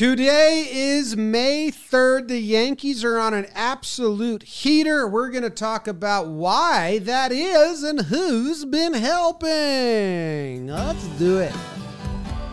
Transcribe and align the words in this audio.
Today 0.00 0.66
is 0.72 1.14
May 1.14 1.70
3rd. 1.70 2.28
The 2.28 2.40
Yankees 2.40 3.04
are 3.04 3.18
on 3.18 3.34
an 3.34 3.44
absolute 3.54 4.42
heater. 4.44 5.06
We're 5.06 5.28
going 5.28 5.42
to 5.42 5.50
talk 5.50 5.86
about 5.86 6.26
why 6.26 7.00
that 7.00 7.32
is 7.32 7.82
and 7.82 8.00
who's 8.00 8.64
been 8.64 8.94
helping. 8.94 10.68
Let's 10.68 11.06
do 11.18 11.36
it. 11.40 11.54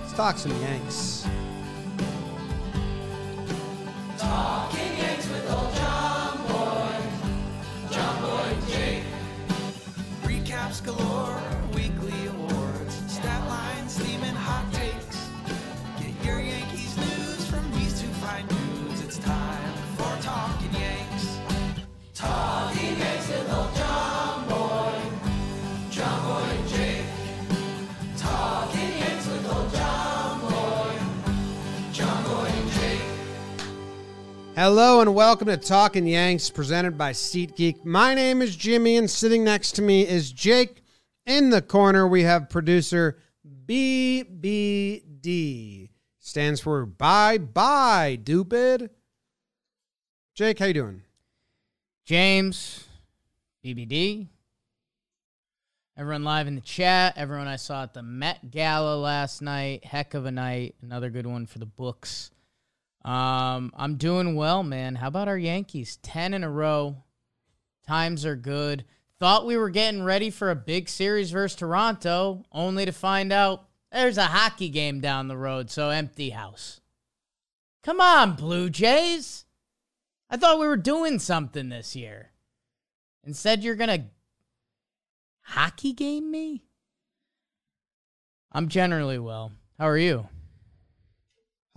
Let's 0.02 0.12
talk 0.12 0.38
some 0.38 0.52
Yanks. 0.62 1.26
Talking 4.18 4.98
Yanks 4.98 5.30
with 5.30 5.50
old 5.50 5.74
John 5.76 6.38
Boy, 6.50 7.00
John 7.92 8.22
Boy 8.24 8.58
Jake. 8.68 9.04
Recaps 10.24 10.84
galore, 10.84 11.07
Hello 34.60 35.02
and 35.02 35.14
welcome 35.14 35.46
to 35.50 35.56
Talking 35.56 36.08
Yanks, 36.08 36.50
presented 36.50 36.98
by 36.98 37.12
SeatGeek. 37.12 37.86
My 37.86 38.16
name 38.16 38.42
is 38.42 38.56
Jimmy, 38.56 38.98
and 38.98 39.08
sitting 39.08 39.44
next 39.44 39.74
to 39.74 39.84
me 39.84 40.02
is 40.02 40.32
Jake. 40.32 40.82
In 41.28 41.52
the 41.52 41.62
corner, 41.62 42.08
we 42.08 42.24
have 42.24 42.50
producer 42.50 43.20
BBD. 43.68 44.90
Stands 46.18 46.60
for 46.60 46.88
Bye 46.88 47.38
Bye, 47.38 48.16
Dupid. 48.16 48.90
Jake, 50.34 50.58
how 50.58 50.66
you 50.66 50.74
doing? 50.74 51.04
James, 52.04 52.88
BBD, 53.64 54.28
everyone 55.96 56.24
live 56.24 56.48
in 56.48 56.56
the 56.56 56.62
chat, 56.62 57.14
everyone 57.16 57.48
I 57.48 57.58
saw 57.58 57.84
at 57.84 57.94
the 57.94 58.02
Met 58.02 58.50
Gala 58.50 58.98
last 58.98 59.44
night. 59.44 59.86
Heck 59.86 60.16
of 60.16 60.26
a 60.26 60.32
night. 60.32 60.74
Another 60.82 61.12
good 61.12 61.28
one 61.28 61.46
for 61.46 61.60
the 61.60 61.68
books. 61.68 62.32
Um, 63.04 63.72
I'm 63.76 63.96
doing 63.96 64.36
well, 64.36 64.64
man. 64.64 64.96
How 64.96 65.08
about 65.08 65.28
our 65.28 65.38
Yankees? 65.38 65.98
10 66.04 66.34
in 66.34 66.44
a 66.44 66.50
row. 66.50 67.04
Times 67.88 68.26
are 68.26 68.36
good. 68.36 68.84
Thought 69.20 69.46
we 69.46 69.58
were 69.58 69.70
getting 69.70 70.04
ready 70.04 70.30
for 70.30 70.52
a 70.52 70.56
big 70.56 70.90
series 70.90 71.32
versus 71.32 71.56
Toronto, 71.56 72.44
only 72.52 72.86
to 72.86 72.92
find 72.92 73.32
out 73.32 73.68
there's 73.92 74.18
a 74.18 74.26
hockey 74.26 74.70
game 74.70 75.00
down 75.00 75.28
the 75.28 75.38
road, 75.38 75.72
so 75.72 75.90
empty 75.90 76.32
house. 76.32 76.82
Come 77.84 78.02
on, 78.02 78.36
Blue 78.36 78.70
Jays. 78.70 79.46
I 80.30 80.38
thought 80.38 80.60
we 80.60 80.68
were 80.68 80.78
doing 80.78 81.20
something 81.20 81.70
this 81.70 81.96
year. 81.96 82.32
Instead, 83.24 83.64
you're 83.64 83.76
going 83.76 84.02
to 84.02 84.06
hockey 85.42 85.94
game 85.94 86.30
me? 86.30 86.66
I'm 88.52 88.68
generally 88.68 89.20
well. 89.20 89.54
How 89.80 89.88
are 89.88 89.98
you? 89.98 90.28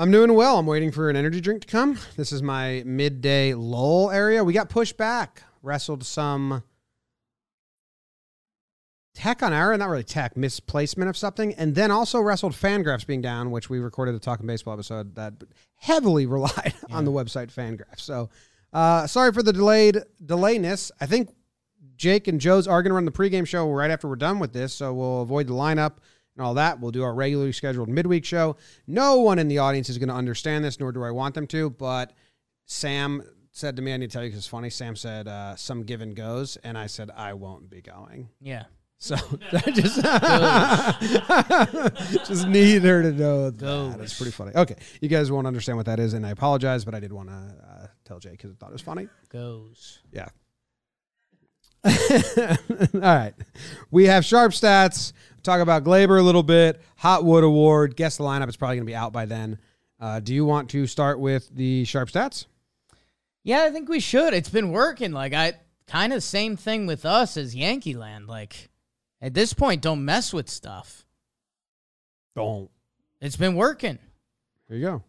I'm 0.01 0.11
doing 0.11 0.33
well. 0.33 0.59
I'm 0.59 0.65
waiting 0.65 0.93
for 0.93 1.11
an 1.11 1.17
energy 1.17 1.43
drink 1.43 1.61
to 1.61 1.67
come. 1.69 1.98
This 2.17 2.33
is 2.33 2.43
my 2.43 2.83
midday 2.87 3.53
lull 3.53 4.11
area. 4.11 4.43
We 4.43 4.55
got 4.55 4.70
pushed 4.70 4.97
back, 4.97 5.43
wrestled 5.62 6.05
some 6.05 6.62
tech 9.12 9.43
on 9.43 9.53
error, 9.53 9.77
not 9.77 9.91
really 9.91 10.03
tech, 10.03 10.39
misplacement 10.39 11.11
of 11.11 11.19
something, 11.19 11.53
and 11.53 11.75
then 11.75 11.91
also 11.91 12.19
wrestled 12.19 12.55
Fangraphs 12.55 13.06
being 13.06 13.21
down, 13.21 13.51
which 13.51 13.69
we 13.69 13.78
recorded 13.78 14.15
a 14.15 14.19
Talking 14.19 14.47
Baseball 14.47 14.73
episode 14.73 15.17
that 15.17 15.34
heavily 15.77 16.25
relied 16.39 16.73
on 16.91 17.05
the 17.05 17.12
website 17.12 17.53
Fangraphs. 17.53 18.01
So 18.01 18.31
uh, 18.73 19.06
sorry 19.06 19.33
for 19.33 19.43
the 19.43 19.53
delayed 19.53 19.98
delayness. 20.25 20.91
I 20.98 21.05
think 21.05 21.28
Jake 21.97 22.27
and 22.27 22.41
Joe's 22.41 22.67
are 22.67 22.83
going 22.83 22.89
to 22.89 22.95
run 22.95 23.05
the 23.05 23.12
pregame 23.12 23.47
show 23.47 23.71
right 23.71 23.91
after 23.91 24.09
we're 24.09 24.17
done 24.17 24.38
with 24.38 24.55
this, 24.55 24.72
so 24.72 24.94
we'll 24.94 25.21
avoid 25.21 25.47
the 25.47 25.53
lineup 25.53 25.97
and 26.37 26.45
all 26.45 26.55
that. 26.55 26.81
We'll 26.81 26.91
do 26.91 27.03
our 27.03 27.15
regularly 27.15 27.53
scheduled 27.53 27.89
midweek 27.89 28.25
show. 28.25 28.57
No 28.87 29.21
one 29.21 29.39
in 29.39 29.49
the 29.49 29.59
audience 29.59 29.89
is 29.89 29.99
going 29.99 30.09
to 30.09 30.15
understand 30.15 30.65
this, 30.65 30.81
nor 30.81 30.93
do 30.93 31.05
I 31.05 31.11
want 31.11 31.35
them 31.35 31.47
to. 31.49 31.71
But 31.71 32.13
Sam 32.67 33.23
said 33.53 33.77
to 33.77 33.83
me, 33.83 33.93
I 33.93 33.97
need 33.97 34.11
to 34.11 34.13
tell 34.13 34.23
you 34.23 34.29
because 34.29 34.39
it's 34.41 34.49
funny. 34.49 34.71
Sam 34.71 34.97
said, 34.97 35.29
uh, 35.29 35.57
some 35.57 35.83
given 35.83 36.15
goes. 36.15 36.57
And 36.59 36.79
I 36.79 36.87
said, 36.87 37.11
I 37.15 37.35
won't 37.35 37.69
be 37.69 37.83
going. 37.83 38.29
Yeah. 38.41 38.65
So 38.99 39.15
I 39.53 39.71
just, 39.71 39.97
just 42.29 42.47
need 42.47 42.83
her 42.83 43.03
to 43.03 43.12
know 43.12 43.51
that. 43.51 44.01
It's 44.01 44.17
pretty 44.17 44.31
funny. 44.31 44.53
Okay. 44.55 44.77
You 45.01 45.09
guys 45.09 45.33
won't 45.33 45.47
understand 45.47 45.79
what 45.79 45.87
that 45.87 45.99
is. 45.99 46.12
And 46.12 46.27
I 46.27 46.31
apologize, 46.31 46.85
but 46.85 46.95
I 46.95 47.01
did 47.01 47.12
want 47.12 47.31
to 47.31 47.35
uh, 47.35 47.87
tell 48.05 48.19
Jake 48.19 48.33
because 48.33 48.53
I 48.53 48.55
thought 48.55 48.69
it 48.69 48.75
was 48.75 48.83
funny. 48.83 49.09
Goes. 49.31 50.01
Yeah. 50.12 50.29
All 52.95 53.01
right. 53.01 53.33
We 53.91 54.07
have 54.07 54.25
sharp 54.25 54.53
stats. 54.53 55.13
Talk 55.43 55.61
about 55.61 55.85
Gleyber 55.85 56.19
a 56.19 56.23
little 56.23 56.43
bit. 56.43 56.81
Hot 56.97 57.25
Wood 57.25 57.45
Award. 57.45 57.97
Guess 57.97 58.19
the 58.19 58.25
lineup 58.25 58.49
is 58.49 58.57
probably 58.57 58.77
going 58.77 58.87
to 58.87 58.91
be 58.91 58.97
out 58.97 59.13
by 59.13 59.25
then. 59.25 59.59
Uh, 59.99 60.21
do 60.21 60.35
you 60.35 60.45
want 60.45 60.71
to 60.71 60.87
start 60.87 61.19
with 61.19 61.49
the 61.55 61.85
sharp 61.85 62.11
stats? 62.11 62.47
Yeah, 63.43 63.65
I 63.65 63.71
think 63.71 63.89
we 63.89 64.01
should. 64.01 64.35
It's 64.35 64.49
been 64.49 64.71
working. 64.71 65.13
Like 65.13 65.33
I 65.33 65.55
kind 65.87 66.13
of 66.13 66.23
same 66.23 66.57
thing 66.57 66.87
with 66.87 67.07
us 67.07 67.37
as 67.37 67.55
Yankee 67.55 67.95
Land. 67.95 68.27
Like 68.27 68.69
at 69.23 69.35
this 69.35 69.53
point, 69.53 69.83
don't 69.83 70.05
mess 70.05 70.33
with 70.33 70.49
stuff. 70.49 71.05
Don't. 72.37 72.71
It's 73.21 73.37
been 73.37 73.55
working. 73.55 73.99
Here 74.69 74.77
you 74.77 74.87
go. 74.87 75.03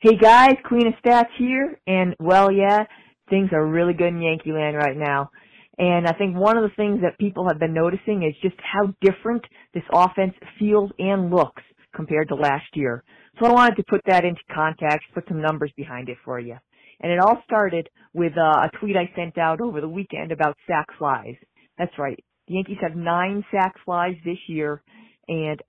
Hey 0.00 0.16
guys, 0.16 0.56
Queen 0.64 0.86
of 0.86 0.94
Stats 1.04 1.28
here, 1.36 1.78
and 1.86 2.16
well, 2.18 2.50
yeah, 2.50 2.86
things 3.30 3.50
are 3.52 3.66
really 3.66 3.94
good 3.94 4.08
in 4.08 4.20
Yankee 4.20 4.52
Land 4.52 4.76
right 4.76 4.96
now. 4.96 5.30
And 5.78 6.06
I 6.06 6.12
think 6.12 6.36
one 6.36 6.58
of 6.58 6.62
the 6.62 6.76
things 6.76 7.00
that 7.00 7.18
people 7.18 7.48
have 7.48 7.58
been 7.58 7.72
noticing 7.72 8.22
is 8.22 8.34
just 8.42 8.56
how 8.60 8.94
different 9.00 9.42
this 9.72 9.84
offense 9.92 10.34
feels 10.58 10.90
and 10.98 11.30
looks 11.30 11.62
compared 11.94 12.28
to 12.28 12.34
last 12.34 12.66
year. 12.74 13.02
So 13.38 13.46
I 13.46 13.52
wanted 13.52 13.76
to 13.76 13.84
put 13.88 14.02
that 14.06 14.24
into 14.24 14.40
context, 14.54 15.06
put 15.14 15.24
some 15.28 15.40
numbers 15.40 15.72
behind 15.76 16.10
it 16.10 16.18
for 16.24 16.38
you. 16.38 16.56
And 17.00 17.10
it 17.10 17.18
all 17.18 17.42
started 17.46 17.88
with 18.12 18.32
uh, 18.36 18.66
a 18.66 18.70
tweet 18.78 18.96
I 18.96 19.10
sent 19.16 19.38
out 19.38 19.60
over 19.62 19.80
the 19.80 19.88
weekend 19.88 20.32
about 20.32 20.58
sac 20.66 20.86
flies. 20.98 21.36
That's 21.78 21.98
right. 21.98 22.22
The 22.46 22.54
Yankees 22.54 22.76
have 22.82 22.94
nine 22.94 23.42
sac 23.50 23.74
flies 23.84 24.16
this 24.24 24.38
year, 24.48 24.82
and 25.28 25.62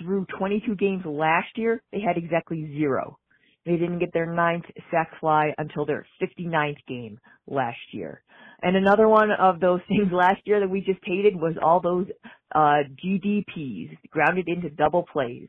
through 0.00 0.26
22 0.38 0.76
games 0.76 1.02
last 1.04 1.48
year, 1.56 1.82
they 1.90 2.00
had 2.00 2.16
exactly 2.16 2.70
zero. 2.76 3.18
They 3.68 3.76
didn't 3.76 3.98
get 3.98 4.14
their 4.14 4.32
ninth 4.32 4.64
sac 4.90 5.10
fly 5.20 5.52
until 5.58 5.84
their 5.84 6.06
59th 6.22 6.78
game 6.88 7.18
last 7.46 7.76
year. 7.92 8.22
And 8.62 8.74
another 8.74 9.06
one 9.08 9.30
of 9.30 9.60
those 9.60 9.80
things 9.88 10.10
last 10.10 10.40
year 10.46 10.60
that 10.60 10.70
we 10.70 10.80
just 10.80 11.00
hated 11.04 11.36
was 11.36 11.54
all 11.62 11.78
those 11.78 12.06
uh, 12.54 12.88
GDPs, 13.04 13.90
grounded 14.10 14.48
into 14.48 14.70
double 14.70 15.04
plays. 15.12 15.48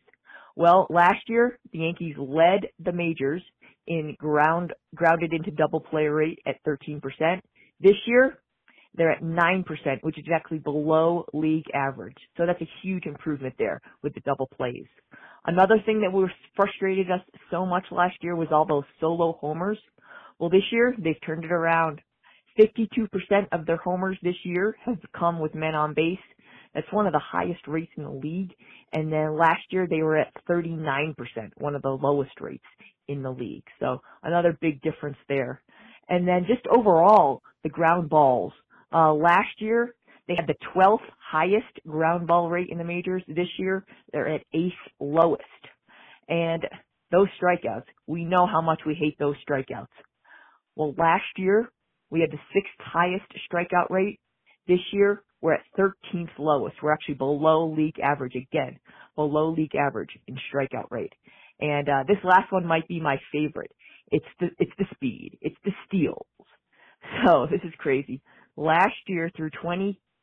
Well, 0.58 0.86
last 0.90 1.30
year 1.30 1.58
the 1.72 1.80
Yankees 1.80 2.16
led 2.18 2.68
the 2.84 2.92
majors 2.92 3.42
in 3.88 4.18
ground 4.20 4.74
grounded 4.94 5.32
into 5.32 5.52
double 5.52 5.80
play 5.80 6.08
rate 6.08 6.40
at 6.46 6.62
13%. 6.68 7.00
This 7.80 7.96
year 8.06 8.38
they're 8.96 9.12
at 9.12 9.24
9%, 9.24 9.64
which 10.02 10.20
is 10.20 10.26
actually 10.36 10.60
below 10.60 11.24
league 11.34 11.72
average. 11.74 12.18
So 12.36 12.46
that's 12.46 12.62
a 12.62 12.70
huge 12.82 13.06
improvement 13.06 13.56
there 13.58 13.80
with 14.04 14.14
the 14.14 14.20
double 14.22 14.48
plays. 14.58 14.88
Another 15.46 15.80
thing 15.86 16.02
that 16.02 16.12
was 16.12 16.30
frustrated 16.56 17.10
us 17.10 17.22
so 17.50 17.66
much 17.66 17.86
last 17.92 18.18
year 18.22 18.36
was 18.36 18.50
all 18.52 18.66
those 18.66 18.84
solo 19.00 19.38
homers. 19.40 19.80
Well, 20.40 20.50
this 20.50 20.64
year 20.72 20.96
they've 20.98 21.22
turned 21.26 21.46
it 21.46 21.52
around. 21.52 22.02
52% 22.60 23.08
of 23.52 23.66
their 23.66 23.78
homers 23.78 24.18
this 24.22 24.36
year 24.44 24.76
have 24.86 25.00
come 25.18 25.40
with 25.40 25.56
men 25.56 25.76
on 25.76 25.94
base. 25.94 26.18
That's 26.74 26.92
one 26.92 27.08
of 27.08 27.14
the 27.14 27.20
highest 27.20 27.68
rates 27.68 27.92
in 27.98 28.04
the 28.04 28.12
league. 28.12 28.54
And 28.94 29.12
then 29.12 29.38
last 29.38 29.64
year 29.72 29.88
they 29.90 30.02
were 30.02 30.18
at 30.18 30.34
39%, 30.50 31.16
one 31.58 31.76
of 31.76 31.82
the 31.82 31.90
lowest 31.90 32.40
rates 32.42 32.64
in 33.08 33.24
the 33.24 33.32
league. 33.32 33.64
So 33.80 34.02
another 34.24 34.58
big 34.60 34.82
difference 34.82 35.18
there. 35.28 35.62
And 36.10 36.28
then 36.28 36.46
just 36.48 36.66
overall, 36.68 37.42
the 37.64 37.70
ground 37.70 38.10
balls. 38.10 38.54
Uh, 38.92 39.14
last 39.14 39.60
year, 39.60 39.96
they 40.30 40.36
had 40.36 40.48
the 40.48 40.56
12th 40.76 41.00
highest 41.20 41.80
ground 41.88 42.28
ball 42.28 42.52
rate 42.52 42.70
in 42.70 42.78
the 42.78 42.84
majors. 42.84 43.24
This 43.28 43.48
year, 43.58 43.84
they're 44.14 44.30
at 44.30 44.42
eighth 44.54 44.74
lowest. 45.00 45.42
And 46.30 46.64
those 47.12 47.28
strikeouts, 47.42 47.86
we 48.06 48.26
know 48.26 48.46
how 48.46 48.62
much 48.62 48.82
we 48.86 48.94
hate 48.94 49.18
those 49.18 49.36
strikeouts. 49.50 49.88
Well, 50.76 50.94
last 51.00 51.26
year, 51.36 51.72
we 52.12 52.22
had 52.22 52.30
the 52.30 52.40
sixth 52.54 52.72
highest 52.78 53.26
strikeout 53.52 53.90
rate. 53.90 54.20
This 54.68 54.80
year, 54.94 55.24
we're 55.42 55.54
at 55.54 55.64
13th 55.78 56.30
lowest. 56.38 56.76
We're 56.84 56.94
actually 56.94 57.16
below 57.16 57.74
league 57.76 58.00
average 58.00 58.36
again, 58.36 58.80
below 59.16 59.50
league 59.50 59.76
average 59.76 60.12
in 60.28 60.36
strikeout 60.54 60.92
rate. 60.92 61.14
And 61.60 61.90
uh, 61.90 62.04
this 62.08 62.18
last 62.24 62.52
one 62.52 62.68
might 62.68 62.88
be 62.88 63.02
my 63.02 63.18
favorite. 63.32 63.72
It's 64.12 64.26
the 64.40 64.50
it's 64.60 64.72
the 64.78 64.86
speed. 64.94 65.40
It's 65.42 65.58
the 65.66 65.72
steals. 65.88 66.28
So 67.26 67.48
this 67.52 67.62
is 67.64 67.74
crazy. 67.80 68.22
Last 68.56 68.96
year 69.08 69.32
through 69.36 69.52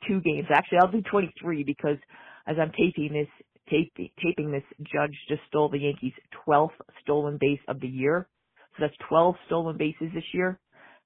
22 0.07 0.21
games, 0.23 0.49
actually 0.53 0.79
I'll 0.83 0.91
do 0.91 1.03
23 1.03 1.65
because 1.65 1.99
as 2.47 2.57
I'm 2.61 2.71
taping 2.71 3.13
this, 3.13 3.29
taping, 3.69 4.11
taping 4.25 4.51
this, 4.51 4.63
Judge 4.81 5.17
just 5.29 5.43
stole 5.49 5.69
the 5.69 5.79
Yankees' 5.79 6.13
12th 6.47 6.71
stolen 7.03 7.39
base 7.41 7.61
of 7.69 7.81
the 7.81 7.89
year. 7.89 8.29
So 8.77 8.85
that's 8.85 8.97
12 9.09 9.35
stolen 9.47 9.77
bases 9.77 10.09
this 10.15 10.25
year. 10.33 10.59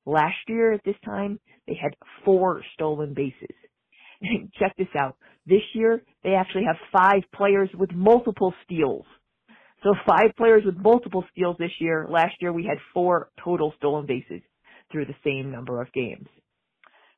Last 0.06 0.37
year 0.49 0.73
at 0.73 0.85
this 0.85 0.97
time, 1.05 1.38
they 1.67 1.79
had 1.81 1.94
four 2.25 2.62
stolen 2.75 3.14
bases. 3.14 3.56
Check 4.58 4.75
this 4.76 4.88
out. 4.99 5.17
This 5.46 5.62
year, 5.75 6.03
they 6.25 6.35
actually 6.35 6.64
have 6.64 6.76
five 6.93 7.23
players 7.35 7.70
with 7.79 7.93
multiple 7.93 8.53
steals. 8.64 9.05
So 9.82 9.94
five 10.06 10.32
players 10.37 10.62
with 10.64 10.76
multiple 10.76 11.25
steals 11.32 11.56
this 11.58 11.70
year. 11.81 12.06
Last 12.08 12.35
year, 12.41 12.53
we 12.53 12.64
had 12.64 12.79
four 12.93 13.31
total 13.43 13.73
stolen 13.79 14.06
bases 14.06 14.43
through 14.93 15.06
the 15.06 15.14
same 15.25 15.50
number 15.50 15.81
of 15.81 15.93
games. 15.93 16.26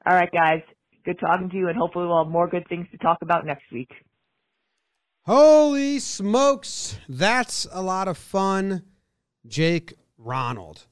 All 0.08 0.14
right, 0.14 0.30
guys. 0.32 0.62
Good 1.04 1.18
talking 1.18 1.50
to 1.50 1.56
you, 1.56 1.68
and 1.68 1.76
hopefully 1.76 2.06
we'll 2.06 2.22
have 2.22 2.32
more 2.32 2.48
good 2.48 2.66
things 2.68 2.86
to 2.92 2.98
talk 2.98 3.18
about 3.22 3.44
next 3.44 3.64
week. 3.72 3.90
Holy 5.24 5.98
smokes. 5.98 6.98
That's 7.08 7.66
a 7.72 7.82
lot 7.82 8.08
of 8.08 8.18
fun. 8.18 8.82
Jake 9.46 9.94
Ronald. 10.18 10.86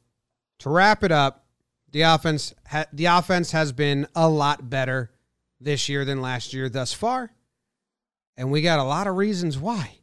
To 0.61 0.71
wrap 0.71 1.05
it 1.05 1.13
up, 1.13 1.47
the 1.91 2.03
offense 2.03 2.55
ha- 2.67 2.87
the 2.93 3.07
offense 3.07 3.53
has 3.53 3.73
been 3.73 4.07
a 4.15 4.29
lot 4.29 4.69
better 4.69 5.11
this 5.61 5.89
year 5.89 6.05
than 6.05 6.21
last 6.21 6.53
year 6.53 6.69
thus 6.69 6.93
far. 6.93 7.33
And 8.37 8.51
we 8.51 8.63
got 8.63 8.79
a 8.79 8.85
lot 8.85 9.07
of 9.07 9.17
reasons 9.17 9.59
why. 9.59 9.99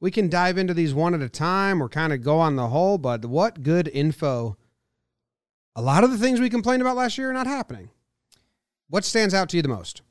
We 0.00 0.10
can 0.10 0.28
dive 0.28 0.58
into 0.58 0.74
these 0.74 0.94
one 0.94 1.14
at 1.14 1.22
a 1.22 1.28
time 1.28 1.82
or 1.82 1.88
kind 1.88 2.12
of 2.12 2.22
go 2.22 2.38
on 2.38 2.56
the 2.56 2.68
whole, 2.68 2.98
but 2.98 3.24
what 3.24 3.62
good 3.62 3.88
info. 3.88 4.56
A 5.74 5.82
lot 5.82 6.04
of 6.04 6.10
the 6.10 6.18
things 6.18 6.40
we 6.40 6.50
complained 6.50 6.82
about 6.82 6.96
last 6.96 7.18
year 7.18 7.30
are 7.30 7.34
not 7.34 7.46
happening. 7.46 7.90
What 8.88 9.04
stands 9.04 9.34
out 9.34 9.48
to 9.50 9.56
you 9.56 9.62
the 9.62 9.68
most? 9.68 10.02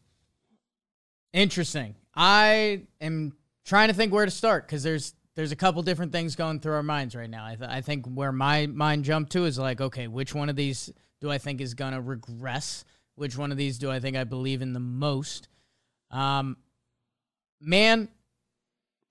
Interesting. 1.34 1.96
I 2.16 2.84
am 3.02 3.34
trying 3.66 3.90
to 3.90 3.94
think 3.94 4.14
where 4.14 4.26
to 4.26 4.32
start 4.32 4.66
because 4.66 4.84
there's 4.84 5.14
there's 5.36 5.52
a 5.52 5.56
couple 5.56 5.84
different 5.84 6.12
things 6.12 6.36
going 6.36 6.60
through 6.60 6.74
our 6.74 6.84
minds 6.84 7.16
right 7.16 7.30
now. 7.30 7.46
I, 7.46 7.56
th- 7.56 7.70
I 7.70 7.82
think 7.82 8.08
where 8.08 8.32
my 8.32 8.66
mind 8.66 9.06
jumped 9.06 9.32
to 9.34 9.46
is 9.46 9.60
like, 9.60 9.80
okay, 9.80 10.08
which 10.08 10.34
one 10.34 10.50
of 10.50 10.56
these 10.56 10.92
do 11.22 11.30
I 11.30 11.38
think 11.38 11.62
is 11.62 11.76
gonna 11.76 12.02
regress? 12.02 12.86
Which 13.16 13.38
one 13.38 13.52
of 13.52 13.58
these 13.58 13.78
do 13.78 13.92
I 13.92 14.00
think 14.00 14.18
I 14.18 14.24
believe 14.24 14.64
in 14.64 14.74
the 14.74 14.80
most? 14.80 15.48
Um, 16.10 16.58
man, 17.62 18.10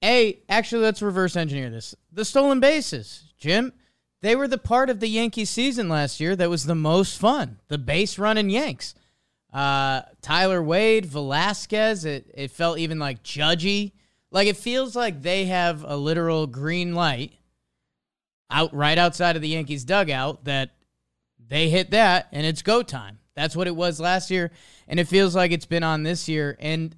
a 0.02 0.38
actually 0.48 0.82
let's 0.82 1.02
reverse 1.02 1.36
engineer 1.36 1.70
this. 1.70 1.94
The 2.12 2.24
stolen 2.24 2.60
bases, 2.60 3.24
Jim. 3.38 3.72
They 4.22 4.34
were 4.34 4.48
the 4.48 4.58
part 4.58 4.90
of 4.90 4.98
the 4.98 5.08
Yankees 5.08 5.50
season 5.50 5.88
last 5.88 6.18
year 6.18 6.34
that 6.36 6.50
was 6.50 6.64
the 6.64 6.74
most 6.74 7.18
fun. 7.18 7.58
The 7.68 7.78
base 7.78 8.18
running 8.18 8.50
Yanks. 8.50 8.94
Uh, 9.56 10.02
Tyler 10.20 10.62
Wade, 10.62 11.06
Velazquez. 11.06 12.04
It 12.04 12.30
it 12.34 12.50
felt 12.50 12.78
even 12.78 12.98
like 12.98 13.22
judgy. 13.22 13.92
Like 14.30 14.48
it 14.48 14.56
feels 14.58 14.94
like 14.94 15.22
they 15.22 15.46
have 15.46 15.82
a 15.82 15.96
literal 15.96 16.46
green 16.46 16.94
light 16.94 17.32
out 18.50 18.74
right 18.74 18.98
outside 18.98 19.34
of 19.34 19.40
the 19.40 19.48
Yankees 19.48 19.86
dugout 19.86 20.44
that 20.44 20.72
they 21.38 21.70
hit 21.70 21.90
that 21.92 22.28
and 22.32 22.44
it's 22.44 22.60
go 22.60 22.82
time. 22.82 23.18
That's 23.34 23.56
what 23.56 23.66
it 23.66 23.74
was 23.74 23.98
last 23.98 24.30
year, 24.30 24.50
and 24.88 25.00
it 25.00 25.08
feels 25.08 25.34
like 25.34 25.52
it's 25.52 25.64
been 25.64 25.82
on 25.82 26.02
this 26.02 26.28
year. 26.28 26.58
And 26.60 26.94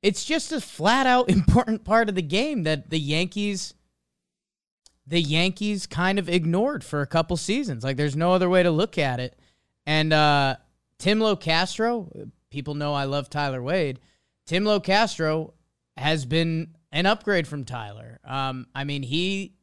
it's 0.00 0.24
just 0.24 0.52
a 0.52 0.60
flat 0.60 1.08
out 1.08 1.28
important 1.28 1.82
part 1.82 2.08
of 2.08 2.14
the 2.14 2.22
game 2.22 2.62
that 2.62 2.90
the 2.90 3.00
Yankees 3.00 3.74
the 5.08 5.20
Yankees 5.20 5.88
kind 5.88 6.20
of 6.20 6.28
ignored 6.28 6.84
for 6.84 7.00
a 7.00 7.06
couple 7.06 7.36
seasons. 7.36 7.82
Like 7.82 7.96
there's 7.96 8.14
no 8.14 8.32
other 8.32 8.48
way 8.48 8.62
to 8.62 8.70
look 8.70 8.96
at 8.96 9.18
it. 9.18 9.36
And 9.86 10.12
uh 10.12 10.54
Tim 11.00 11.36
Castro, 11.36 12.10
people 12.50 12.74
know 12.74 12.92
I 12.92 13.04
love 13.04 13.30
Tyler 13.30 13.62
Wade. 13.62 13.98
Tim 14.46 14.80
Castro 14.80 15.54
has 15.96 16.26
been 16.26 16.76
an 16.92 17.06
upgrade 17.06 17.48
from 17.48 17.64
Tyler. 17.64 18.20
Um, 18.22 18.66
I 18.74 18.84
mean, 18.84 19.02
he 19.02 19.54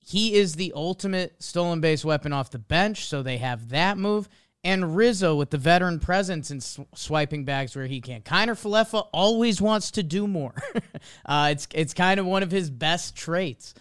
he 0.00 0.34
is 0.34 0.54
the 0.54 0.72
ultimate 0.74 1.42
stolen 1.42 1.80
base 1.80 2.04
weapon 2.04 2.32
off 2.32 2.50
the 2.50 2.58
bench, 2.58 3.06
so 3.06 3.22
they 3.22 3.38
have 3.38 3.70
that 3.70 3.96
move. 3.96 4.28
And 4.64 4.96
Rizzo 4.96 5.36
with 5.36 5.50
the 5.50 5.58
veteran 5.58 6.00
presence 6.00 6.50
and 6.50 6.60
sw- 6.60 6.80
swiping 6.94 7.44
bags 7.44 7.76
where 7.76 7.86
he 7.86 8.00
can. 8.00 8.22
Kiner 8.22 8.60
Falefa 8.60 9.06
always 9.12 9.60
wants 9.60 9.92
to 9.92 10.02
do 10.02 10.26
more. 10.26 10.54
uh, 11.26 11.50
it's 11.52 11.68
it's 11.72 11.94
kind 11.94 12.18
of 12.18 12.26
one 12.26 12.42
of 12.42 12.50
his 12.50 12.70
best 12.70 13.14
traits. 13.14 13.74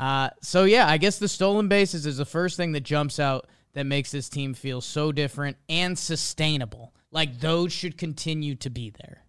Uh, 0.00 0.30
so 0.42 0.64
yeah, 0.64 0.88
I 0.88 0.98
guess 0.98 1.18
the 1.18 1.28
stolen 1.28 1.68
bases 1.68 2.06
is 2.06 2.16
the 2.16 2.24
first 2.24 2.56
thing 2.56 2.72
that 2.72 2.80
jumps 2.80 3.20
out 3.20 3.46
that 3.74 3.84
makes 3.84 4.10
this 4.10 4.28
team 4.28 4.54
feel 4.54 4.80
so 4.80 5.12
different 5.12 5.56
and 5.68 5.98
sustainable. 5.98 6.94
Like 7.10 7.40
those 7.40 7.72
should 7.72 7.98
continue 7.98 8.54
to 8.56 8.70
be 8.70 8.90
there. 8.90 9.24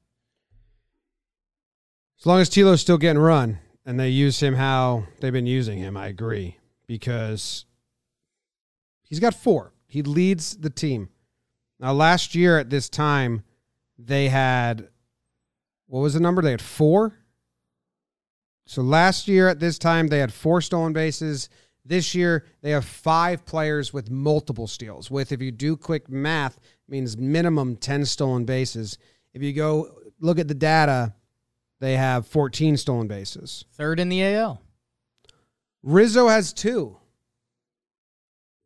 As 2.20 2.26
long 2.26 2.40
as 2.40 2.50
Tilo's 2.50 2.82
still 2.82 2.98
getting 2.98 3.22
run 3.22 3.60
and 3.86 4.00
they 4.00 4.10
use 4.10 4.42
him 4.42 4.56
how 4.56 5.06
they've 5.20 5.34
been 5.34 5.46
using 5.46 5.78
him, 5.78 5.98
I 5.98 6.08
agree 6.08 6.58
because 6.88 7.66
he's 9.04 9.20
got 9.20 9.36
four. 9.36 9.74
He 9.88 10.02
leads 10.02 10.58
the 10.58 10.70
team. 10.70 11.10
Now, 11.80 11.94
last 11.94 12.34
year 12.36 12.58
at 12.58 12.70
this 12.70 12.90
time, 12.90 13.44
they 13.98 14.30
had 14.30 14.90
what 15.88 16.00
was 16.00 16.14
the 16.14 16.20
number? 16.20 16.42
They 16.42 16.52
had 16.52 16.62
four. 16.62 17.14
So 18.66 18.82
last 18.82 19.28
year 19.28 19.48
at 19.48 19.60
this 19.60 19.78
time, 19.78 20.08
they 20.08 20.20
had 20.20 20.34
four 20.34 20.62
stolen 20.62 20.94
bases. 20.94 21.50
This 21.86 22.16
year, 22.16 22.46
they 22.62 22.72
have 22.72 22.84
five 22.84 23.46
players 23.46 23.94
with 23.94 24.10
multiple 24.10 24.66
steals. 24.66 25.12
With, 25.12 25.32
if 25.32 25.42
you 25.42 25.52
do 25.52 25.78
quick 25.78 26.10
math, 26.10 26.60
means 26.88 27.16
minimum 27.16 27.76
10 27.76 28.06
stolen 28.06 28.46
bases. 28.46 28.98
If 29.34 29.44
you 29.44 29.54
go 29.54 29.90
look 30.20 30.40
at 30.40 30.48
the 30.48 30.56
data, 30.56 31.14
they 31.80 31.96
have 31.98 32.28
14 32.28 32.78
stolen 32.78 33.08
bases. 33.08 33.66
Third 33.74 34.00
in 34.00 34.10
the 34.10 34.24
AL. 34.24 34.62
Rizzo 35.84 36.28
has 36.28 36.54
two. 36.54 36.98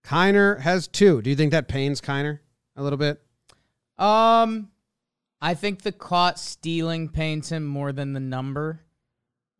Kiner 0.05 0.59
has 0.61 0.87
two. 0.87 1.21
Do 1.21 1.29
you 1.29 1.35
think 1.35 1.51
that 1.51 1.67
pains 1.67 1.99
Kiner 1.99 2.39
a 2.75 2.83
little 2.83 2.97
bit? 2.97 3.21
Um, 3.97 4.69
I 5.41 5.53
think 5.53 5.81
the 5.81 5.91
caught 5.91 6.39
stealing 6.39 7.09
pains 7.09 7.51
him 7.51 7.65
more 7.65 7.91
than 7.91 8.13
the 8.13 8.19
number. 8.21 8.81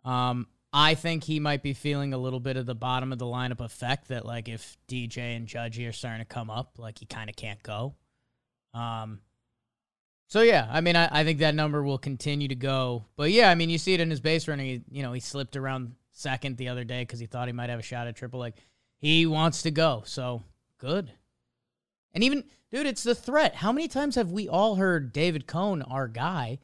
Um, 0.06 0.48
I 0.72 0.94
think 0.96 1.24
he 1.24 1.40
might 1.40 1.64
be 1.64 1.74
feeling 1.74 2.14
a 2.14 2.18
little 2.18 2.40
bit 2.40 2.58
of 2.58 2.66
the 2.66 2.76
bottom 2.76 3.12
of 3.12 3.18
the 3.18 3.26
lineup 3.26 3.60
effect 3.60 4.10
that, 4.10 4.26
like, 4.26 4.48
if 4.48 4.78
DJ 4.88 5.36
and 5.36 5.48
Judgy 5.48 5.90
are 5.90 5.94
starting 5.94 6.22
to 6.22 6.26
come 6.26 6.50
up, 6.50 6.78
like, 6.78 7.00
he 7.00 7.06
kind 7.06 7.30
of 7.30 7.36
can't 7.36 7.62
go. 7.64 7.96
Um, 8.74 9.22
so 10.30 10.42
yeah, 10.42 10.68
I 10.70 10.82
mean, 10.82 10.96
I, 10.96 11.10
I 11.12 11.24
think 11.24 11.40
that 11.40 11.56
number 11.56 11.82
will 11.82 11.98
continue 11.98 12.48
to 12.50 12.56
go. 12.56 13.06
But 13.16 13.32
yeah, 13.32 13.50
I 13.50 13.56
mean, 13.56 13.72
you 13.72 13.80
see 13.80 13.96
it 13.96 14.00
in 14.00 14.12
his 14.12 14.20
base 14.20 14.48
running. 14.48 14.66
He, 14.68 14.82
you 14.92 15.02
know, 15.02 15.12
he 15.12 15.20
slipped 15.20 15.56
around 15.56 15.96
second 16.12 16.58
the 16.58 16.70
other 16.70 16.84
day 16.84 17.02
because 17.02 17.20
he 17.20 17.26
thought 17.26 17.48
he 17.48 17.54
might 17.54 17.72
have 17.72 17.80
a 17.80 17.84
shot 17.84 18.08
at 18.08 18.16
triple. 18.16 18.40
Like, 18.40 18.56
he 19.00 19.26
wants 19.26 19.64
to 19.64 19.72
go. 19.72 20.04
So 20.06 20.44
good. 20.78 21.12
And 22.14 22.24
even, 22.24 22.44
dude, 22.72 22.86
it's 22.86 23.04
the 23.04 23.16
threat. 23.16 23.56
How 23.56 23.72
many 23.72 23.88
times 23.88 24.16
have 24.16 24.32
we 24.32 24.48
all 24.48 24.76
heard 24.76 25.14
David 25.14 25.48
Cone, 25.48 25.82
our 25.82 26.08
guy, 26.08 26.60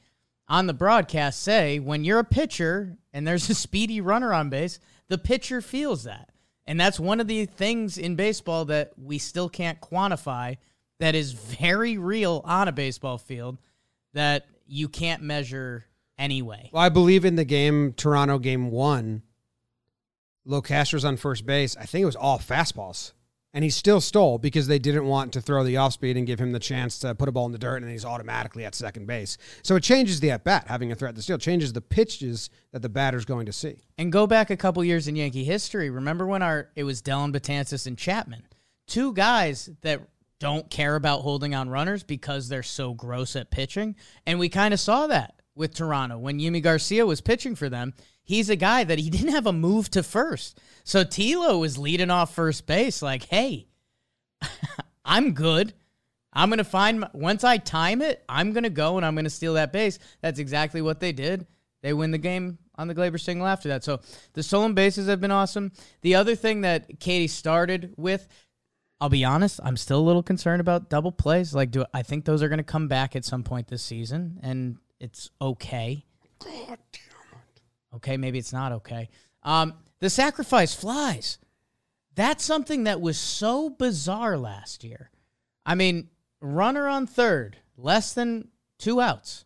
on 0.47 0.67
the 0.67 0.73
broadcast 0.73 1.41
say, 1.41 1.79
when 1.79 2.03
you're 2.03 2.19
a 2.19 2.23
pitcher 2.23 2.97
and 3.13 3.27
there's 3.27 3.49
a 3.49 3.55
speedy 3.55 4.01
runner 4.01 4.33
on 4.33 4.49
base, 4.49 4.79
the 5.07 5.17
pitcher 5.17 5.61
feels 5.61 6.03
that. 6.03 6.29
And 6.67 6.79
that's 6.79 6.99
one 6.99 7.19
of 7.19 7.27
the 7.27 7.45
things 7.45 7.97
in 7.97 8.15
baseball 8.15 8.65
that 8.65 8.93
we 8.97 9.17
still 9.17 9.49
can't 9.49 9.79
quantify 9.79 10.57
that 10.99 11.15
is 11.15 11.33
very 11.33 11.97
real 11.97 12.41
on 12.45 12.67
a 12.67 12.71
baseball 12.71 13.17
field 13.17 13.57
that 14.13 14.47
you 14.65 14.87
can't 14.87 15.21
measure 15.21 15.85
anyway. 16.17 16.69
Well, 16.73 16.81
I 16.81 16.89
believe 16.89 17.25
in 17.25 17.35
the 17.35 17.45
game, 17.45 17.93
Toronto 17.93 18.39
game 18.39 18.71
one, 18.71 19.21
Locastro's 20.47 21.05
on 21.05 21.17
first 21.17 21.45
base. 21.45 21.75
I 21.77 21.85
think 21.85 22.03
it 22.03 22.07
was 22.07 22.15
all 22.15 22.39
fastballs. 22.39 23.11
And 23.55 23.63
he 23.63 23.69
still 23.69 24.01
stole 24.01 24.37
because 24.37 24.67
they 24.67 24.79
didn't 24.79 25.05
want 25.05 25.31
to 25.33 25.41
throw 25.41 25.63
the 25.63 25.77
off 25.77 25.93
speed 25.93 26.17
and 26.17 26.27
give 26.27 26.39
him 26.39 26.51
the 26.51 26.59
chance 26.59 26.99
to 26.99 27.15
put 27.15 27.29
a 27.29 27.31
ball 27.31 27.45
in 27.45 27.53
the 27.53 27.57
dirt, 27.57 27.81
and 27.81 27.89
he's 27.89 28.03
automatically 28.03 28.65
at 28.65 28.75
second 28.75 29.07
base. 29.07 29.37
So 29.63 29.77
it 29.77 29.81
changes 29.81 30.19
the 30.19 30.31
at 30.31 30.43
bat, 30.43 30.65
having 30.67 30.91
a 30.91 30.95
threat 30.95 31.15
to 31.15 31.21
steal, 31.21 31.37
changes 31.37 31.71
the 31.71 31.79
pitches 31.79 32.49
that 32.73 32.81
the 32.81 32.89
batter's 32.89 33.23
going 33.23 33.45
to 33.45 33.53
see. 33.53 33.77
And 33.97 34.11
go 34.11 34.27
back 34.27 34.49
a 34.49 34.57
couple 34.57 34.83
years 34.83 35.07
in 35.07 35.15
Yankee 35.15 35.45
history. 35.45 35.89
Remember 35.89 36.27
when 36.27 36.41
our 36.41 36.69
it 36.75 36.83
was 36.83 37.01
Dellin 37.01 37.31
Betances 37.33 37.87
and 37.87 37.97
Chapman, 37.97 38.43
two 38.87 39.13
guys 39.13 39.69
that 39.81 40.01
don't 40.41 40.69
care 40.69 40.97
about 40.97 41.21
holding 41.21 41.55
on 41.55 41.69
runners 41.69 42.03
because 42.03 42.49
they're 42.49 42.61
so 42.61 42.93
gross 42.93 43.37
at 43.37 43.51
pitching, 43.51 43.95
and 44.27 44.37
we 44.37 44.49
kind 44.49 44.73
of 44.73 44.81
saw 44.81 45.07
that 45.07 45.41
with 45.55 45.73
Toronto 45.73 46.17
when 46.17 46.39
Yimi 46.39 46.61
Garcia 46.61 47.05
was 47.05 47.21
pitching 47.21 47.55
for 47.55 47.69
them. 47.69 47.93
He's 48.25 48.49
a 48.49 48.57
guy 48.57 48.83
that 48.83 48.99
he 48.99 49.09
didn't 49.11 49.29
have 49.29 49.47
a 49.47 49.53
move 49.53 49.89
to 49.91 50.03
first, 50.03 50.59
so 50.83 51.05
Tilo 51.05 51.59
was 51.59 51.77
leading 51.77 52.11
off 52.11 52.35
first 52.35 52.67
base 52.67 53.01
like, 53.01 53.23
"Hey, 53.23 53.67
I'm 55.05 55.31
good." 55.33 55.73
I'm 56.37 56.49
going 56.49 56.57
to 56.57 56.65
find, 56.65 56.99
my, 56.99 57.09
once 57.13 57.45
I 57.45 57.57
time 57.57 58.01
it, 58.01 58.21
I'm 58.27 58.51
going 58.51 58.65
to 58.65 58.69
go 58.69 58.97
and 58.97 59.05
I'm 59.05 59.15
going 59.15 59.23
to 59.23 59.29
steal 59.29 59.53
that 59.53 59.71
base. 59.71 59.99
That's 60.21 60.37
exactly 60.37 60.81
what 60.81 60.99
they 60.99 61.13
did. 61.13 61.47
They 61.81 61.93
win 61.93 62.11
the 62.11 62.17
game 62.17 62.57
on 62.77 62.87
the 62.87 62.95
Gleyber 62.95 63.19
single 63.19 63.47
after 63.47 63.69
that. 63.69 63.83
So 63.83 64.01
the 64.33 64.43
stolen 64.43 64.73
bases 64.73 65.07
have 65.07 65.21
been 65.21 65.31
awesome. 65.31 65.71
The 66.01 66.15
other 66.15 66.35
thing 66.35 66.61
that 66.61 66.99
Katie 66.99 67.27
started 67.27 67.93
with, 67.95 68.27
I'll 68.99 69.09
be 69.09 69.23
honest, 69.23 69.59
I'm 69.63 69.77
still 69.77 69.99
a 69.99 70.01
little 70.01 70.23
concerned 70.23 70.61
about 70.61 70.89
double 70.89 71.11
plays. 71.11 71.55
Like, 71.55 71.71
do 71.71 71.85
I 71.93 72.01
think 72.01 72.25
those 72.25 72.43
are 72.43 72.49
going 72.49 72.57
to 72.57 72.63
come 72.63 72.87
back 72.87 73.15
at 73.15 73.23
some 73.23 73.43
point 73.43 73.67
this 73.67 73.83
season, 73.83 74.39
and 74.43 74.77
it's 74.99 75.29
okay. 75.41 76.05
Okay, 77.95 78.17
maybe 78.17 78.39
it's 78.39 78.53
not 78.53 78.71
okay. 78.71 79.09
Um, 79.43 79.73
the 79.99 80.09
sacrifice 80.09 80.73
flies. 80.73 81.39
That's 82.15 82.43
something 82.43 82.85
that 82.85 83.01
was 83.01 83.17
so 83.17 83.69
bizarre 83.69 84.37
last 84.37 84.83
year. 84.83 85.11
I 85.65 85.75
mean, 85.75 86.09
runner 86.41 86.87
on 86.87 87.07
third, 87.07 87.57
less 87.77 88.13
than 88.13 88.49
two 88.79 89.01
outs. 89.01 89.45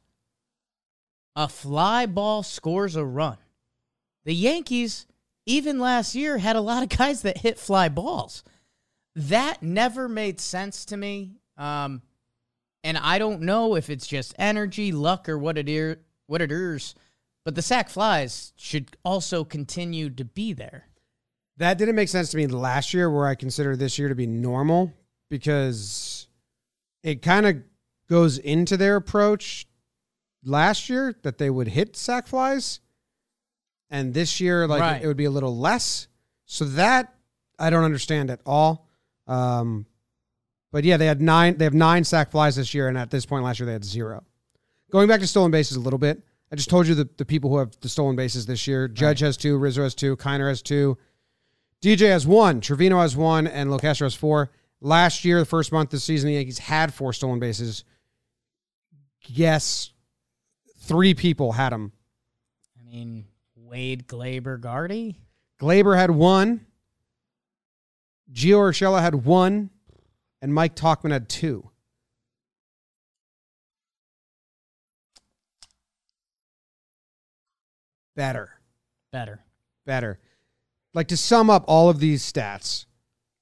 A 1.35 1.47
fly 1.47 2.05
ball 2.05 2.43
scores 2.43 2.95
a 2.95 3.05
run. 3.05 3.37
The 4.25 4.33
Yankees, 4.33 5.07
even 5.45 5.79
last 5.79 6.15
year, 6.15 6.37
had 6.37 6.55
a 6.55 6.61
lot 6.61 6.83
of 6.83 6.89
guys 6.97 7.21
that 7.21 7.37
hit 7.39 7.57
fly 7.57 7.89
balls. 7.89 8.43
That 9.15 9.63
never 9.63 10.07
made 10.07 10.39
sense 10.39 10.85
to 10.85 10.97
me. 10.97 11.31
Um, 11.57 12.01
and 12.83 12.97
I 12.97 13.19
don't 13.19 13.41
know 13.41 13.75
if 13.75 13.89
it's 13.89 14.07
just 14.07 14.35
energy, 14.37 14.91
luck, 14.91 15.27
or 15.27 15.37
what 15.37 15.57
it 15.57 15.67
is. 15.67 15.97
What 16.27 16.41
it 16.41 16.51
is, 16.51 16.93
but 17.45 17.55
the 17.55 17.61
sac 17.61 17.89
flies 17.89 18.53
should 18.57 18.95
also 19.03 19.43
continue 19.43 20.09
to 20.11 20.25
be 20.25 20.53
there. 20.53 20.85
That 21.57 21.77
didn't 21.77 21.95
make 21.95 22.09
sense 22.09 22.31
to 22.31 22.37
me 22.37 22.47
last 22.47 22.93
year, 22.93 23.09
where 23.09 23.27
I 23.27 23.35
consider 23.35 23.75
this 23.75 23.99
year 23.99 24.07
to 24.09 24.15
be 24.15 24.27
normal 24.27 24.93
because 25.29 26.27
it 27.03 27.21
kind 27.21 27.45
of 27.45 27.57
goes 28.09 28.37
into 28.37 28.77
their 28.77 28.95
approach 28.95 29.67
last 30.43 30.89
year 30.89 31.15
that 31.23 31.37
they 31.37 31.49
would 31.49 31.67
hit 31.67 31.95
sac 31.95 32.27
flies, 32.27 32.79
and 33.89 34.13
this 34.13 34.39
year, 34.39 34.67
like 34.67 34.81
Right. 34.81 35.01
it 35.03 35.07
would 35.07 35.17
be 35.17 35.25
a 35.25 35.31
little 35.31 35.57
less. 35.57 36.07
So 36.45 36.65
that 36.65 37.13
I 37.59 37.69
don't 37.69 37.83
understand 37.83 38.29
at 38.31 38.39
all. 38.45 38.87
Um, 39.27 39.85
but 40.71 40.83
yeah, 40.83 40.97
they 40.97 41.05
had 41.07 41.21
nine. 41.21 41.57
They 41.57 41.65
have 41.65 41.73
nine 41.73 42.03
sac 42.03 42.31
flies 42.31 42.55
this 42.55 42.73
year, 42.73 42.87
and 42.87 42.97
at 42.97 43.11
this 43.11 43.25
point 43.25 43.43
last 43.43 43.59
year 43.59 43.65
they 43.67 43.73
had 43.73 43.83
zero. 43.83 44.23
Going 44.91 45.07
back 45.07 45.19
to 45.19 45.27
stolen 45.27 45.51
bases 45.51 45.77
a 45.77 45.79
little 45.79 45.99
bit, 45.99 46.23
I 46.51 46.55
just 46.55 46.69
told 46.69 46.87
you 46.87 46.95
the, 46.95 47.07
the 47.17 47.25
people 47.25 47.49
who 47.49 47.57
have 47.57 47.79
the 47.81 47.89
stolen 47.89 48.15
bases 48.15 48.45
this 48.45 48.65
year. 48.65 48.87
Judge 48.87 49.19
has 49.19 49.37
two, 49.37 49.57
Rizzo 49.57 49.83
has 49.83 49.93
two, 49.93 50.17
Kiner 50.17 50.49
has 50.49 50.61
two, 50.61 50.97
DJ 51.81 52.09
has 52.09 52.25
one, 52.25 52.59
Trevino 52.59 52.99
has 52.99 53.15
one, 53.15 53.47
and 53.47 53.69
Locastro 53.69 54.01
has 54.01 54.15
four. 54.15 54.51
Last 54.81 55.25
year, 55.25 55.39
the 55.39 55.45
first 55.45 55.71
month 55.71 55.91
this 55.91 56.03
season, 56.03 56.27
the 56.27 56.35
Yankees 56.35 56.57
had 56.57 56.93
four 56.93 57.13
stolen 57.13 57.39
bases. 57.39 57.83
Yes, 59.27 59.91
three 60.79 61.13
people 61.13 61.51
had 61.51 61.71
them. 61.71 61.91
I 62.79 62.83
mean, 62.83 63.25
Wade, 63.55 64.07
Gleyber, 64.07 64.59
Gardy. 64.59 65.19
Gleyber 65.61 65.95
had 65.95 66.09
one, 66.09 66.65
Gio 68.31 68.57
Urshela 68.57 69.01
had 69.01 69.25
one, 69.25 69.69
and 70.41 70.53
Mike 70.53 70.75
Tauchman 70.75 71.11
had 71.11 71.29
two. 71.29 71.69
Better. 78.19 78.49
Better. 79.13 79.39
better. 79.85 80.19
Like 80.93 81.07
to 81.07 81.15
sum 81.15 81.49
up 81.49 81.63
all 81.69 81.89
of 81.89 82.01
these 82.01 82.21
stats, 82.21 82.85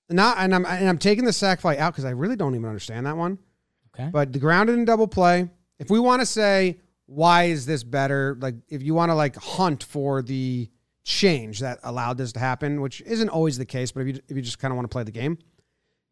not 0.08 0.38
and 0.38 0.54
I'm 0.54 0.68
and 0.68 0.88
I'm 0.88 1.00
taking 1.00 1.26
the 1.26 1.34
sac 1.34 1.62
fly 1.62 1.78
out 1.78 1.94
because 1.94 2.06
I 2.06 2.12
really 2.12 2.36
don't 2.36 2.54
even 2.54 2.68
understand 2.68 3.08
that 3.08 3.18
one. 3.18 3.40
Okay. 3.88 4.12
But 4.14 4.34
the 4.34 4.38
grounded 4.38 4.78
and 4.78 4.86
double 4.86 5.08
play. 5.08 5.50
If 5.80 5.90
we 5.90 6.00
want 6.00 6.22
to 6.22 6.28
say 6.28 6.78
why 7.08 7.46
is 7.46 7.66
this 7.66 7.84
better, 7.84 8.38
like 8.40 8.54
if 8.70 8.84
you 8.84 8.94
want 8.94 9.10
to 9.10 9.16
like 9.16 9.36
hunt 9.36 9.84
for 9.84 10.22
the 10.22 10.70
change 11.04 11.62
that 11.62 11.80
allowed 11.82 12.20
this 12.20 12.34
to 12.34 12.40
happen, 12.40 12.80
which 12.80 13.02
isn't 13.02 13.30
always 13.30 13.58
the 13.58 13.66
case, 13.66 13.92
but 13.92 14.02
if 14.02 14.08
you 14.08 14.22
if 14.28 14.36
you 14.36 14.44
just 14.44 14.60
kind 14.60 14.72
of 14.72 14.76
want 14.76 14.88
to 14.88 14.94
play 14.94 15.04
the 15.04 15.12
game, 15.12 15.40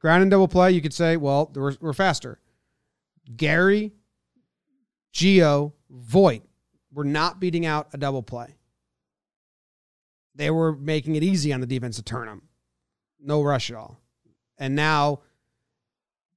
ground 0.02 0.24
and 0.24 0.32
double 0.32 0.48
play, 0.48 0.72
you 0.72 0.82
could 0.82 0.94
say, 0.94 1.18
well, 1.18 1.52
we're, 1.54 1.76
we're 1.80 1.94
faster. 1.94 2.40
Gary, 3.36 3.92
Gio, 5.14 5.74
Voit 5.92 6.42
were 6.96 7.04
not 7.04 7.40
beating 7.40 7.66
out 7.66 7.90
a 7.94 7.98
double 7.98 8.24
play. 8.24 8.56
They 10.34 10.50
were 10.50 10.76
making 10.76 11.16
it 11.16 11.24
easy 11.24 11.54
on 11.54 11.60
the 11.62 11.68
defense 11.68 11.98
to 11.98 12.02
turn 12.02 12.28
them. 12.28 12.42
No 13.22 13.44
rush 13.44 13.70
at 13.70 13.76
all. 13.76 14.00
And 14.58 14.76
now, 14.76 15.20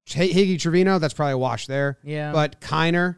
Higgy 0.06 0.58
Trevino, 0.58 0.98
that's 0.98 1.14
probably 1.14 1.34
a 1.34 1.38
wash 1.38 1.66
there. 1.66 1.98
Yeah. 2.02 2.32
But 2.32 2.60
Kiner, 2.60 3.16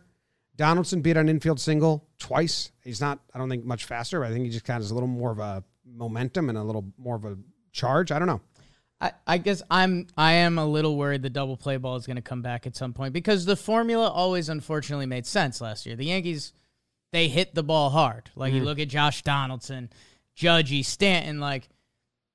Donaldson 0.57 1.01
beat 1.01 1.17
on 1.17 1.29
infield 1.29 1.61
single 1.61 2.07
twice. 2.19 2.73
He's 2.85 3.01
not, 3.01 3.21
I 3.35 3.39
don't 3.39 3.49
think, 3.49 3.65
much 3.65 3.87
faster, 3.87 4.21
but 4.21 4.29
I 4.29 4.33
think 4.33 4.45
he 4.45 4.51
just 4.51 4.65
kind 4.65 4.77
of 4.77 4.83
has 4.83 4.91
a 4.91 4.95
little 4.95 5.09
more 5.09 5.31
of 5.31 5.39
a 5.39 5.65
momentum 5.87 6.51
and 6.51 6.59
a 6.59 6.63
little 6.63 6.93
more 6.99 7.17
of 7.17 7.25
a 7.25 7.39
charge. 7.73 8.13
I 8.13 8.19
don't 8.19 8.29
know. 8.29 8.41
I, 9.01 9.13
I 9.27 9.39
guess 9.39 9.63
I'm 9.71 10.09
I 10.17 10.33
am 10.33 10.59
a 10.59 10.67
little 10.67 10.97
worried 10.97 11.23
the 11.23 11.31
double 11.31 11.57
play 11.57 11.79
ball 11.79 11.97
is 11.97 12.07
going 12.07 12.17
to 12.17 12.23
come 12.23 12.43
back 12.43 12.67
at 12.67 12.77
some 12.77 12.93
point 12.93 13.15
because 13.15 13.47
the 13.47 13.57
formula 13.57 14.09
always 14.09 14.51
unfortunately 14.51 15.07
made 15.07 15.25
sense 15.25 15.63
last 15.63 15.87
year. 15.87 15.97
The 15.97 16.05
Yankees 16.05 16.53
they 17.13 17.29
hit 17.29 17.55
the 17.55 17.63
ball 17.63 17.91
hard. 17.91 18.31
Like 18.37 18.53
you 18.53 18.63
look 18.63 18.79
at 18.79 18.89
Josh 18.89 19.23
Donaldson, 19.23 19.91
Judgy, 20.37 20.85
Stanton. 20.85 21.41
Like 21.41 21.69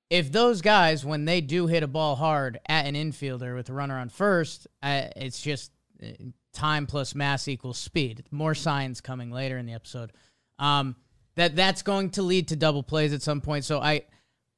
if 0.10 0.32
those 0.32 0.62
guys 0.62 1.06
when 1.06 1.26
they 1.26 1.42
do 1.42 1.68
hit 1.68 1.84
a 1.84 1.88
ball 1.88 2.16
hard 2.16 2.60
at 2.68 2.86
an 2.86 2.96
infielder 2.96 3.56
with 3.56 3.70
a 3.70 3.74
runner 3.74 3.98
on 3.98 4.10
first, 4.10 4.68
uh, 4.84 5.08
it's 5.16 5.42
just 5.42 5.72
uh, 6.04 6.08
time 6.54 6.88
plus 6.88 7.16
mass 7.16 7.48
equals 7.48 7.78
speed. 7.78 8.24
More 8.32 8.56
science 8.56 9.02
coming 9.02 9.32
later 9.32 9.58
in 9.58 9.66
the 9.66 9.74
episode. 9.74 10.12
Um, 10.60 10.96
that 11.36 11.56
that's 11.56 11.82
going 11.82 12.12
to 12.12 12.22
lead 12.22 12.50
to 12.50 12.56
double 12.56 12.84
plays 12.84 13.14
at 13.14 13.22
some 13.22 13.42
point. 13.42 13.66
So 13.66 13.80
I. 13.80 14.04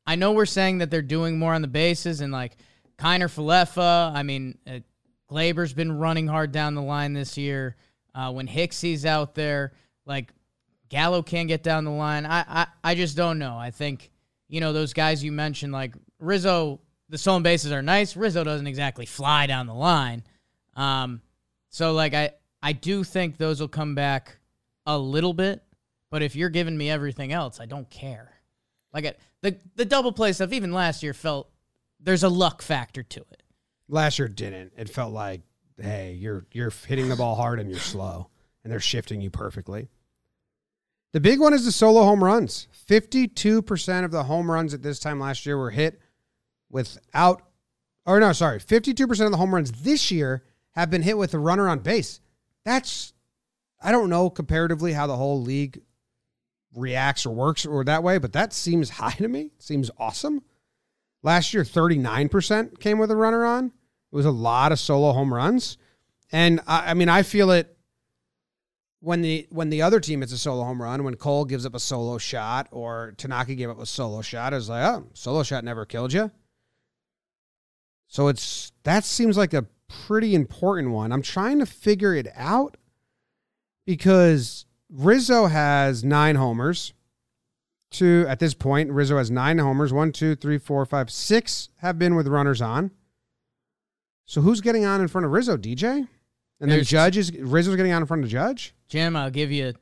I 0.10 0.16
know 0.16 0.32
we're 0.32 0.46
saying 0.46 0.78
that 0.78 0.90
they're 0.90 1.02
doing 1.02 1.38
more 1.38 1.54
on 1.54 1.62
the 1.62 1.68
bases 1.68 2.22
and 2.22 2.32
like 2.32 2.56
Kiner 2.98 3.28
Falefa. 3.28 4.16
I 4.16 4.24
mean, 4.24 4.58
uh, 4.66 4.80
Gleyber's 5.30 5.74
been 5.74 5.98
running 5.98 6.28
hard 6.28 6.54
down 6.54 6.76
the 6.76 6.82
line 6.82 7.12
this 7.12 7.38
year. 7.38 7.76
Uh, 8.16 8.32
when 8.32 8.48
Hicksy's 8.48 9.06
out 9.06 9.36
there, 9.36 9.74
like 10.08 10.32
Gallo 10.90 11.22
can't 11.22 11.48
get 11.48 11.64
down 11.64 11.84
the 11.84 11.92
line. 11.92 12.26
I, 12.26 12.46
I 12.48 12.68
I 12.84 12.96
just 12.96 13.16
don't 13.18 13.38
know. 13.38 13.58
I 13.58 13.72
think 13.72 14.10
you 14.48 14.62
know 14.62 14.74
those 14.74 14.94
guys 14.94 15.24
you 15.24 15.32
mentioned, 15.32 15.74
like 15.74 15.94
Rizzo. 16.20 16.80
The 17.10 17.18
stolen 17.18 17.42
bases 17.42 17.72
are 17.72 17.82
nice. 17.82 18.18
Rizzo 18.18 18.44
doesn't 18.44 18.68
exactly 18.68 19.06
fly 19.06 19.48
down 19.48 19.66
the 19.68 19.74
line. 19.74 20.24
Um, 20.76 21.22
so 21.70 21.94
like 21.94 22.14
I 22.14 22.32
I 22.62 22.74
do 22.74 23.04
think 23.04 23.38
those 23.38 23.62
will 23.62 23.68
come 23.68 23.96
back 23.96 24.40
a 24.86 24.98
little 24.98 25.34
bit. 25.34 25.64
But 26.10 26.22
if 26.24 26.36
you're 26.36 26.50
giving 26.50 26.78
me 26.78 26.90
everything 26.90 27.32
else, 27.32 27.60
I 27.60 27.66
don't 27.66 27.90
care. 27.90 28.32
Like 28.94 29.06
it, 29.06 29.20
the 29.42 29.58
the 29.76 29.86
double 29.86 30.12
play 30.12 30.34
stuff, 30.34 30.54
even 30.54 30.74
last 30.74 31.04
year 31.04 31.14
felt 31.14 31.50
there's 32.00 32.24
a 32.24 32.30
luck 32.30 32.62
factor 32.62 33.04
to 33.04 33.20
it. 33.20 33.44
Last 33.90 34.20
year 34.20 34.28
didn't. 34.28 34.74
It 34.78 34.90
felt 34.90 35.14
like, 35.14 35.42
hey, 35.82 36.14
you're 36.14 36.46
you're 36.52 36.72
hitting 36.88 37.10
the 37.10 37.16
ball 37.16 37.36
hard 37.36 37.60
and 37.60 37.70
you're 37.70 37.80
slow, 37.80 38.30
and 38.64 38.72
they're 38.72 38.80
shifting 38.80 39.22
you 39.22 39.30
perfectly. 39.30 39.90
The 41.18 41.22
big 41.22 41.40
one 41.40 41.52
is 41.52 41.66
the 41.66 41.72
solo 41.72 42.04
home 42.04 42.24
runs. 42.24 42.68
Fifty-two 42.72 43.64
percent 43.64 44.06
of 44.06 44.12
the 44.12 44.26
home 44.26 44.52
runs 44.52 44.76
at 44.76 44.84
this 44.84 45.00
time 45.00 45.20
last 45.20 45.48
year 45.48 45.58
were 45.58 45.72
hit 45.72 46.00
without, 46.70 47.42
or 48.06 48.20
no, 48.20 48.34
sorry, 48.34 48.60
fifty-two 48.60 49.08
percent 49.08 49.26
of 49.26 49.32
the 49.32 49.40
home 49.40 49.56
runs 49.56 49.72
this 49.82 50.12
year 50.12 50.44
have 50.74 50.92
been 50.92 51.02
hit 51.02 51.18
with 51.18 51.34
a 51.34 51.40
runner 51.40 51.68
on 51.68 51.80
base. 51.80 52.20
That's, 52.66 53.14
I 53.82 53.92
don't 53.92 54.12
know 54.12 54.30
comparatively 54.30 54.94
how 54.94 55.08
the 55.08 55.16
whole 55.16 55.42
league 55.42 55.82
reacts 56.76 57.26
or 57.26 57.32
works 57.32 57.66
or 57.66 57.84
that 57.86 58.04
way, 58.04 58.20
but 58.20 58.34
that 58.34 58.54
seems 58.54 58.90
high 59.02 59.14
to 59.14 59.28
me. 59.28 59.50
Seems 59.58 59.90
awesome. 59.98 60.44
Last 61.24 61.52
year, 61.52 61.64
39% 61.64 62.80
came 62.80 63.00
with 63.00 63.10
a 63.10 63.16
runner 63.16 63.44
on. 63.44 63.66
It 63.66 64.16
was 64.16 64.28
a 64.28 64.30
lot 64.30 64.72
of 64.72 64.78
solo 64.78 65.14
home 65.14 65.34
runs. 65.34 65.80
And 66.32 66.60
I, 66.68 66.92
I 66.92 66.94
mean, 66.94 67.10
I 67.10 67.24
feel 67.24 67.50
it 67.50 67.76
when 69.00 69.22
the 69.22 69.48
when 69.50 69.70
the 69.70 69.82
other 69.82 70.00
team 70.00 70.22
hits 70.22 70.34
a 70.34 70.38
solo 70.38 70.63
home 70.63 70.82
run, 70.82 71.04
when 71.04 71.16
Cole 71.16 71.46
gives 71.46 71.66
up 71.66 71.75
a 71.75 71.80
solo 71.80 72.18
shot 72.18 72.68
or 72.72 73.13
Tanaka 73.18 73.56
gave 73.56 73.70
up 73.70 73.80
a 73.80 73.86
solo 73.86 74.22
shot, 74.22 74.54
I 74.54 74.58
was 74.58 74.70
like, 74.70 74.84
oh, 74.86 75.08
solo 75.13 75.44
shot 75.44 75.63
never 75.63 75.86
killed 75.86 76.13
you. 76.13 76.32
So 78.08 78.27
it's 78.27 78.72
that 78.84 79.04
seems 79.04 79.38
like 79.38 79.54
a 79.54 79.66
pretty 79.88 80.34
important 80.34 80.92
one. 80.92 81.12
I'm 81.12 81.22
trying 81.22 81.60
to 81.60 81.66
figure 81.66 82.16
it 82.16 82.27
out 82.36 82.77
because 83.86 84.66
Rizzo 84.89 85.46
has 85.48 86.04
nine 86.04 86.36
homers. 86.36 86.94
Two 87.89 88.25
at 88.27 88.39
this 88.39 88.54
point, 88.54 88.92
Rizzo 88.92 89.18
has 89.18 89.32
nine 89.32 89.60
homers. 89.60 89.94
One, 89.94 90.12
two, 90.12 90.36
three, 90.36 90.58
four, 90.58 90.86
five, 90.86 91.10
six 91.10 91.70
have 91.77 91.98
been 91.98 92.16
with 92.16 92.27
runners 92.27 92.62
on. 92.62 92.92
So 94.25 94.42
who's 94.42 94.60
getting 94.60 94.84
on 94.84 95.00
in 95.00 95.08
front 95.08 95.24
of 95.24 95.32
Rizzo? 95.32 95.56
DJ, 95.56 96.08
and 96.60 96.72
then 96.72 96.84
Judge 96.84 97.16
is 97.16 97.32
Rizzo's 97.32 97.77
getting 97.77 97.94
on 97.94 98.01
in 98.01 98.08
front 98.08 98.25
of 98.25 98.30
Judge. 98.30 98.74
Jim, 98.88 99.15
I'll 99.15 99.29
give 99.29 99.51
you 99.51 99.74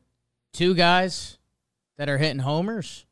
two 0.54 0.74
guys 0.74 1.38
that 1.98 2.10
are 2.10 2.18
hitting 2.18 2.40
homers 2.40 3.06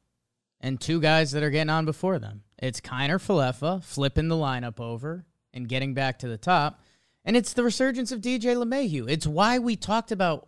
and 0.60 0.80
two 0.80 1.00
guys 1.00 1.32
that 1.32 1.44
are 1.44 1.50
getting 1.50 1.70
on 1.70 1.86
before 1.86 2.20
them. 2.20 2.44
It's 2.58 2.82
Kiner 2.82 3.20
Falefa 3.20 3.84
flipping 3.84 4.28
the 4.28 4.36
lineup 4.36 4.80
over 4.80 5.26
and 5.54 5.68
getting 5.68 5.94
back 5.94 6.20
to 6.20 6.28
the 6.28 6.38
top. 6.38 6.82
And 7.26 7.38
it's 7.38 7.54
the 7.54 7.64
resurgence 7.64 8.12
of 8.12 8.22
DJ 8.22 8.56
LeMahieu. 8.56 9.10
It's 9.10 9.28
why 9.28 9.60
we 9.60 9.76
talked 9.76 10.12
about 10.12 10.48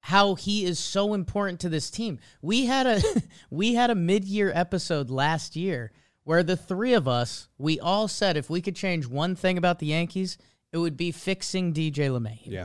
how 0.00 0.34
he 0.34 0.64
is 0.64 0.78
so 0.78 1.14
important 1.14 1.60
to 1.60 1.68
this 1.68 1.90
team. 1.90 2.18
We 2.42 2.66
had 2.66 2.86
a 2.86 3.02
we 3.50 3.74
had 3.74 3.90
a 3.90 3.94
mid-year 3.94 4.50
episode 4.54 5.10
last 5.10 5.56
year 5.56 5.92
where 6.24 6.42
the 6.42 6.56
three 6.56 6.94
of 6.94 7.08
us, 7.08 7.48
we 7.58 7.80
all 7.80 8.08
said 8.08 8.36
if 8.36 8.50
we 8.50 8.60
could 8.60 8.76
change 8.76 9.06
one 9.06 9.34
thing 9.34 9.56
about 9.56 9.78
the 9.78 9.86
Yankees, 9.86 10.36
it 10.72 10.78
would 10.78 10.96
be 10.96 11.10
fixing 11.10 11.72
DJ 11.72 12.10
LeMahieu. 12.10 12.46
Yeah. 12.46 12.64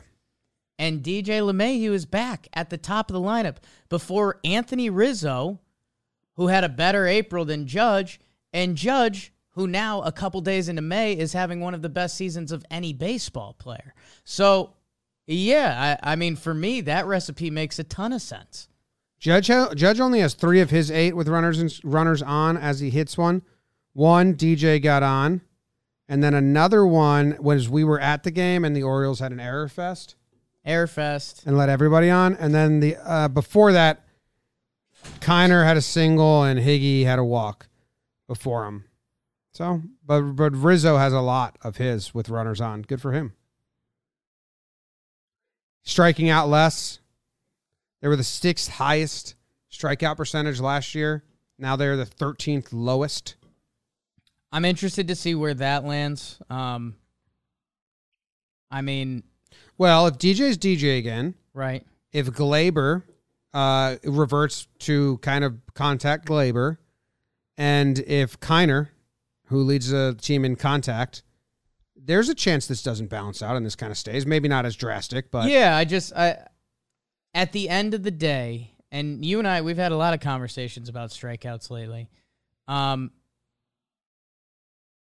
And 0.80 1.04
DJ 1.04 1.42
LeMahieu 1.42 1.92
is 1.92 2.06
back 2.06 2.48
at 2.54 2.70
the 2.70 2.78
top 2.78 3.10
of 3.10 3.14
the 3.14 3.20
lineup 3.20 3.58
before 3.90 4.40
Anthony 4.44 4.90
Rizzo, 4.90 5.60
who 6.36 6.48
had 6.48 6.64
a 6.64 6.70
better 6.70 7.08
April 7.08 7.46
than 7.46 7.68
Judge, 7.68 8.20
and 8.52 8.76
Judge, 8.76 9.34
who 9.52 9.68
now 9.68 10.02
a 10.02 10.12
couple 10.12 10.42
days 10.42 10.68
into 10.68 10.82
May 10.82 11.14
is 11.14 11.34
having 11.34 11.60
one 11.60 11.74
of 11.74 11.84
the 11.84 11.90
best 11.90 12.16
seasons 12.16 12.52
of 12.52 12.66
any 12.72 12.92
baseball 12.92 13.54
player. 13.54 13.94
So, 14.24 14.74
yeah, 15.28 15.98
I, 16.04 16.14
I 16.14 16.16
mean, 16.16 16.36
for 16.36 16.54
me, 16.54 16.82
that 16.82 17.06
recipe 17.06 17.52
makes 17.52 17.78
a 17.78 17.84
ton 17.84 18.14
of 18.14 18.22
sense. 18.22 18.68
Judge 19.20 19.48
Judge 19.48 20.00
only 20.02 20.20
has 20.20 20.34
three 20.34 20.60
of 20.60 20.70
his 20.70 20.92
eight 20.92 21.16
with 21.16 21.30
runners 21.30 21.60
and 21.60 21.80
runners 21.84 22.22
on 22.22 22.58
as 22.58 22.82
he 22.82 22.90
hits 22.90 23.18
one. 23.18 23.42
One 23.94 24.34
DJ 24.34 24.82
got 24.82 25.02
on, 25.02 25.42
and 26.10 26.22
then 26.22 26.34
another 26.34 26.86
one 26.86 27.38
was 27.40 27.70
we 27.70 27.84
were 27.84 28.02
at 28.02 28.24
the 28.24 28.32
game 28.32 28.66
and 28.66 28.76
the 28.76 28.84
Orioles 28.84 29.20
had 29.20 29.32
an 29.32 29.40
error 29.40 29.70
fest 29.70 30.16
Airfest. 30.66 31.46
and 31.46 31.58
let 31.58 31.70
everybody 31.70 32.10
on. 32.10 32.36
And 32.36 32.54
then 32.54 32.80
the 32.80 32.96
uh, 32.98 33.28
before 33.28 33.74
that, 33.74 34.06
Kiner 35.20 35.66
had 35.66 35.78
a 35.78 35.82
single 35.82 36.44
and 36.44 36.60
Higgy 36.60 37.04
had 37.06 37.20
a 37.20 37.24
walk 37.24 37.68
before 38.28 38.66
him. 38.66 38.86
So, 39.52 39.82
but 40.06 40.22
but 40.22 40.56
Rizzo 40.56 40.98
has 40.98 41.14
a 41.14 41.22
lot 41.22 41.58
of 41.62 41.78
his 41.78 42.14
with 42.14 42.30
runners 42.30 42.62
on. 42.62 42.82
Good 42.82 43.02
for 43.02 43.12
him. 43.12 43.34
Striking 45.84 46.30
out 46.30 46.48
less. 46.48 47.00
They 48.02 48.08
were 48.08 48.16
the 48.16 48.24
sixth 48.24 48.70
highest 48.70 49.36
strikeout 49.72 50.18
percentage 50.18 50.60
last 50.60 50.96
year. 50.96 51.24
Now 51.58 51.76
they're 51.76 51.98
the 51.98 52.06
13th 52.06 52.70
lowest. 52.72 53.36
I'm 54.52 54.66
interested 54.66 55.08
to 55.08 55.16
see 55.16 55.36
where 55.36 55.54
that 55.54 55.84
lands. 55.84 56.40
Um, 56.50 56.96
I 58.70 58.82
mean, 58.82 59.24
Well, 59.84 60.08
if 60.08 60.18
DJ's 60.18 60.58
DJ 60.58 60.98
again, 60.98 61.36
right. 61.54 61.86
if 62.14 62.28
Gleyber 62.28 63.04
uh, 63.54 63.98
reverts 64.06 64.70
to 64.80 65.18
kind 65.18 65.44
of 65.44 65.60
contact 65.74 66.26
Gleyber, 66.26 66.78
and 67.58 68.00
if 68.00 68.40
Kiner, 68.40 68.88
who 69.48 69.58
leads 69.58 69.90
the 69.90 70.18
team 70.22 70.46
in 70.46 70.56
contact, 70.56 71.24
there's 71.98 72.30
a 72.30 72.34
chance 72.34 72.66
this 72.66 72.82
doesn't 72.82 73.10
balance 73.10 73.44
out 73.44 73.58
and 73.58 73.66
this 73.66 73.76
kind 73.76 73.92
of 73.92 73.98
stays. 73.98 74.26
Maybe 74.26 74.48
not 74.48 74.66
as 74.66 74.78
drastic, 74.78 75.32
but 75.32 75.50
yeah, 75.50 75.76
I 75.76 75.84
just 75.84 76.14
I 76.16 76.48
at 77.34 77.52
the 77.52 77.68
end 77.68 77.94
of 77.94 78.04
the 78.04 78.12
day, 78.12 78.72
and 78.90 79.26
you 79.26 79.38
and 79.38 79.46
I 79.46 79.64
we've 79.64 79.76
had 79.76 79.92
a 79.92 79.98
lot 79.98 80.14
of 80.14 80.22
conversations 80.22 80.88
about 80.88 81.10
strikeouts 81.10 81.70
lately. 81.70 82.10
Um 82.70 83.12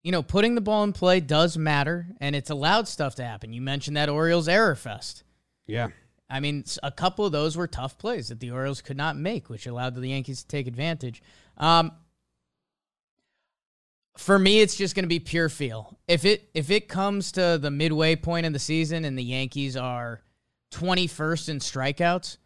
you 0.03 0.13
know, 0.13 0.23
putting 0.23 0.55
the 0.55 0.61
ball 0.61 0.85
in 0.85 0.93
play 0.93 1.21
does 1.21 1.57
matter 1.57 2.09
and 2.21 2.35
it's 2.35 2.51
allowed 2.51 2.89
stuff 2.89 3.15
to 3.17 3.25
happen. 3.25 3.53
You 3.53 3.61
mentioned 3.61 3.97
that 3.97 4.09
Orioles 4.09 4.49
error 4.49 4.75
fest. 4.75 5.23
yeah. 5.67 5.89
I 6.29 6.41
mean, 6.41 6.65
a 6.83 6.91
couple 6.91 7.27
of 7.27 7.33
those 7.33 7.59
were 7.59 7.67
tough 7.67 7.99
plays 7.99 8.29
that 8.29 8.41
the 8.41 8.53
Orioles 8.53 8.81
could 8.81 8.97
not 8.97 9.19
make, 9.19 9.51
which 9.51 9.67
allowed 9.67 9.95
the 9.95 10.09
Yankees 10.09 10.41
to 10.41 10.49
take 10.49 10.67
advantage. 10.67 11.23
Um, 11.59 11.93
for 14.17 14.39
me, 14.39 14.61
it's 14.61 14.75
just 14.75 14.95
going 14.95 15.05
to 15.05 15.11
be 15.11 15.21
pure 15.21 15.51
feel. 15.51 15.99
If 16.09 16.25
it 16.25 16.49
if 16.55 16.71
it 16.71 16.89
comes 16.89 17.33
to 17.33 17.59
the 17.61 17.71
midway 17.71 18.17
point 18.17 18.47
of 18.47 18.55
the 18.55 18.59
season 18.59 19.05
and 19.05 19.19
the 19.19 19.23
Yankees 19.23 19.77
are 19.77 20.23
21st 20.73 21.49
in 21.51 21.59
strikeouts, 21.59 22.39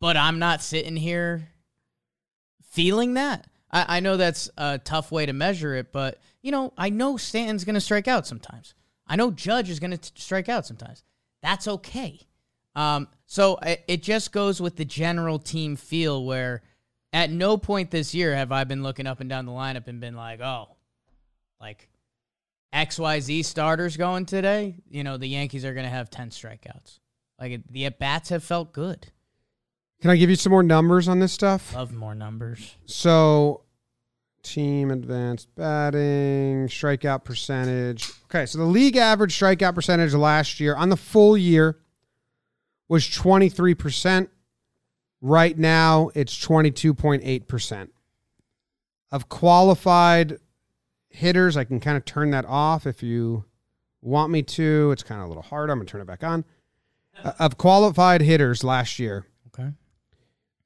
but 0.00 0.18
I'm 0.18 0.38
not 0.38 0.62
sitting 0.62 0.96
here 0.96 1.48
feeling 2.70 3.14
that. 3.14 3.46
I, 3.70 3.96
I 3.96 4.00
know 4.00 4.16
that's 4.16 4.50
a 4.56 4.78
tough 4.78 5.10
way 5.12 5.26
to 5.26 5.32
measure 5.32 5.74
it, 5.74 5.92
but 5.92 6.20
you 6.42 6.52
know, 6.52 6.72
I 6.76 6.90
know 6.90 7.16
Stanton's 7.16 7.64
going 7.64 7.74
to 7.74 7.80
strike 7.80 8.08
out 8.08 8.26
sometimes. 8.26 8.74
I 9.06 9.16
know 9.16 9.30
Judge 9.30 9.70
is 9.70 9.80
going 9.80 9.96
to 9.96 10.12
strike 10.14 10.48
out 10.48 10.66
sometimes. 10.66 11.04
That's 11.42 11.68
okay. 11.68 12.20
Um, 12.74 13.08
so 13.26 13.56
it, 13.62 13.84
it 13.88 14.02
just 14.02 14.32
goes 14.32 14.60
with 14.60 14.76
the 14.76 14.84
general 14.84 15.38
team 15.38 15.76
feel 15.76 16.24
where 16.24 16.62
at 17.12 17.30
no 17.30 17.56
point 17.56 17.90
this 17.90 18.14
year 18.14 18.34
have 18.34 18.52
I 18.52 18.64
been 18.64 18.82
looking 18.82 19.06
up 19.06 19.20
and 19.20 19.30
down 19.30 19.46
the 19.46 19.52
lineup 19.52 19.88
and 19.88 20.00
been 20.00 20.16
like, 20.16 20.40
oh, 20.40 20.76
like 21.60 21.88
XYZ 22.74 23.44
starters 23.44 23.96
going 23.96 24.26
today, 24.26 24.76
you 24.90 25.02
know, 25.02 25.16
the 25.16 25.26
Yankees 25.26 25.64
are 25.64 25.72
going 25.72 25.86
to 25.86 25.90
have 25.90 26.10
10 26.10 26.30
strikeouts. 26.30 26.98
Like 27.40 27.62
the 27.70 27.86
at 27.86 27.98
bats 27.98 28.28
have 28.30 28.44
felt 28.44 28.72
good. 28.72 29.06
Can 30.00 30.10
I 30.10 30.16
give 30.16 30.28
you 30.28 30.36
some 30.36 30.50
more 30.50 30.62
numbers 30.62 31.08
on 31.08 31.20
this 31.20 31.32
stuff? 31.32 31.74
Love 31.74 31.92
more 31.92 32.14
numbers. 32.14 32.76
So, 32.84 33.62
team 34.46 34.90
advanced 34.90 35.48
batting, 35.54 36.68
strikeout 36.68 37.24
percentage. 37.24 38.10
Okay, 38.24 38.46
so 38.46 38.58
the 38.58 38.64
league 38.64 38.96
average 38.96 39.38
strikeout 39.38 39.74
percentage 39.74 40.14
last 40.14 40.60
year 40.60 40.74
on 40.76 40.88
the 40.88 40.96
full 40.96 41.36
year 41.36 41.78
was 42.88 43.04
23%. 43.04 44.28
Right 45.22 45.58
now, 45.58 46.10
it's 46.14 46.36
22.8%. 46.46 47.88
Of 49.12 49.28
qualified 49.28 50.38
hitters, 51.08 51.56
I 51.56 51.64
can 51.64 51.80
kind 51.80 51.96
of 51.96 52.04
turn 52.04 52.30
that 52.32 52.44
off 52.44 52.86
if 52.86 53.02
you 53.02 53.44
want 54.02 54.30
me 54.30 54.42
to. 54.42 54.90
It's 54.92 55.02
kind 55.02 55.20
of 55.20 55.26
a 55.26 55.28
little 55.28 55.42
hard. 55.42 55.70
I'm 55.70 55.78
going 55.78 55.86
to 55.86 55.90
turn 55.90 56.00
it 56.00 56.06
back 56.06 56.22
on. 56.22 56.44
Uh, 57.24 57.32
of 57.38 57.56
qualified 57.56 58.20
hitters 58.20 58.62
last 58.62 58.98
year, 58.98 59.24
Okay. 59.48 59.70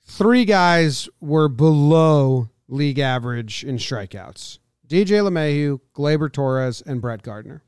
three 0.04 0.44
guys 0.44 1.08
were 1.20 1.48
below 1.48 2.48
league 2.70 2.98
average 2.98 3.64
in 3.64 3.76
strikeouts 3.76 4.58
DJ 4.88 5.22
LeMahieu, 5.22 5.80
Gleyber 5.94 6.32
Torres, 6.32 6.82
and 6.84 7.00
Brett 7.00 7.22
Gardner. 7.22 7.62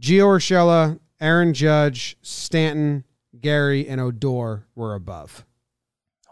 Gio 0.00 0.26
Urshela, 0.26 1.00
Aaron 1.20 1.52
Judge, 1.54 2.16
Stanton, 2.22 3.02
Gary, 3.40 3.88
and 3.88 4.00
Odor 4.00 4.66
were 4.76 4.94
above. 4.94 5.44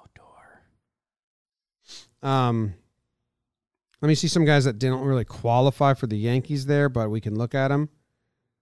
Odor. 0.00 0.62
Um, 2.28 2.74
let 4.00 4.06
me 4.06 4.14
see 4.14 4.28
some 4.28 4.44
guys 4.44 4.64
that 4.66 4.78
didn't 4.78 5.00
really 5.00 5.24
qualify 5.24 5.94
for 5.94 6.06
the 6.06 6.16
Yankees 6.16 6.66
there, 6.66 6.88
but 6.88 7.10
we 7.10 7.20
can 7.20 7.34
look 7.34 7.56
at 7.56 7.68
them. 7.68 7.88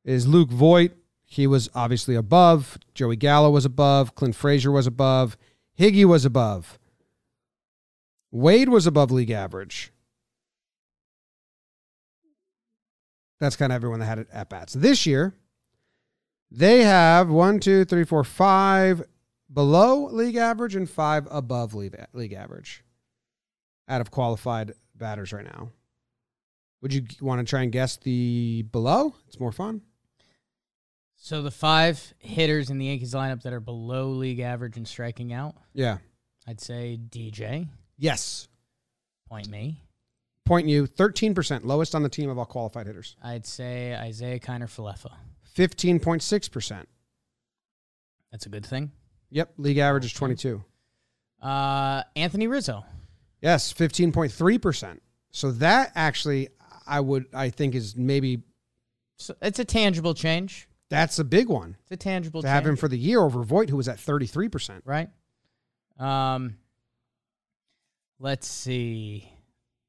Is 0.06 0.26
Luke 0.26 0.50
Voit? 0.50 0.92
He 1.26 1.46
was 1.46 1.68
obviously 1.74 2.14
above. 2.14 2.78
Joey 2.94 3.16
Gallo 3.16 3.50
was 3.50 3.66
above. 3.66 4.14
Clint 4.14 4.36
Frazier 4.36 4.70
was 4.70 4.86
above. 4.86 5.36
Higgy 5.78 6.06
was 6.06 6.24
above. 6.24 6.78
Wade 8.34 8.68
was 8.68 8.84
above 8.88 9.12
league 9.12 9.30
average. 9.30 9.92
That's 13.38 13.54
kind 13.54 13.70
of 13.70 13.76
everyone 13.76 14.00
that 14.00 14.06
had 14.06 14.18
it 14.18 14.28
at 14.32 14.50
bats. 14.50 14.72
This 14.72 15.06
year, 15.06 15.34
they 16.50 16.82
have 16.82 17.28
one, 17.28 17.60
two, 17.60 17.84
three, 17.84 18.02
four, 18.04 18.24
five 18.24 19.02
below 19.52 20.06
league 20.06 20.34
average 20.34 20.74
and 20.74 20.90
five 20.90 21.28
above 21.30 21.74
league, 21.74 21.94
league 22.12 22.32
average 22.32 22.82
out 23.88 24.00
of 24.00 24.10
qualified 24.10 24.72
batters 24.96 25.32
right 25.32 25.44
now. 25.44 25.70
Would 26.82 26.92
you 26.92 27.04
want 27.20 27.38
to 27.40 27.48
try 27.48 27.62
and 27.62 27.70
guess 27.70 27.96
the 27.98 28.62
below? 28.72 29.14
It's 29.28 29.38
more 29.38 29.52
fun. 29.52 29.82
So 31.16 31.40
the 31.40 31.52
five 31.52 32.12
hitters 32.18 32.68
in 32.68 32.78
the 32.78 32.86
Yankees 32.86 33.14
lineup 33.14 33.42
that 33.42 33.52
are 33.52 33.60
below 33.60 34.08
league 34.10 34.40
average 34.40 34.76
and 34.76 34.88
striking 34.88 35.32
out, 35.32 35.54
Yeah. 35.72 35.98
I'd 36.48 36.60
say 36.60 36.98
DJ, 37.08 37.68
Yes. 37.98 38.48
point 39.28 39.48
me. 39.48 39.80
Point 40.44 40.68
you 40.68 40.86
13%, 40.86 41.64
lowest 41.64 41.94
on 41.94 42.02
the 42.02 42.08
team 42.08 42.28
of 42.28 42.38
all 42.38 42.44
qualified 42.44 42.86
hitters. 42.86 43.16
I'd 43.22 43.46
say 43.46 43.98
Isiah 44.08 44.38
Kiner 44.38 44.64
Falefa. 44.68 45.12
15.6%. 45.56 46.84
That's 48.30 48.46
a 48.46 48.48
good 48.48 48.66
thing. 48.66 48.92
Yep. 49.30 49.54
League 49.58 49.78
average 49.78 50.04
is 50.04 50.12
22. 50.12 50.62
Uh, 51.40 52.02
Anthony 52.16 52.46
Rizzo. 52.46 52.84
Yes. 53.40 53.72
15.3%. 53.72 54.98
So 55.30 55.50
that 55.52 55.92
actually, 55.94 56.48
I 56.86 57.00
would, 57.00 57.26
I 57.32 57.48
think 57.50 57.74
is 57.74 57.96
maybe, 57.96 58.42
So 59.16 59.34
it's 59.40 59.58
a 59.58 59.64
tangible 59.64 60.14
change. 60.14 60.68
that's 60.90 61.18
a 61.18 61.24
big 61.24 61.48
one 61.48 61.76
It's 61.82 61.92
a 61.92 61.96
tangible 61.96 62.42
to 62.42 62.46
change. 62.46 62.52
have 62.54 62.66
him 62.66 62.76
for 62.76 62.88
the 62.88 62.98
year 62.98 63.20
over 63.22 63.42
Voit, 63.42 63.70
who 63.70 63.76
was 63.76 63.88
at 63.88 63.96
33%. 63.98 64.82
right? 64.84 65.08
Um, 65.98 66.56
let's 68.18 68.46
see. 68.46 69.30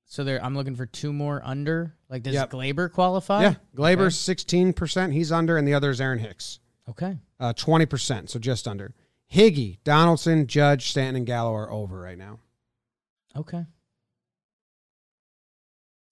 So 0.06 0.24
there, 0.24 0.44
I'm 0.44 0.56
looking 0.56 0.76
for 0.76 0.86
two 0.86 1.12
more 1.12 1.42
under. 1.44 1.96
Like, 2.10 2.24
does 2.24 2.36
Yep. 2.36 2.52
Gleyber 2.52 2.92
qualify? 2.92 3.42
Yeah. 3.42 3.56
Gleyber's 3.76 4.16
16%. 4.16 5.12
He's 5.12 5.32
under, 5.32 5.58
and 5.58 5.68
the 5.68 5.74
other 5.74 5.90
is 5.90 6.00
Aaron 6.00 6.20
Hicks. 6.20 6.60
Okay. 6.88 7.18
Uh, 7.40 7.54
20%, 7.54 8.30
so 8.30 8.40
just 8.40 8.68
under. 8.68 8.94
Higgy, 9.34 9.80
Donaldson, 9.84 10.46
Judge, 10.48 10.90
Stanton, 10.92 11.16
and 11.18 11.26
Gallo 11.26 11.54
are 11.54 11.72
over 11.72 12.00
right 12.00 12.18
now. 12.18 12.40
Okay. 13.36 13.66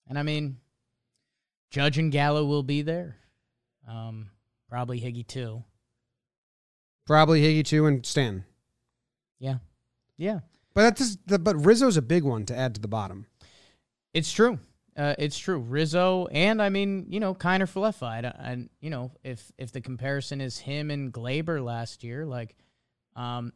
And 0.08 0.20
I 0.20 0.24
mean, 0.24 0.58
Judge 1.70 1.98
and 1.98 2.12
Gallo 2.12 2.46
will 2.46 2.64
be 2.64 2.82
there. 2.82 3.16
Um, 3.88 4.30
probably 4.68 5.00
Higgy 5.00 5.26
too. 5.26 5.64
Probably 7.06 7.42
Higgy 7.42 7.66
too 7.66 7.86
and 7.86 8.06
Stanton. 8.06 8.46
Yeah. 9.40 9.58
Yeah. 10.18 10.40
But 10.74 10.84
that's 10.84 11.18
the, 11.26 11.40
but 11.40 11.64
Rizzo's 11.64 11.98
a 11.98 12.02
big 12.02 12.24
one 12.24 12.46
to 12.48 12.58
add 12.58 12.76
to 12.76 12.82
the 12.82 12.88
bottom. 12.88 13.28
It's 14.14 14.32
true. 14.32 14.60
uh, 14.98 15.16
it's 15.18 15.38
true. 15.38 15.60
Rizzo 15.60 16.28
and 16.28 16.62
I 16.62 16.70
mean, 16.70 17.08
you 17.10 17.20
know, 17.20 17.34
Kiner 17.34 17.72
Falefa. 17.72 18.36
And 18.40 18.70
you 18.80 18.90
know, 18.90 19.12
if 19.24 19.52
if 19.58 19.72
the 19.72 19.82
comparison 19.82 20.42
is 20.42 20.58
him 20.58 20.92
and 20.92 21.12
Gleyber 21.12 21.64
last 21.64 22.04
year, 22.04 22.26
like, 22.26 22.56
um, 23.16 23.54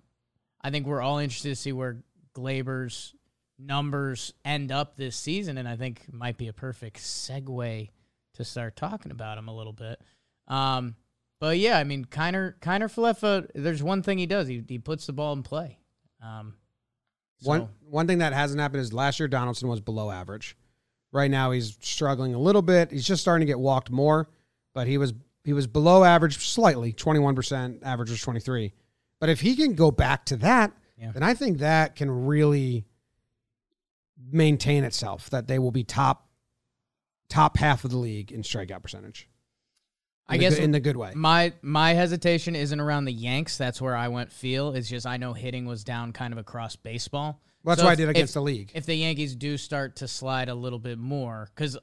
I 0.62 0.70
think 0.70 0.88
we're 0.88 1.02
all 1.02 1.20
interested 1.20 1.50
to 1.50 1.56
see 1.56 1.72
where 1.72 2.04
Gleyber's 2.36 3.14
numbers 3.60 4.34
end 4.46 4.72
up 4.72 4.96
this 4.96 5.16
season, 5.16 5.58
and 5.58 5.68
I 5.68 5.76
think 5.76 6.06
might 6.12 6.38
be 6.38 6.48
a 6.48 6.54
perfect 6.54 6.98
segue 6.98 7.90
to 8.36 8.44
start 8.44 8.76
talking 8.76 9.12
about 9.12 9.38
him 9.38 9.48
a 9.48 9.56
little 9.56 9.74
bit. 9.74 10.00
Um, 10.48 10.96
but 11.40 11.58
yeah, 11.58 11.78
I 11.78 11.84
mean, 11.84 12.06
Kiner 12.06 12.56
Kiner 12.60 12.92
Falefa. 12.92 13.48
There's 13.54 13.84
one 13.84 14.02
thing 14.02 14.18
he 14.18 14.26
does. 14.26 14.48
He 14.48 14.64
he 14.68 14.80
puts 14.80 15.06
the 15.06 15.14
ball 15.14 15.34
in 15.34 15.44
play. 15.44 15.80
Um, 16.24 16.56
so- 17.40 17.50
One 17.50 17.70
one 17.90 18.08
thing 18.08 18.18
that 18.18 18.34
hasn't 18.34 18.60
happened 18.60 18.82
is 18.82 18.92
last 18.94 19.20
year 19.20 19.28
Donaldson 19.30 19.68
was 19.70 19.80
below 19.80 20.12
average. 20.12 20.58
Right 21.14 21.32
now 21.32 21.52
he's 21.52 21.78
struggling 21.82 22.34
a 22.34 22.40
little 22.40 22.62
bit. 22.62 22.92
He's 22.92 23.06
just 23.06 23.22
starting 23.22 23.46
to 23.48 23.50
get 23.50 23.60
walked 23.60 23.90
more, 23.90 24.30
but 24.74 24.88
he 24.88 24.98
was 24.98 25.14
he 25.46 25.54
was 25.54 25.66
below 25.68 26.04
average 26.04 26.38
slightly, 26.46 26.92
21%, 26.92 27.80
average 27.84 28.10
was 28.10 28.22
23. 28.22 28.74
But 29.22 29.30
if 29.30 29.40
he 29.40 29.56
can 29.56 29.74
go 29.76 29.90
back 29.92 30.26
to 30.26 30.36
that, 30.38 30.74
Yeah. 30.98 31.12
then 31.14 31.24
I 31.24 31.34
think 31.34 31.60
that 31.60 31.96
can 31.96 32.26
really 32.26 32.86
maintain 34.30 34.84
itself 34.84 35.30
that 35.30 35.48
they 35.48 35.60
will 35.60 35.72
be 35.72 35.84
top 35.84 36.28
top 37.30 37.58
half 37.58 37.84
of 37.86 37.92
the 37.92 37.98
league 37.98 38.32
in 38.32 38.42
strikeout 38.42 38.82
percentage. 38.82 39.30
I 40.30 40.38
guess 40.38 40.56
good- 40.56 40.64
in 40.64 40.72
the 40.72 40.80
good 40.80 40.98
way. 40.98 41.14
My 41.16 41.54
my 41.62 41.94
hesitation 41.94 42.56
isn't 42.56 42.80
around 42.80 43.06
the 43.06 43.14
Yanks. 43.14 43.58
That's 43.58 43.82
where 43.82 43.96
I 43.96 44.08
went 44.10 44.32
feel. 44.32 44.74
It's 44.74 44.90
just 44.90 45.06
I 45.06 45.18
know 45.18 45.34
hitting 45.34 45.66
was 45.66 45.84
down 45.84 46.12
kind 46.14 46.34
of 46.34 46.38
across 46.40 46.76
baseball. 46.76 47.42
Well, 47.64 47.74
that's 47.76 47.82
So 47.82 47.86
what 47.86 47.92
I 47.92 47.96
did 47.96 48.10
against 48.10 48.32
if- 48.32 48.34
the 48.36 48.42
league. 48.42 48.72
If 48.74 48.86
the 48.86 48.96
Yankees 48.96 49.36
do 49.36 49.58
start 49.58 49.98
to 49.98 50.08
slide 50.08 50.50
a 50.50 50.56
little 50.56 50.80
bit 50.80 50.98
more, 50.98 51.50
because 51.56 51.78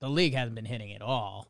the 0.00 0.08
league 0.08 0.34
hasn't 0.34 0.54
been 0.54 0.64
hitting 0.64 0.92
at 0.94 1.02
all. 1.02 1.48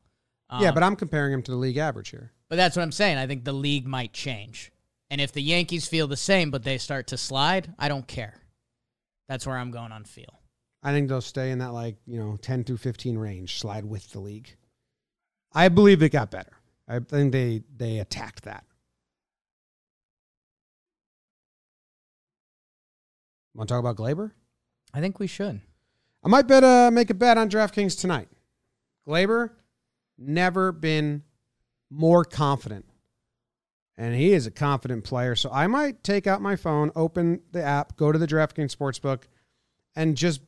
yeah, 0.60 0.68
Um, 0.68 0.74
but 0.74 0.82
I'm 0.82 0.96
comparing 0.96 1.32
him 1.32 1.42
to 1.42 1.50
the 1.50 1.56
league 1.56 1.76
average 1.76 2.10
here. 2.10 2.32
but 2.48 2.56
that's 2.56 2.74
what 2.76 2.82
I'm 2.82 2.90
saying. 2.92 3.16
I 3.18 3.26
think 3.26 3.44
the 3.44 3.52
league 3.52 3.86
might 3.86 4.12
change, 4.12 4.72
and 5.08 5.20
if 5.20 5.30
the 5.32 5.42
Yankees 5.42 5.86
feel 5.86 6.08
the 6.08 6.16
same, 6.16 6.50
but 6.50 6.64
they 6.64 6.78
start 6.78 7.06
to 7.08 7.16
slide, 7.18 7.72
I 7.78 7.88
don't 7.88 8.08
care. 8.08 8.40
That's 9.28 9.46
where 9.46 9.56
I'm 9.56 9.70
going 9.70 9.92
on 9.92 10.04
feel. 10.04 10.40
I 10.82 10.92
think 10.92 11.08
they'll 11.08 11.20
stay 11.20 11.50
in 11.52 11.58
that 11.58 11.72
like, 11.72 11.96
you 12.06 12.18
know, 12.18 12.36
10 12.38 12.64
through 12.64 12.78
15 12.78 13.18
range, 13.18 13.58
slide 13.60 13.84
with 13.84 14.10
the 14.10 14.18
league. 14.20 14.56
I 15.52 15.68
believe 15.68 16.02
it 16.02 16.10
got 16.10 16.30
better. 16.30 16.52
I 16.88 16.98
think 17.00 17.32
they 17.32 17.62
they 17.76 17.98
attacked 17.98 18.44
that. 18.44 18.64
Want 23.54 23.68
to 23.68 23.74
talk 23.74 23.80
about 23.80 23.96
Gleyber? 23.96 24.32
I 24.94 25.00
think 25.00 25.18
we 25.18 25.26
should. 25.26 25.60
I 26.22 26.28
might 26.28 26.46
bet 26.46 26.64
uh 26.64 26.90
make 26.92 27.10
a 27.10 27.14
bet 27.14 27.38
on 27.38 27.48
DraftKings 27.48 27.98
tonight. 27.98 28.28
Gleyber 29.06 29.50
never 30.18 30.72
been 30.72 31.22
more 31.90 32.24
confident. 32.24 32.86
And 33.96 34.14
he 34.14 34.32
is 34.32 34.46
a 34.46 34.50
confident 34.50 35.04
player. 35.04 35.34
So 35.34 35.50
I 35.52 35.66
might 35.66 36.02
take 36.02 36.26
out 36.26 36.40
my 36.40 36.56
phone, 36.56 36.90
open 36.96 37.40
the 37.52 37.62
app, 37.62 37.96
go 37.96 38.10
to 38.12 38.18
the 38.18 38.26
DraftKings 38.26 38.74
Sportsbook, 38.74 39.24
and 39.94 40.16
just 40.16 40.40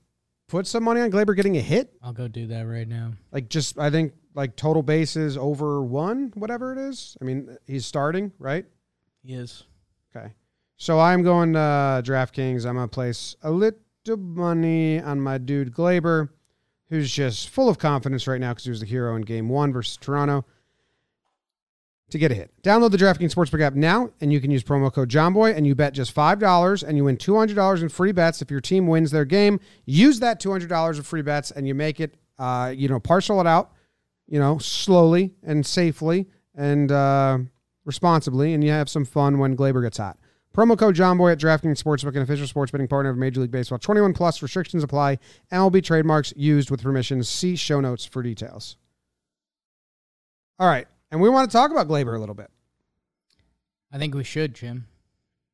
put 0.49 0.67
some 0.67 0.85
money 0.85 1.01
on 1.01 1.11
Gleyber 1.11 1.37
getting 1.37 1.57
a 1.57 1.61
hit. 1.61 1.93
I'll 2.03 2.13
go 2.13 2.29
do 2.29 2.47
that 2.49 2.63
right 2.63 2.89
now. 2.89 3.13
Like 3.31 3.49
just 3.49 3.79
I 3.79 3.91
think 3.91 4.13
like 4.35 4.57
total 4.57 4.83
bases 4.83 5.37
over 5.37 5.83
one, 5.83 6.33
whatever 6.35 6.73
it 6.73 6.79
is. 6.79 7.17
I 7.21 7.25
mean, 7.25 7.57
he's 7.67 7.87
starting, 7.87 8.33
right? 8.39 8.67
He 9.25 9.35
is. 9.35 9.65
Okay. 10.15 10.33
So 10.77 10.99
I'm 10.99 11.23
going 11.23 11.53
to 11.53 11.59
uh, 11.59 12.03
DraftKings. 12.03 12.67
I'm 12.67 12.77
going 12.77 12.89
to 12.89 12.93
place 12.93 13.37
a 13.43 13.51
little 13.51 13.79
money 14.17 15.01
on 15.01 15.21
my 15.21 15.39
dude 15.39 15.73
Gleyber, 15.73 16.31
who's 16.89 17.13
just 17.13 17.49
full 17.51 17.69
of 17.69 17.79
confidence 17.79 18.27
right 18.27 18.41
now 18.41 18.53
because 18.53 18.65
he 18.65 18.71
was 18.71 18.81
the 18.81 18.87
hero 18.87 19.15
in 19.17 19.23
game 19.23 19.49
one 19.49 19.73
versus 19.73 19.97
Toronto 19.97 20.45
to 22.13 22.19
get 22.19 22.31
a 22.31 22.35
hit. 22.35 22.51
Download 22.63 22.91
the 22.91 22.97
DraftKings 22.97 23.35
Sportsbook 23.35 23.63
app 23.63 23.75
now, 23.75 24.11
and 24.21 24.33
you 24.33 24.41
can 24.41 24.51
use 24.51 24.63
promo 24.63 24.93
code 24.93 25.09
JOMBOY, 25.09 25.57
and 25.57 25.67
you 25.67 25.75
bet 25.75 25.95
just 25.95 26.15
$5, 26.15 26.83
and 26.83 26.97
you 26.97 27.05
win 27.05 27.17
$200 27.17 27.83
in 27.83 27.89
free 27.89 28.13
bets 28.13 28.41
if 28.41 28.51
your 28.51 28.61
team 28.61 28.87
wins 28.87 29.11
their 29.11 29.25
game. 29.25 29.59
Use 29.87 30.21
that 30.21 30.41
$200 30.41 30.99
of 30.99 31.07
free 31.07 31.23
bets, 31.23 31.51
and 31.51 31.67
you 31.67 31.75
make 31.75 32.01
it, 32.01 32.15
uh, 32.39 32.73
you 32.75 32.89
know, 32.89 33.01
parcel 33.01 33.41
it 33.41 33.47
out, 33.47 33.73
you 34.33 34.39
know, 34.39 34.57
slowly 34.57 35.31
and 35.43 35.65
safely 35.65 36.27
and 36.55 36.91
uh, 36.91 37.37
responsibly, 37.85 38.55
and 38.55 38.65
you 38.65 38.71
have 38.71 38.89
some 38.89 39.05
fun 39.05 39.39
when 39.39 39.55
Gleyber 39.55 39.83
gets 39.83 39.99
hot. 39.99 40.17
Promo 40.57 40.77
code 40.77 40.95
JOMBOY 40.95 41.33
at 41.33 41.39
DraftKings 41.39 41.83
Sportsbook, 41.83 42.17
an 42.17 42.23
official 42.23 42.47
sports 42.47 42.73
betting 42.73 42.89
partner 42.89 43.11
of 43.11 43.19
Major 43.19 43.43
League 43.43 43.51
Baseball. 43.51 43.79
21 43.79 44.15
plus 44.15 44.41
restrictions 44.41 44.83
apply. 44.83 45.19
MLB 45.53 45.85
trademarks 45.85 46.33
used 46.35 46.71
with 46.71 46.83
permission. 46.83 47.23
See 47.23 47.57
show 47.57 47.79
notes 47.81 48.07
for 48.07 48.23
details. 48.23 48.79
All 50.59 50.67
right. 50.67 50.87
And 51.11 51.21
we 51.21 51.29
want 51.29 51.51
to 51.51 51.55
talk 51.55 51.71
about 51.71 51.87
Gleyber 51.87 52.17
a 52.17 52.19
little 52.19 52.35
bit. 52.35 52.51
I 53.93 53.99
think 53.99 54.15
we 54.15 54.25
should, 54.25 54.55
Jim. 54.55 54.87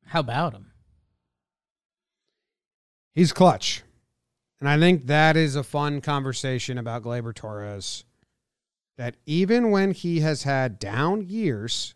How 0.05 0.21
about 0.21 0.53
him? 0.53 0.71
He's 3.13 3.33
clutch. 3.33 3.83
And 4.61 4.69
I 4.69 4.79
think 4.79 5.07
that 5.07 5.35
is 5.35 5.57
a 5.57 5.63
fun 5.63 5.99
conversation 5.99 6.77
about 6.77 7.03
Gleyber 7.03 7.35
Torres. 7.35 8.05
That 8.99 9.15
even 9.25 9.71
when 9.71 9.91
he 9.91 10.19
has 10.19 10.43
had 10.43 10.77
down 10.77 11.21
years, 11.21 11.95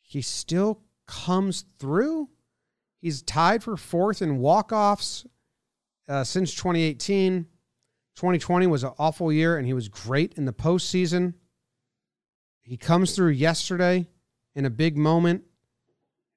he 0.00 0.22
still 0.22 0.82
comes 1.06 1.66
through. 1.78 2.30
He's 3.00 3.22
tied 3.22 3.62
for 3.62 3.76
fourth 3.76 4.20
in 4.20 4.38
walk-offs 4.38 5.24
uh, 6.08 6.24
since 6.24 6.52
2018. 6.52 7.46
2020 8.16 8.66
was 8.66 8.82
an 8.82 8.90
awful 8.98 9.32
year, 9.32 9.56
and 9.56 9.64
he 9.68 9.72
was 9.72 9.88
great 9.88 10.34
in 10.34 10.46
the 10.46 10.52
postseason. 10.52 11.34
He 12.62 12.76
comes 12.76 13.14
through 13.14 13.30
yesterday 13.30 14.08
in 14.56 14.64
a 14.64 14.70
big 14.70 14.96
moment. 14.96 15.44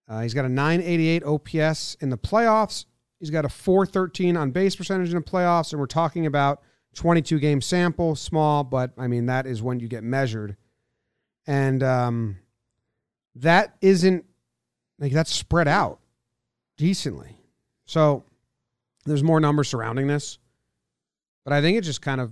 Uh, 0.07 0.21
he's 0.21 0.35
got 0.35 0.45
a 0.45 0.49
988 0.49 1.23
OPS 1.23 1.95
in 1.95 2.11
the 2.11 2.17
playoffs. 2.19 2.85
He's 3.19 3.31
got 3.31 3.43
a 3.43 3.49
413 3.49 4.37
on 4.37 4.51
base 4.51 4.75
percentage 4.75 5.09
in 5.09 5.15
the 5.15 5.21
playoffs, 5.21 5.71
and 5.71 5.79
we're 5.79 5.87
talking 5.87 6.27
about 6.27 6.61
22 6.93 7.39
game 7.39 7.61
sample, 7.61 8.15
small, 8.15 8.63
but 8.63 8.91
I 8.97 9.07
mean, 9.07 9.27
that 9.27 9.45
is 9.45 9.61
when 9.61 9.79
you 9.79 9.87
get 9.87 10.03
measured. 10.03 10.55
And 11.45 11.83
um, 11.83 12.37
that 13.35 13.75
isn't 13.81 14.25
like 14.99 15.11
that's 15.11 15.33
spread 15.33 15.67
out 15.67 15.99
decently. 16.77 17.37
So 17.85 18.23
there's 19.05 19.23
more 19.23 19.39
numbers 19.39 19.67
surrounding 19.69 20.07
this, 20.07 20.37
but 21.43 21.53
I 21.53 21.61
think 21.61 21.77
it 21.77 21.81
just 21.81 22.01
kind 22.01 22.21
of 22.21 22.31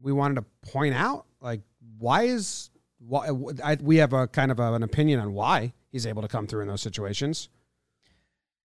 we 0.00 0.12
wanted 0.12 0.36
to 0.36 0.70
point 0.70 0.94
out 0.94 1.26
like 1.40 1.60
why 1.98 2.24
is 2.24 2.70
why 2.98 3.28
I, 3.64 3.76
we 3.80 3.96
have 3.96 4.12
a 4.12 4.28
kind 4.28 4.50
of 4.52 4.60
a, 4.60 4.74
an 4.74 4.82
opinion 4.82 5.20
on 5.20 5.32
why 5.32 5.72
he's 5.90 6.06
able 6.06 6.22
to 6.22 6.28
come 6.28 6.46
through 6.46 6.62
in 6.62 6.68
those 6.68 6.82
situations. 6.82 7.48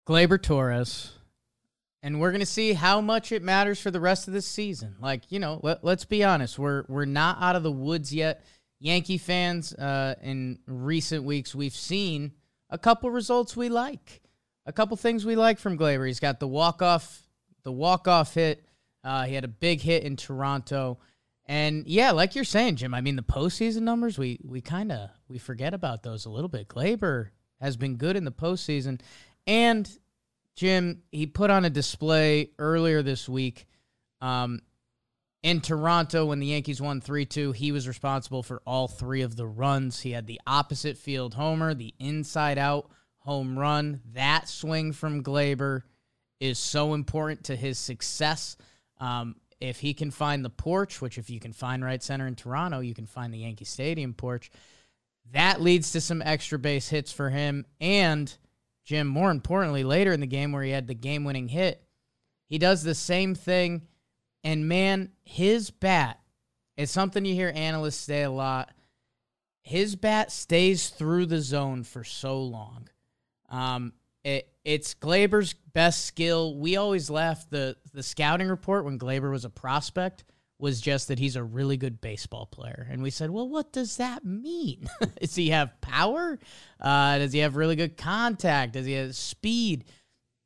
Gleyber 0.07 0.41
Torres. 0.41 1.13
And 2.03 2.19
we're 2.19 2.33
gonna 2.33 2.45
see 2.45 2.73
how 2.73 2.99
much 2.99 3.31
it 3.31 3.41
matters 3.41 3.79
for 3.79 3.89
the 3.89 4.01
rest 4.01 4.27
of 4.27 4.33
this 4.33 4.45
season. 4.45 4.97
Like 4.99 5.31
you 5.31 5.39
know, 5.39 5.61
let, 5.63 5.85
let's 5.85 6.03
be 6.03 6.23
honest, 6.23 6.59
we're 6.59 6.83
we're 6.89 7.05
not 7.05 7.41
out 7.41 7.55
of 7.55 7.63
the 7.63 7.71
woods 7.71 8.13
yet. 8.13 8.43
Yankee 8.79 9.17
fans, 9.17 9.73
uh, 9.73 10.15
in 10.21 10.59
recent 10.67 11.23
weeks, 11.23 11.55
we've 11.55 11.75
seen 11.75 12.33
a 12.69 12.77
couple 12.77 13.09
results 13.09 13.55
we 13.55 13.69
like, 13.69 14.21
a 14.65 14.73
couple 14.73 14.97
things 14.97 15.25
we 15.25 15.37
like 15.37 15.57
from 15.57 15.77
Gleyber. 15.77 16.05
He's 16.05 16.19
got 16.19 16.41
the 16.41 16.49
walk 16.49 16.81
off, 16.81 17.25
the 17.63 17.71
walk 17.71 18.09
off 18.09 18.33
hit. 18.33 18.65
Uh, 19.01 19.23
he 19.23 19.35
had 19.35 19.45
a 19.45 19.49
big 19.49 19.79
hit 19.79 20.03
in 20.03 20.17
Toronto, 20.17 20.99
and 21.45 21.87
yeah, 21.87 22.11
like 22.11 22.35
you're 22.35 22.43
saying, 22.43 22.75
Jim. 22.75 22.93
I 22.93 22.99
mean, 22.99 23.15
the 23.15 23.23
postseason 23.23 23.83
numbers 23.83 24.17
we 24.17 24.41
we 24.43 24.59
kind 24.59 24.91
of 24.91 25.09
we 25.29 25.37
forget 25.37 25.73
about 25.73 26.03
those 26.03 26.25
a 26.25 26.29
little 26.29 26.49
bit. 26.49 26.67
Gleyber 26.67 27.29
has 27.61 27.77
been 27.77 27.95
good 27.95 28.17
in 28.17 28.25
the 28.25 28.31
postseason, 28.31 28.99
and 29.47 29.89
Jim, 30.55 31.01
he 31.11 31.25
put 31.25 31.49
on 31.49 31.65
a 31.65 31.69
display 31.69 32.51
earlier 32.59 33.01
this 33.01 33.27
week 33.27 33.65
um, 34.21 34.61
in 35.41 35.61
Toronto 35.61 36.25
when 36.25 36.39
the 36.39 36.47
Yankees 36.47 36.81
won 36.81 37.01
3 37.01 37.25
2. 37.25 37.51
He 37.51 37.71
was 37.71 37.87
responsible 37.87 38.43
for 38.43 38.61
all 38.65 38.87
three 38.87 39.21
of 39.21 39.35
the 39.35 39.47
runs. 39.47 40.01
He 40.01 40.11
had 40.11 40.27
the 40.27 40.41
opposite 40.45 40.97
field 40.97 41.33
homer, 41.33 41.73
the 41.73 41.93
inside 41.99 42.57
out 42.57 42.89
home 43.17 43.57
run. 43.57 44.01
That 44.13 44.47
swing 44.47 44.91
from 44.91 45.23
Gleyber 45.23 45.81
is 46.39 46.59
so 46.59 46.93
important 46.93 47.45
to 47.45 47.55
his 47.55 47.79
success. 47.79 48.57
Um, 48.99 49.35
if 49.59 49.79
he 49.79 49.93
can 49.93 50.11
find 50.11 50.43
the 50.43 50.49
porch, 50.49 51.01
which 51.01 51.17
if 51.17 51.29
you 51.29 51.39
can 51.39 51.53
find 51.53 51.83
right 51.83 52.03
center 52.03 52.27
in 52.27 52.35
Toronto, 52.35 52.81
you 52.81 52.93
can 52.93 53.05
find 53.05 53.33
the 53.33 53.39
Yankee 53.39 53.65
Stadium 53.65 54.13
porch. 54.13 54.51
That 55.31 55.61
leads 55.61 55.93
to 55.93 56.01
some 56.01 56.21
extra 56.21 56.59
base 56.59 56.89
hits 56.89 57.11
for 57.11 57.29
him. 57.29 57.65
And 57.79 58.35
Jim, 58.83 59.07
more 59.07 59.31
importantly, 59.31 59.83
later 59.83 60.11
in 60.11 60.19
the 60.19 60.27
game 60.27 60.51
where 60.51 60.63
he 60.63 60.71
had 60.71 60.87
the 60.87 60.93
game 60.93 61.23
winning 61.23 61.47
hit, 61.47 61.81
he 62.47 62.57
does 62.57 62.83
the 62.83 62.95
same 62.95 63.35
thing. 63.35 63.87
And 64.43 64.67
man, 64.67 65.11
his 65.23 65.71
bat 65.71 66.19
is 66.75 66.91
something 66.91 67.23
you 67.23 67.33
hear 67.33 67.51
analysts 67.55 67.97
say 67.97 68.23
a 68.23 68.31
lot. 68.31 68.71
His 69.61 69.95
bat 69.95 70.31
stays 70.31 70.89
through 70.89 71.27
the 71.27 71.39
zone 71.41 71.83
for 71.83 72.03
so 72.03 72.41
long. 72.41 72.89
Um, 73.49 73.93
It, 74.23 74.47
it's 74.63 74.93
Gleyber's 74.93 75.53
best 75.73 76.05
skill. 76.05 76.55
We 76.57 76.77
always 76.77 77.09
laughed 77.09 77.49
the 77.49 77.75
the 77.93 78.03
scouting 78.03 78.47
report 78.47 78.85
when 78.85 78.97
Gleyber 78.97 79.29
was 79.29 79.45
a 79.45 79.49
prospect 79.49 80.23
was 80.59 80.79
just 80.79 81.07
that 81.09 81.19
he's 81.19 81.35
a 81.35 81.43
really 81.43 81.77
good 81.77 81.99
baseball 81.99 82.45
player, 82.45 82.87
and 82.89 83.03
we 83.03 83.09
said, 83.09 83.29
well, 83.29 83.49
what 83.49 83.73
does 83.73 83.97
that 83.97 84.23
mean? 84.23 84.87
does 85.19 85.35
he 85.35 85.49
have 85.49 85.79
power? 85.81 86.39
Uh, 86.79 87.17
does 87.17 87.33
he 87.33 87.39
have 87.39 87.55
really 87.55 87.75
good 87.75 87.97
contact? 87.97 88.73
Does 88.73 88.85
he 88.85 88.93
have 88.93 89.15
speed? 89.15 89.85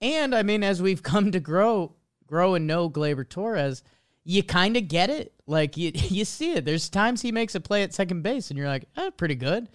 And 0.01 0.33
I 0.33 0.43
mean, 0.43 0.63
as 0.63 0.81
we've 0.81 1.03
come 1.03 1.31
to 1.31 1.39
grow 1.39 1.95
grow 2.25 2.55
and 2.55 2.67
know 2.67 2.89
Gleyber 2.89 3.27
Torres, 3.27 3.83
you 4.23 4.43
kind 4.43 4.75
of 4.75 4.87
get 4.89 5.09
it. 5.09 5.33
Like 5.45 5.77
you 5.77 5.91
you 5.95 6.25
see 6.25 6.53
it. 6.53 6.65
There's 6.65 6.89
times 6.89 7.21
he 7.21 7.31
makes 7.31 7.55
a 7.55 7.59
play 7.59 7.83
at 7.83 7.93
second 7.93 8.23
base, 8.23 8.49
and 8.49 8.57
you're 8.57 8.67
like, 8.67 8.85
eh, 8.97 9.09
pretty 9.11 9.35
good. 9.35 9.69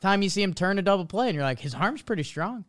Time 0.00 0.22
you 0.22 0.28
see 0.28 0.42
him 0.42 0.52
turn 0.52 0.78
a 0.78 0.82
double 0.82 1.06
play, 1.06 1.28
and 1.28 1.34
you're 1.34 1.44
like, 1.44 1.60
his 1.60 1.74
arm's 1.74 2.02
pretty 2.02 2.22
strong. 2.22 2.64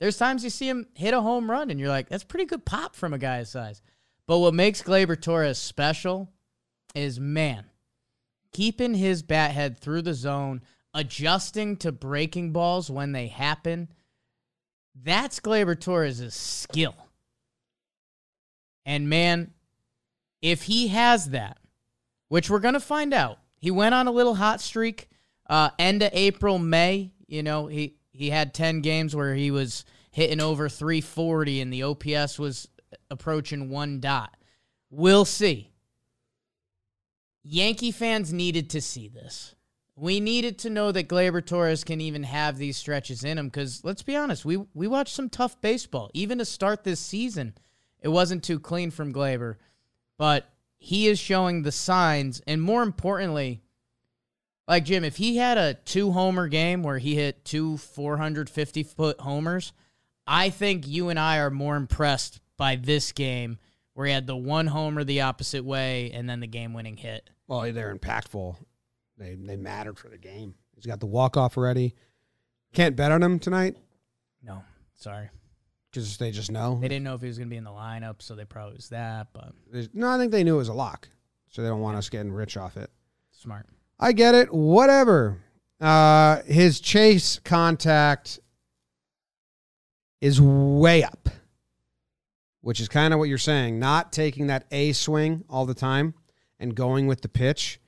There's 0.00 0.18
times 0.18 0.42
you 0.42 0.50
see 0.50 0.68
him 0.68 0.88
hit 0.94 1.14
a 1.14 1.20
home 1.20 1.48
run, 1.48 1.70
and 1.70 1.78
you're 1.78 1.88
like, 1.88 2.08
that's 2.08 2.24
pretty 2.24 2.46
good 2.46 2.64
pop 2.64 2.96
from 2.96 3.14
a 3.14 3.18
guy 3.18 3.38
his 3.38 3.50
size. 3.50 3.80
But 4.26 4.38
what 4.38 4.54
makes 4.54 4.82
Gleyber 4.82 5.20
Torres 5.20 5.58
special 5.58 6.30
is 6.94 7.20
man, 7.20 7.66
keeping 8.52 8.94
his 8.94 9.22
bat 9.22 9.50
head 9.50 9.78
through 9.78 10.02
the 10.02 10.14
zone, 10.14 10.62
adjusting 10.94 11.76
to 11.78 11.92
breaking 11.92 12.52
balls 12.52 12.90
when 12.90 13.12
they 13.12 13.26
happen. 13.26 13.88
That's 14.94 15.40
Gleyber 15.40 15.78
Torres' 15.78 16.34
skill. 16.34 16.94
And 18.86 19.08
man, 19.08 19.52
if 20.40 20.62
he 20.62 20.88
has 20.88 21.30
that, 21.30 21.58
which 22.28 22.48
we're 22.48 22.58
going 22.60 22.74
to 22.74 22.80
find 22.80 23.12
out, 23.12 23.38
he 23.56 23.70
went 23.70 23.94
on 23.94 24.06
a 24.06 24.12
little 24.12 24.34
hot 24.34 24.60
streak 24.60 25.08
uh, 25.48 25.70
end 25.78 26.02
of 26.02 26.10
April, 26.12 26.58
May. 26.58 27.12
You 27.26 27.42
know, 27.42 27.66
he, 27.66 27.96
he 28.12 28.30
had 28.30 28.54
10 28.54 28.80
games 28.80 29.16
where 29.16 29.34
he 29.34 29.50
was 29.50 29.84
hitting 30.10 30.40
over 30.40 30.68
340 30.68 31.60
and 31.60 31.72
the 31.72 31.82
OPS 31.82 32.38
was 32.38 32.68
approaching 33.10 33.68
one 33.70 34.00
dot. 34.00 34.36
We'll 34.90 35.24
see. 35.24 35.70
Yankee 37.42 37.90
fans 37.90 38.32
needed 38.32 38.70
to 38.70 38.80
see 38.80 39.08
this. 39.08 39.54
We 39.96 40.18
needed 40.18 40.58
to 40.60 40.70
know 40.70 40.90
that 40.92 41.08
Gleyber 41.08 41.44
Torres 41.44 41.84
can 41.84 42.00
even 42.00 42.24
have 42.24 42.56
these 42.56 42.76
stretches 42.76 43.22
in 43.22 43.38
him 43.38 43.46
because 43.48 43.84
let's 43.84 44.02
be 44.02 44.16
honest, 44.16 44.44
we 44.44 44.56
we 44.74 44.88
watched 44.88 45.14
some 45.14 45.28
tough 45.28 45.60
baseball. 45.60 46.10
Even 46.14 46.38
to 46.38 46.44
start 46.44 46.82
this 46.82 47.00
season, 47.00 47.54
it 48.00 48.08
wasn't 48.08 48.42
too 48.42 48.58
clean 48.58 48.90
from 48.90 49.12
Gleyber, 49.12 49.56
but 50.18 50.48
he 50.76 51.06
is 51.06 51.18
showing 51.18 51.62
the 51.62 51.72
signs, 51.72 52.42
and 52.46 52.60
more 52.60 52.82
importantly, 52.82 53.62
like 54.66 54.84
Jim, 54.84 55.04
if 55.04 55.16
he 55.16 55.36
had 55.36 55.58
a 55.58 55.74
two 55.74 56.12
homer 56.12 56.48
game 56.48 56.82
where 56.82 56.98
he 56.98 57.14
hit 57.14 57.44
two 57.44 57.76
450 57.76 58.82
foot 58.82 59.20
homers, 59.20 59.72
I 60.26 60.50
think 60.50 60.88
you 60.88 61.08
and 61.08 61.18
I 61.18 61.38
are 61.38 61.50
more 61.50 61.76
impressed 61.76 62.40
by 62.56 62.76
this 62.76 63.12
game 63.12 63.58
where 63.94 64.06
he 64.06 64.12
had 64.12 64.26
the 64.26 64.36
one 64.36 64.66
homer 64.66 65.04
the 65.04 65.20
opposite 65.22 65.64
way 65.64 66.10
and 66.12 66.28
then 66.28 66.40
the 66.40 66.46
game 66.46 66.72
winning 66.74 66.96
hit. 66.96 67.28
Well, 67.46 67.60
they're 67.72 67.94
impactful. 67.94 68.56
They 69.18 69.34
they 69.36 69.56
mattered 69.56 69.98
for 69.98 70.08
the 70.08 70.18
game. 70.18 70.54
He's 70.74 70.86
got 70.86 71.00
the 71.00 71.06
walk 71.06 71.36
off 71.36 71.56
already. 71.56 71.94
Can't 72.72 72.96
bet 72.96 73.12
on 73.12 73.22
him 73.22 73.38
tonight 73.38 73.76
No, 74.42 74.64
sorry. 74.96 75.30
because 75.90 76.16
they 76.16 76.32
just 76.32 76.50
know. 76.50 76.78
They 76.80 76.88
didn't 76.88 77.04
know 77.04 77.14
if 77.14 77.20
he 77.20 77.28
was 77.28 77.38
going 77.38 77.48
to 77.48 77.52
be 77.52 77.56
in 77.56 77.62
the 77.64 77.70
lineup, 77.70 78.16
so 78.20 78.34
they 78.34 78.44
probably 78.44 78.74
was 78.74 78.88
that, 78.88 79.28
but 79.32 79.52
No, 79.94 80.08
I 80.10 80.18
think 80.18 80.32
they 80.32 80.42
knew 80.42 80.54
it 80.56 80.58
was 80.58 80.68
a 80.68 80.74
lock, 80.74 81.08
so 81.50 81.62
they 81.62 81.68
don't 81.68 81.80
want 81.80 81.96
us 81.96 82.08
getting 82.08 82.32
rich 82.32 82.56
off 82.56 82.76
it. 82.76 82.90
smart. 83.30 83.66
I 84.00 84.10
get 84.10 84.34
it. 84.34 84.52
Whatever. 84.52 85.38
Uh, 85.80 86.42
his 86.46 86.80
chase 86.80 87.38
contact 87.44 88.40
is 90.20 90.40
way 90.40 91.04
up, 91.04 91.28
which 92.64 92.80
is 92.80 92.88
kind 92.88 93.12
of 93.12 93.18
what 93.20 93.28
you're 93.28 93.36
saying. 93.36 93.78
Not 93.78 94.10
taking 94.10 94.46
that 94.46 94.64
A 94.70 94.92
swing 94.92 95.44
all 95.50 95.66
the 95.66 95.74
time 95.74 96.14
and 96.58 96.74
going 96.74 97.06
with 97.06 97.20
the 97.20 97.28
pitch. 97.28 97.78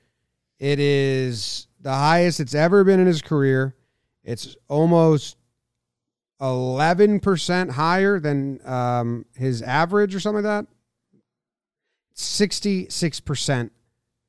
It 0.59 0.79
is 0.79 1.65
the 1.81 1.93
highest 1.93 2.39
it's 2.39 2.53
ever 2.53 2.83
been 2.83 2.99
in 2.99 3.07
his 3.07 3.23
career. 3.23 3.75
It's 4.23 4.55
almost 4.67 5.35
11% 6.39 7.71
higher 7.71 8.19
than 8.19 8.59
um, 8.67 9.25
his 9.35 9.63
average 9.63 10.13
or 10.13 10.19
something 10.19 10.43
like 10.43 10.65
that. 10.65 10.67
66% 12.15 13.71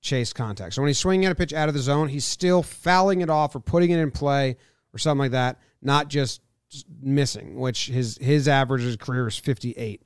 chase 0.01 0.33
contact. 0.33 0.73
So 0.73 0.81
when 0.81 0.89
he's 0.89 0.99
swinging 0.99 1.27
at 1.27 1.33
a 1.33 1.35
pitch 1.35 1.53
out 1.53 1.69
of 1.69 1.75
the 1.75 1.81
zone, 1.81 2.09
he's 2.09 2.25
still 2.25 2.63
fouling 2.63 3.21
it 3.21 3.29
off 3.29 3.55
or 3.55 3.61
putting 3.61 3.91
it 3.91 3.99
in 3.99 4.11
play 4.11 4.57
or 4.95 4.99
something 4.99 5.21
like 5.21 5.33
that, 5.33 5.61
not 5.83 6.09
just 6.09 6.41
missing, 7.03 7.59
which 7.59 7.89
his 7.89 8.17
his 8.19 8.49
average 8.49 8.83
his 8.83 8.97
career 8.97 9.29
is 9.29 9.37
58. 9.37 10.03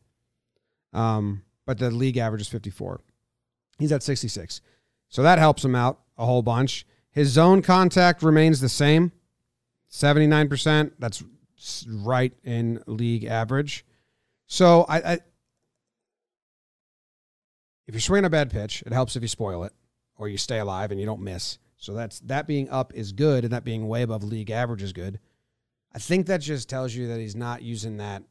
Um, 0.93 1.43
but 1.67 1.79
the 1.79 1.91
league 1.91 2.17
average 2.17 2.43
is 2.43 2.49
54. 2.49 3.01
He's 3.79 3.93
at 3.93 4.03
66. 4.03 4.61
So 5.09 5.23
that 5.23 5.39
helps 5.39 5.65
him 5.65 5.75
out 5.75 6.01
a 6.19 6.27
whole 6.27 6.43
bunch. 6.43 6.87
His 7.11 7.29
zone 7.29 7.63
contact 7.63 8.23
remains 8.23 8.61
the 8.61 8.69
same, 8.69 9.13
79%. 9.91 10.93
That's 10.99 11.23
right 11.87 12.33
in 12.45 12.83
league 12.87 13.25
average. 13.25 13.85
So 14.47 14.85
I, 14.89 15.13
I 15.13 15.19
if 17.87 17.95
you're 17.95 18.01
swinging 18.01 18.25
a 18.25 18.31
bad 18.31 18.51
pitch, 18.51 18.83
it 18.87 18.93
helps 18.93 19.17
if 19.17 19.23
you 19.23 19.29
spoil 19.29 19.65
it 19.65 19.73
or 20.17 20.29
you 20.29 20.39
stay 20.39 20.59
alive 20.59 20.91
and 20.91 21.01
you 21.01 21.07
don't 21.07 21.21
miss. 21.21 21.59
So 21.77 21.95
that's 21.95 22.21
that 22.21 22.47
being 22.47 22.71
up 22.71 22.95
is 22.95 23.13
good, 23.13 23.45
and 23.45 23.53
that 23.53 23.65
being 23.65 23.89
way 23.89 24.03
above 24.03 24.23
league 24.23 24.51
average 24.51 24.83
is 24.83 24.93
good. 24.93 25.19
I 25.93 25.99
think 25.99 26.27
that 26.27 26.41
just 26.41 26.69
tells 26.69 26.95
you 26.95 27.09
that 27.09 27.19
he's 27.19 27.35
not 27.35 27.63
using 27.63 27.97
that. 27.97 28.23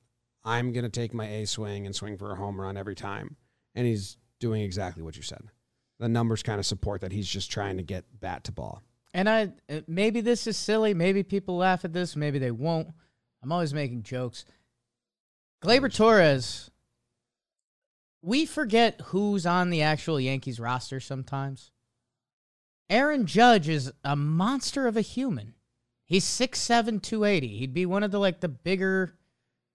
I'm 0.43 0.71
going 0.71 0.84
to 0.84 0.89
take 0.89 1.13
my 1.13 1.27
A 1.27 1.45
swing 1.45 1.86
and 1.86 1.95
swing 1.95 2.17
for 2.17 2.32
a 2.32 2.36
home 2.36 2.60
run 2.60 2.77
every 2.77 2.95
time, 2.95 3.36
and 3.75 3.86
he's 3.86 4.17
doing 4.39 4.62
exactly 4.62 5.04
what 5.04 5.15
you 5.15 5.23
said. 5.23 5.41
The 5.99 6.10
numbers 6.10 6.41
kind 6.41 6.60
of 6.60 6.65
support 6.65 7.01
that 7.01 7.12
he's 7.12 7.27
just 7.27 7.51
trying 7.51 7.77
to 7.77 7.84
get 7.84 8.06
bat 8.19 8.43
to 8.45 8.51
ball. 8.51 8.82
And 9.13 9.30
I 9.30 9.51
uh, 9.69 9.82
maybe 9.88 10.21
this 10.21 10.47
is 10.47 10.58
silly. 10.58 10.93
Maybe 10.93 11.21
people 11.21 11.58
laugh 11.58 11.86
at 11.86 11.93
this. 11.93 12.15
Maybe 12.15 12.39
they 12.39 12.51
won't. 12.51 12.88
I'm 13.43 13.51
always 13.51 13.73
making 13.73 14.04
jokes. 14.04 14.45
Gleyber 15.63 15.93
Torres. 15.93 16.71
We 18.23 18.45
forget 18.45 19.01
who's 19.06 19.45
on 19.45 19.69
the 19.69 19.82
actual 19.82 20.19
Yankees 20.19 20.60
roster 20.60 20.99
sometimes. 20.99 21.71
Aaron 22.89 23.25
Judge 23.25 23.67
is 23.67 23.91
a 24.04 24.15
monster 24.15 24.86
of 24.86 24.95
a 24.95 25.01
human. 25.01 25.56
He's 26.06 26.25
6'7", 26.25 27.01
280. 27.01 27.47
He'd 27.47 27.73
be 27.73 27.86
one 27.86 28.04
of 28.04 28.12
the 28.12 28.19
like 28.19 28.41
the 28.41 28.49
bigger 28.49 29.15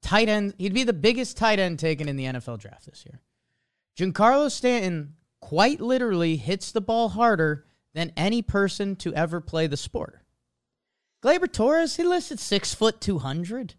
tight 0.02 0.28
end. 0.28 0.54
He'd 0.59 0.74
be 0.74 0.85
the 0.85 0.92
biggest 0.92 1.37
tight 1.37 1.59
end 1.59 1.78
taken 1.78 2.09
in 2.09 2.16
the 2.16 2.24
NFL 2.24 2.61
draft 2.61 2.87
this 2.87 3.04
year. 3.04 3.20
Giancarlo 3.98 4.50
Stanton 4.50 5.14
quite 5.40 5.80
literally 5.80 6.37
hits 6.37 6.72
the 6.72 6.80
ball 6.80 7.11
harder 7.11 7.64
than 7.94 8.12
any 8.16 8.42
person 8.42 8.96
to 8.96 9.14
ever 9.14 9.40
play 9.40 9.66
the 9.66 9.76
sport. 9.76 10.20
Gleyber 11.22 11.50
Torres, 11.50 11.96
he 11.96 12.04
listed 12.04 12.38
six 12.38 12.74
foot 12.74 13.00
two 13.00 13.18
hundred. 13.18 13.74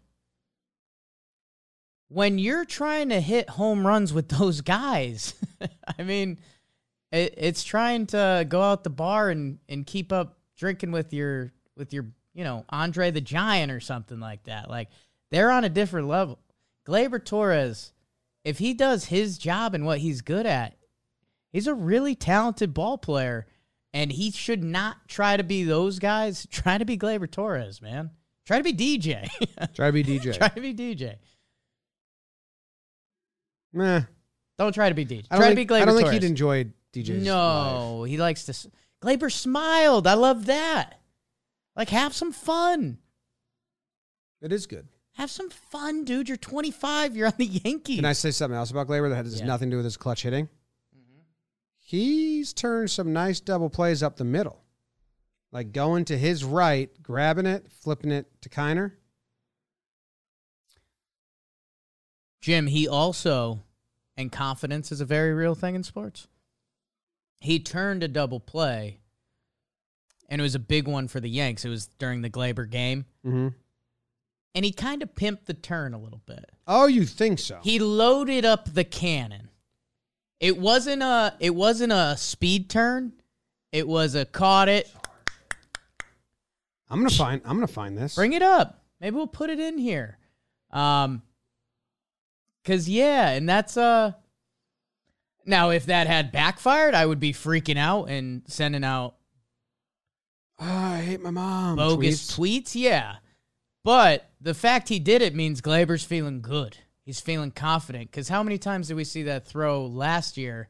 When 2.08 2.38
you're 2.38 2.64
trying 2.64 3.10
to 3.10 3.20
hit 3.20 3.50
home 3.50 3.86
runs 3.86 4.12
with 4.12 4.28
those 4.28 4.60
guys, 4.60 5.34
I 5.98 6.02
mean, 6.02 6.38
it, 7.12 7.34
it's 7.36 7.62
trying 7.62 8.06
to 8.08 8.46
go 8.48 8.60
out 8.60 8.82
the 8.82 8.90
bar 8.90 9.30
and, 9.30 9.58
and 9.68 9.86
keep 9.86 10.12
up 10.12 10.38
drinking 10.56 10.90
with 10.90 11.12
your 11.12 11.52
with 11.76 11.92
your 11.92 12.06
you 12.34 12.44
know 12.44 12.64
Andre 12.70 13.10
the 13.10 13.20
Giant 13.20 13.70
or 13.70 13.80
something 13.80 14.20
like 14.20 14.44
that. 14.44 14.68
Like 14.68 14.88
they're 15.30 15.50
on 15.50 15.64
a 15.64 15.68
different 15.68 16.08
level. 16.08 16.38
Gleyber 16.86 17.22
Torres, 17.24 17.92
if 18.44 18.58
he 18.58 18.72
does 18.74 19.06
his 19.06 19.38
job 19.38 19.74
and 19.74 19.84
what 19.84 19.98
he's 19.98 20.22
good 20.22 20.46
at, 20.46 20.76
he's 21.52 21.66
a 21.66 21.74
really 21.74 22.14
talented 22.14 22.72
ball 22.72 22.96
player, 22.98 23.46
and 23.92 24.12
he 24.12 24.30
should 24.30 24.62
not 24.62 25.08
try 25.08 25.36
to 25.36 25.44
be 25.44 25.64
those 25.64 25.98
guys. 25.98 26.46
Try 26.50 26.78
to 26.78 26.84
be 26.84 26.96
Gleyber 26.96 27.30
Torres, 27.30 27.82
man. 27.82 28.10
Try 28.46 28.58
to 28.58 28.64
be 28.64 28.72
DJ. 28.72 29.28
Try 29.74 29.86
to 29.88 29.92
be 29.92 30.04
DJ. 30.04 30.36
try 30.36 30.48
to 30.48 30.60
be 30.60 30.72
DJ. 30.74 31.16
Meh. 33.72 34.02
Don't 34.58 34.72
try 34.72 34.88
to 34.88 34.94
be 34.94 35.04
DJ. 35.04 35.28
Try 35.28 35.50
to 35.50 35.54
be 35.54 35.66
Gleyber 35.66 35.82
I 35.82 35.84
don't 35.84 35.94
think 35.94 36.06
Torres. 36.06 36.22
he'd 36.22 36.26
enjoy 36.26 36.64
DJ's 36.92 37.10
life. 37.10 37.22
no, 37.24 38.04
he 38.04 38.16
likes 38.16 38.44
to. 38.46 38.70
Gleyber 39.02 39.30
smiled. 39.30 40.06
I 40.06 40.14
love 40.14 40.46
that. 40.46 40.98
Like, 41.76 41.90
have 41.90 42.14
some 42.14 42.32
fun. 42.32 42.98
It 44.40 44.52
is 44.52 44.66
good. 44.66 44.88
Have 45.18 45.30
some 45.32 45.50
fun, 45.50 46.04
dude. 46.04 46.28
You're 46.28 46.36
25. 46.36 47.16
You're 47.16 47.26
on 47.26 47.32
the 47.36 47.44
Yankees. 47.64 47.96
Can 47.96 48.04
I 48.04 48.12
say 48.12 48.30
something 48.30 48.56
else 48.56 48.70
about 48.70 48.86
Gleyber 48.86 49.10
that 49.10 49.16
has 49.16 49.40
Yeah. 49.40 49.46
nothing 49.46 49.68
to 49.68 49.74
do 49.74 49.76
with 49.78 49.84
his 49.84 49.96
clutch 49.96 50.22
hitting? 50.22 50.48
He's 51.80 52.52
turned 52.52 52.90
some 52.90 53.12
nice 53.12 53.40
double 53.40 53.68
plays 53.68 54.02
up 54.02 54.16
the 54.16 54.24
middle. 54.24 54.62
Like 55.50 55.72
going 55.72 56.04
to 56.06 56.16
his 56.18 56.44
right, 56.44 56.90
grabbing 57.02 57.46
it, 57.46 57.66
flipping 57.70 58.12
it 58.12 58.26
to 58.42 58.48
Kiner. 58.48 58.92
Jim, 62.40 62.66
he 62.68 62.86
also, 62.86 63.64
and 64.16 64.30
confidence 64.30 64.92
is 64.92 65.00
a 65.00 65.04
very 65.04 65.32
real 65.34 65.54
thing 65.54 65.74
in 65.74 65.82
sports. 65.82 66.28
He 67.40 67.58
turned 67.58 68.02
a 68.02 68.08
double 68.08 68.38
play, 68.40 69.00
and 70.28 70.40
it 70.40 70.42
was 70.42 70.54
a 70.54 70.58
big 70.60 70.86
one 70.86 71.08
for 71.08 71.20
the 71.20 71.30
Yanks. 71.30 71.64
It 71.64 71.68
was 71.70 71.86
during 71.98 72.22
the 72.22 72.30
Gleyber 72.30 72.68
game. 72.70 73.06
Mm-hmm. 73.26 73.48
And 74.54 74.64
he 74.64 74.72
kind 74.72 75.02
of 75.02 75.14
pimped 75.14 75.46
the 75.46 75.54
turn 75.54 75.94
a 75.94 75.98
little 75.98 76.22
bit. 76.26 76.50
Oh, 76.66 76.86
you 76.86 77.04
think 77.04 77.38
so? 77.38 77.58
He 77.62 77.78
loaded 77.78 78.44
up 78.44 78.72
the 78.72 78.84
cannon. 78.84 79.50
It 80.40 80.56
wasn't 80.58 81.02
a 81.02 81.34
it 81.40 81.54
wasn't 81.54 81.92
a 81.92 82.16
speed 82.16 82.70
turn. 82.70 83.12
It 83.72 83.86
was 83.88 84.14
a 84.14 84.24
caught 84.24 84.68
it. 84.68 84.90
I'm 86.90 86.98
gonna 87.00 87.10
find. 87.10 87.42
I'm 87.44 87.56
gonna 87.56 87.66
find 87.66 87.96
this. 87.98 88.14
Bring 88.14 88.32
it 88.32 88.42
up. 88.42 88.82
Maybe 89.00 89.14
we'll 89.16 89.26
put 89.26 89.50
it 89.50 89.60
in 89.60 89.78
here. 89.78 90.18
Um 90.70 91.22
cuz 92.64 92.88
yeah, 92.88 93.30
and 93.30 93.48
that's 93.48 93.76
uh 93.76 94.12
now 95.44 95.70
if 95.70 95.86
that 95.86 96.06
had 96.06 96.30
backfired, 96.32 96.94
I 96.94 97.04
would 97.06 97.20
be 97.20 97.32
freaking 97.32 97.78
out 97.78 98.04
and 98.08 98.42
sending 98.46 98.84
out 98.84 99.14
Oh, 100.60 100.64
I 100.66 100.98
hate 101.02 101.20
my 101.22 101.30
mom. 101.30 101.76
bogus 101.76 102.30
tweets. 102.32 102.70
tweets. 102.70 102.74
Yeah. 102.74 103.16
But 103.84 104.30
the 104.40 104.54
fact 104.54 104.88
he 104.88 104.98
did 104.98 105.22
it 105.22 105.34
means 105.34 105.60
Gleyber's 105.60 106.04
feeling 106.04 106.40
good. 106.40 106.76
He's 107.04 107.20
feeling 107.20 107.50
confident. 107.50 108.10
Because 108.10 108.28
how 108.28 108.42
many 108.42 108.58
times 108.58 108.88
did 108.88 108.94
we 108.94 109.04
see 109.04 109.24
that 109.24 109.46
throw 109.46 109.86
last 109.86 110.36
year 110.36 110.68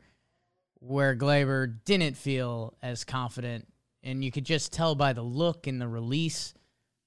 where 0.81 1.17
Gleyber 1.17 1.79
didn't 1.85 2.17
feel 2.17 2.75
as 2.83 3.05
confident? 3.05 3.67
And 4.03 4.25
you 4.25 4.31
could 4.31 4.45
just 4.45 4.73
tell 4.73 4.95
by 4.95 5.13
the 5.13 5.23
look 5.23 5.67
and 5.67 5.81
the 5.81 5.89
release. 5.89 6.55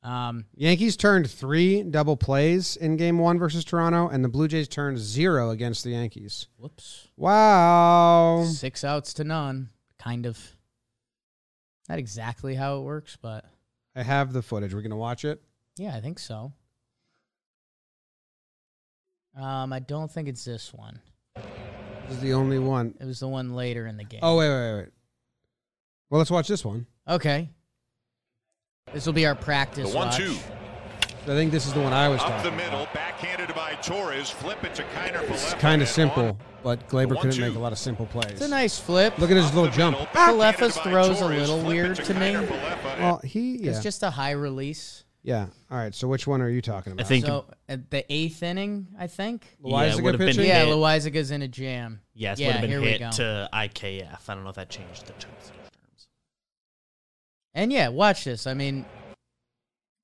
Um, 0.04 0.46
Yankees 0.56 0.98
turned 0.98 1.30
three 1.30 1.84
double 1.84 2.18
plays 2.18 2.76
in 2.76 2.98
Game 2.98 3.20
One 3.20 3.38
versus 3.38 3.64
Toronto, 3.64 4.10
and 4.10 4.26
the 4.26 4.30
Blue 4.30 4.48
Jays 4.48 4.68
turned 4.68 4.98
zero 4.98 5.52
against 5.52 5.84
the 5.84 5.92
Yankees. 5.92 6.48
whoops. 6.58 7.08
Wow. 7.16 8.46
Six 8.48 8.84
outs 8.84 9.14
to 9.14 9.24
none. 9.24 9.70
Kind 10.00 10.26
of. 10.26 10.40
Not 11.88 12.00
exactly 12.00 12.56
how 12.56 12.80
it 12.80 12.82
works, 12.82 13.18
but 13.22 13.46
I 13.96 14.02
have 14.04 14.34
the 14.34 14.42
footage. 14.42 14.74
We're 14.74 14.82
gonna 14.82 14.98
watch 14.98 15.24
it. 15.24 15.42
Yeah, 15.78 15.96
I 15.96 16.02
think 16.02 16.20
so. 16.20 16.54
Um, 19.40 19.72
I 19.72 19.80
don't 19.80 20.12
think 20.12 20.28
it's 20.28 20.44
this 20.44 20.74
one. 20.74 21.00
This 21.36 22.18
is 22.18 22.20
the 22.22 22.34
only 22.34 22.60
one. 22.60 22.94
It 23.00 23.06
was 23.06 23.22
the 23.22 23.28
one 23.28 23.56
later 23.56 23.88
in 23.88 23.96
the 23.98 24.04
game. 24.04 24.20
Oh 24.22 24.38
wait, 24.38 24.50
wait, 24.50 24.74
wait. 24.82 24.90
Well, 26.10 26.20
let's 26.20 26.32
watch 26.32 26.48
this 26.48 26.66
one. 26.66 26.86
Okay. 27.08 27.50
This 28.94 29.06
will 29.06 29.14
be 29.14 29.26
our 29.26 29.36
practice. 29.36 29.90
The 29.92 29.96
one 29.96 30.08
watch. 30.08 30.18
two. 30.18 30.36
I 31.24 31.36
think 31.36 31.52
this 31.52 31.66
is 31.68 31.74
the 31.74 31.80
one 31.80 31.94
I 31.94 32.10
was 32.10 32.20
Up 32.20 32.28
talking 32.28 32.52
the 32.52 32.58
middle, 32.58 32.82
about. 32.82 32.94
backhanded 32.96 33.56
by 33.56 33.76
Torres. 33.76 34.30
Flip 34.30 34.62
it 34.64 34.74
to 34.76 34.84
Kiner 34.84 35.22
It's 35.30 35.54
kind 35.54 35.82
of 35.84 35.88
simple, 35.88 36.24
on. 36.30 36.38
but 36.64 36.90
Gleyber 36.90 37.10
The 37.10 37.16
couldn't 37.16 37.24
one-two. 37.30 37.42
make 37.42 37.56
a 37.56 37.60
lot 37.60 37.72
of 37.72 37.78
simple 37.78 38.08
plays. 38.08 38.32
It's 38.32 38.42
a 38.42 38.48
nice 38.48 38.80
flip. 38.80 39.18
Look 39.20 39.30
at 39.30 39.38
his 39.38 39.46
Up 39.46 39.54
little 39.54 39.70
jump. 39.70 39.98
middle, 40.00 40.12
Kalefas 40.14 40.76
backhanded 40.76 40.76
by 40.84 40.90
throws 40.90 41.22
a 41.22 41.28
little 41.28 41.64
weird 41.64 41.96
to 41.98 42.14
me. 42.16 42.34
Kiner. 42.34 43.00
Well, 43.00 43.22
he 43.24 43.58
yeah 43.58 43.70
It's 43.72 43.84
just 43.84 44.02
a 44.04 44.10
high 44.10 44.32
release. 44.32 45.04
Yeah. 45.24 45.48
All 45.70 45.78
right. 45.78 45.94
So 45.94 46.08
which 46.08 46.26
one 46.26 46.42
are 46.42 46.50
you 46.50 46.62
talking 46.62 46.94
about? 46.94 47.06
I 47.06 47.08
think 47.08 47.26
So 47.26 47.46
at 47.70 47.80
uh, 47.80 47.82
the 47.92 48.12
eighth 48.12 48.42
inning, 48.42 48.88
I 48.98 49.08
think. 49.08 49.46
Yeah, 49.64 49.72
Loaisiga 49.72 49.98
it 50.00 50.04
would've 50.04 50.20
been 50.20 50.28
pitching? 50.30 50.46
Yeah, 50.48 50.66
hit. 50.66 50.74
Loaisiga's 50.76 51.32
in 51.32 51.42
a 51.44 51.48
jam. 51.48 52.02
yes, 52.16 52.40
yeah, 52.40 52.48
would 52.48 52.52
have 52.54 52.62
been 52.62 52.70
here 52.72 52.82
we 52.82 52.88
hit 52.88 53.00
go. 53.00 53.12
to 53.12 53.50
IKF. 53.54 54.30
I 54.30 54.34
don't 54.34 54.44
know 54.44 54.50
if 54.50 54.56
that 54.56 54.70
changed 54.70 55.06
the 55.06 55.14
terms. 55.14 55.52
And 57.54 57.72
yeah, 57.72 57.90
watch 57.90 58.24
this. 58.24 58.48
I 58.48 58.54
mean, 58.54 58.86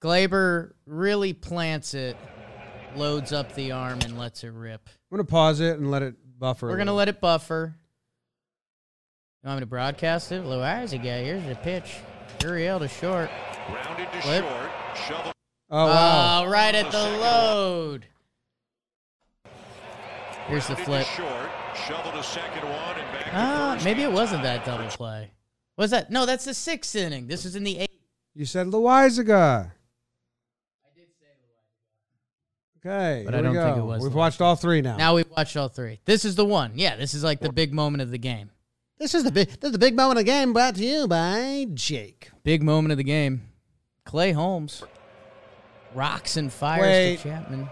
Gleyber 0.04 0.74
really 0.86 1.34
plants 1.34 1.94
it, 1.94 2.18
loads 2.96 3.32
up 3.34 3.56
the 3.56 3.72
arm, 3.72 4.00
and 4.04 4.20
lets 4.20 4.44
it 4.44 4.50
rip. 4.50 4.88
I'm 5.12 5.18
gonna 5.18 5.24
pause 5.24 5.62
it 5.62 5.80
and 5.80 5.90
let 5.90 6.04
it 6.04 6.16
buffer. 6.38 6.68
a 6.68 6.72
We're 6.72 6.78
gonna 6.78 6.92
little. 6.92 6.98
let 6.98 7.08
it 7.10 7.22
buffer. 7.22 7.76
You 9.44 9.48
want 9.48 9.58
me 9.58 9.62
to 9.62 9.66
broadcast 9.66 10.32
it? 10.32 10.44
Loizaga, 10.44 11.24
here's 11.24 11.44
the 11.48 11.56
pitch. 11.56 11.96
Uriel 12.44 12.80
to 12.80 12.88
short. 12.88 13.30
Grounded 13.68 14.12
to 14.12 14.22
Flip. 14.22 14.44
short. 14.44 14.67
Shovel. 15.06 15.32
Oh 15.70 15.86
wow. 15.86 16.44
Oh, 16.46 16.50
right 16.50 16.74
at 16.76 16.92
the 16.92 16.98
load. 16.98 18.06
Here's 20.48 20.68
the 20.68 20.76
flip. 20.78 21.06
Short. 21.08 21.50
Shovel 21.88 22.12
to 22.14 22.24
second 22.24 22.64
one 22.64 22.74
and 22.98 23.12
back 23.12 23.24
to 23.26 23.32
Ah, 23.34 23.82
maybe 23.84 24.02
it 24.04 24.12
wasn't 24.12 24.44
that 24.44 24.66
double 24.66 24.88
play. 24.88 25.32
Was 25.76 25.92
that? 25.92 26.10
No, 26.10 26.26
that's 26.26 26.46
the 26.46 26.54
sixth 26.54 26.96
inning. 26.96 27.28
This 27.28 27.46
is 27.46 27.56
in 27.56 27.64
the 27.64 27.80
eighth. 27.80 27.92
You 28.34 28.46
said 28.46 28.68
Loaisiga. 28.68 29.72
Okay, 32.86 33.24
But 33.26 33.34
here 33.34 33.40
I 33.40 33.44
don't 33.44 33.52
we 33.54 33.58
think 33.60 33.76
go. 33.76 33.82
it 33.82 33.86
was 33.86 34.04
We've 34.04 34.14
watched 34.14 34.40
all 34.40 34.56
three 34.56 34.82
now. 34.82 34.96
Now 34.98 35.16
we've 35.16 35.30
watched 35.36 35.58
all 35.58 35.68
three. 35.68 36.00
This 36.06 36.24
is 36.24 36.36
the 36.36 36.46
one. 36.46 36.72
Yeah, 36.76 36.96
this 36.96 37.14
is 37.14 37.24
like 37.24 37.40
the 37.42 37.52
big 37.52 37.74
moment 37.74 38.02
of 38.02 38.12
the 38.12 38.18
game. 38.18 38.50
this 39.00 39.14
is 39.16 39.24
the 39.24 39.32
big. 39.32 39.48
This 39.50 39.70
is 39.70 39.72
the 39.74 39.80
big 39.80 39.96
moment 39.96 40.20
of 40.20 40.26
the 40.26 40.32
game. 40.32 40.54
Brought 40.54 40.76
to 40.76 40.86
you 40.86 41.08
by 41.08 41.68
Jake. 41.74 42.30
Big 42.44 42.64
moment 42.64 42.92
of 42.94 42.98
the 42.98 43.04
game. 43.04 43.42
Clay 44.08 44.32
Holmes 44.32 44.84
rocks 45.94 46.38
and 46.38 46.52
fires 46.52 46.82
Wait. 46.82 47.18
to 47.18 47.24
Chapman. 47.24 47.70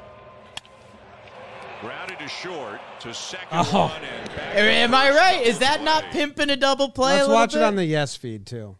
Grounded 1.79 2.19
to 2.19 2.27
short 2.27 2.81
to 2.99 3.13
second 3.13 3.47
Oh. 3.53 3.87
one 3.87 4.03
and 4.03 4.29
back. 4.35 4.55
Am 4.57 4.93
I 4.93 5.11
right? 5.11 5.41
Is 5.41 5.59
that 5.59 5.79
the 5.79 5.85
not 5.85 6.03
pimping 6.11 6.49
a 6.49 6.57
double 6.57 6.89
play? 6.89 7.13
Let's 7.13 7.21
little 7.29 7.35
watch 7.35 7.55
it 7.55 7.61
on 7.61 7.77
the 7.77 7.85
Yes 7.85 8.17
feed 8.17 8.45
too. 8.45 8.75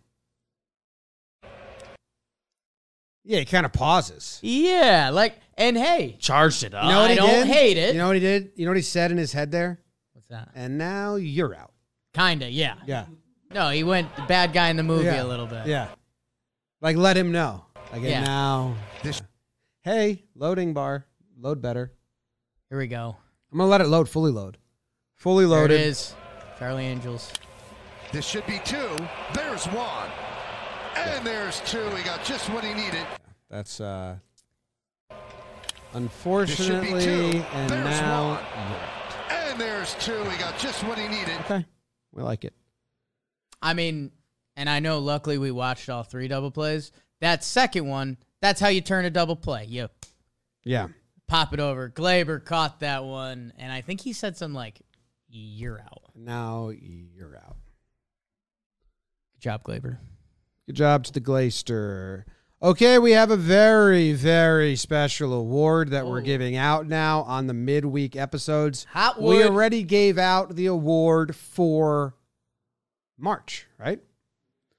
Yeah, 3.23 3.39
he 3.39 3.45
kind 3.45 3.65
of 3.65 3.71
pauses. 3.71 4.39
Yeah, 4.43 5.09
like, 5.11 5.35
and 5.57 5.77
hey, 5.77 6.17
Charged 6.19 6.63
it 6.63 6.73
up. 6.73 6.83
You 6.83 6.89
know 6.91 6.99
what 6.99 7.11
I 7.11 7.13
he 7.13 7.19
don't 7.19 7.29
did? 7.29 7.47
hate 7.47 7.77
it. 7.77 7.95
You 7.95 8.01
know 8.01 8.07
what 8.07 8.17
he 8.17 8.21
did? 8.21 8.51
You 8.55 8.65
know 8.65 8.71
what 8.71 8.77
he 8.77 8.83
said 8.83 9.11
in 9.11 9.17
his 9.17 9.31
head 9.31 9.49
there? 9.51 9.79
what's 10.13 10.27
that? 10.27 10.49
And 10.55 10.77
now 10.77 11.15
you're 11.15 11.55
out. 11.55 11.71
Kinda, 12.13 12.49
yeah. 12.51 12.75
Yeah. 12.85 13.05
No, 13.51 13.69
he 13.69 13.83
went 13.85 14.13
the 14.17 14.23
bad 14.23 14.51
guy 14.51 14.67
in 14.69 14.75
the 14.75 14.83
movie 14.83 15.05
yeah. 15.05 15.23
a 15.23 15.25
little 15.25 15.47
bit. 15.47 15.67
Yeah. 15.67 15.87
Like 16.85 16.97
let 16.97 17.17
him 17.17 17.31
know. 17.31 17.65
Like 17.91 18.03
Yeah. 18.03 18.23
now. 18.23 18.75
This- 19.01 19.23
Hey, 19.81 20.23
loading 20.35 20.71
bar. 20.75 21.07
Load 21.35 21.59
better. 21.59 21.91
Here 22.69 22.77
we 22.77 22.85
go. 22.85 23.15
I'm 23.51 23.57
gonna 23.57 23.67
let 23.71 23.81
it 23.81 23.87
load. 23.87 24.07
Fully 24.07 24.31
load. 24.31 24.59
Fully 25.15 25.45
loaded. 25.47 25.71
There 25.71 25.77
loaded. 25.79 25.87
it 25.87 25.87
is. 25.89 26.13
Charlie 26.59 26.85
Angels. 26.85 27.33
This 28.11 28.23
should 28.23 28.45
be 28.45 28.59
two. 28.63 28.95
There's 29.33 29.65
one. 29.65 30.11
And 30.95 31.25
there's 31.25 31.59
two. 31.61 31.89
He 31.95 32.03
got 32.03 32.23
just 32.23 32.49
what 32.51 32.63
he 32.63 32.75
needed. 32.75 33.07
That's 33.49 33.81
uh 33.81 34.17
This 35.09 35.17
should 35.17 35.89
be 35.89 35.97
unfortunately 35.97 37.03
two. 37.03 37.43
and 37.51 37.69
There's 37.71 37.83
now 37.99 38.29
one. 38.35 38.43
And 39.31 39.59
there's 39.59 39.95
two. 39.95 40.23
He 40.29 40.37
got 40.37 40.59
just 40.59 40.83
what 40.83 40.99
he 40.99 41.07
needed. 41.07 41.39
Okay. 41.41 41.65
We 42.11 42.21
like 42.21 42.45
it. 42.45 42.53
I 43.59 43.73
mean, 43.73 44.11
and 44.55 44.69
I 44.69 44.79
know 44.79 44.99
luckily 44.99 45.37
we 45.37 45.51
watched 45.51 45.89
all 45.89 46.03
three 46.03 46.27
double 46.27 46.51
plays. 46.51 46.91
That 47.21 47.43
second 47.43 47.87
one, 47.87 48.17
that's 48.41 48.59
how 48.59 48.67
you 48.67 48.81
turn 48.81 49.05
a 49.05 49.09
double 49.09 49.35
play. 49.35 49.65
You 49.65 49.89
Yeah. 50.63 50.87
pop 51.27 51.53
it 51.53 51.59
over. 51.59 51.89
Gleyber 51.89 52.43
caught 52.43 52.79
that 52.81 53.03
one, 53.05 53.53
and 53.57 53.71
I 53.71 53.81
think 53.81 54.01
he 54.01 54.13
said 54.13 54.37
something 54.37 54.53
like, 54.55 54.81
You're 55.27 55.81
out. 55.81 56.03
Now 56.15 56.69
you're 56.69 57.35
out. 57.35 57.57
Good 59.33 59.41
job, 59.41 59.63
Gleyber. 59.63 59.97
Good 60.65 60.75
job 60.75 61.03
to 61.05 61.11
the 61.13 61.19
Glaster. 61.19 62.25
Okay, 62.63 62.97
we 62.97 63.11
have 63.11 63.29
a 63.31 63.37
very, 63.37 64.13
very 64.13 64.75
special 64.77 65.33
award 65.33 65.89
that 65.89 66.07
we're 66.07 66.19
Oh. 66.21 66.23
giving 66.23 66.55
out 66.55 66.87
now 66.87 67.21
on 67.23 67.47
the 67.47 67.53
midweek 67.53 68.15
episodes. 68.15 68.85
Hot 68.91 69.21
We 69.21 69.43
already 69.43 69.83
gave 69.83 70.17
out 70.17 70.55
the 70.55 70.67
award 70.67 71.35
for 71.35 72.15
March, 73.17 73.67
right? 73.77 74.01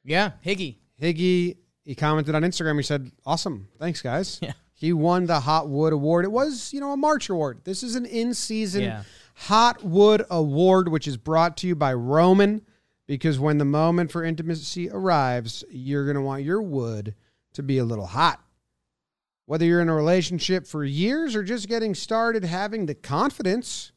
Yeah, 0.06 0.32
Higgy. 0.44 0.76
Higgy, 1.00 1.56
he 1.84 1.94
commented 1.94 2.34
on 2.34 2.42
Instagram. 2.42 2.76
He 2.76 2.82
said, 2.82 3.10
Awesome. 3.26 3.68
Thanks, 3.78 4.00
guys. 4.02 4.40
Yeah. 4.42 4.52
He 4.78 4.92
won 4.92 5.24
the 5.24 5.40
Hot 5.40 5.70
Wood 5.70 5.94
Award. 5.94 6.26
It 6.26 6.30
was, 6.30 6.70
you 6.74 6.80
know, 6.80 6.92
a 6.92 6.98
March 6.98 7.30
award. 7.30 7.62
This 7.64 7.82
is 7.82 7.94
an 7.96 8.04
in 8.04 8.34
season 8.34 8.82
Yeah. 8.82 9.04
Hot 9.34 9.82
Wood 9.82 10.22
Award, 10.30 10.88
which 10.90 11.08
is 11.08 11.16
brought 11.16 11.56
to 11.58 11.66
you 11.66 11.74
by 11.74 11.94
Roman, 11.94 12.60
because 13.06 13.38
when 13.40 13.56
the 13.56 13.64
moment 13.64 14.12
for 14.12 14.22
intimacy 14.22 14.90
arrives, 14.90 15.64
you're 15.70 16.04
going 16.04 16.16
to 16.16 16.20
want 16.22 16.42
your 16.42 16.60
wood 16.60 17.14
to 17.54 17.62
be 17.62 17.78
a 17.78 17.84
little 17.86 18.04
hot. 18.06 18.42
Whether 19.46 19.64
you're 19.64 19.80
in 19.80 19.88
a 19.88 19.94
relationship 19.94 20.66
for 20.66 20.84
years 20.84 21.34
or 21.34 21.42
just 21.42 21.68
getting 21.68 21.94
started, 21.94 22.44
having 22.44 22.84
the 22.84 22.94
confidence 22.94 23.92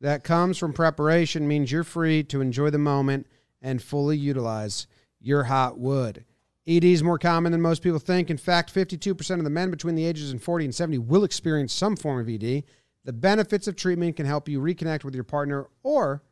that 0.00 0.24
comes 0.24 0.56
from 0.56 0.72
preparation 0.72 1.46
means 1.46 1.70
you're 1.70 1.84
free 1.84 2.22
to 2.24 2.40
enjoy 2.40 2.70
the 2.70 2.78
moment 2.78 3.26
and 3.60 3.82
fully 3.82 4.16
utilize 4.16 4.86
your 5.20 5.44
hot 5.44 5.78
wood. 5.78 6.24
ED 6.66 6.84
is 6.84 7.02
more 7.02 7.18
common 7.18 7.52
than 7.52 7.60
most 7.60 7.82
people 7.82 7.98
think. 7.98 8.28
In 8.28 8.36
fact, 8.36 8.74
52% 8.74 9.38
of 9.38 9.44
the 9.44 9.50
men 9.50 9.70
between 9.70 9.94
the 9.94 10.04
ages 10.04 10.32
of 10.32 10.42
40 10.42 10.64
and 10.66 10.74
70 10.74 10.98
will 10.98 11.22
experience 11.22 11.72
some 11.72 11.96
form 11.96 12.20
of 12.20 12.28
ED. 12.28 12.64
The 13.04 13.12
benefits 13.12 13.68
of 13.68 13.76
treatment 13.76 14.16
can 14.16 14.26
help 14.26 14.48
you 14.48 14.60
reconnect 14.60 15.04
with 15.04 15.14
your 15.14 15.24
partner 15.24 15.68
or 15.84 16.24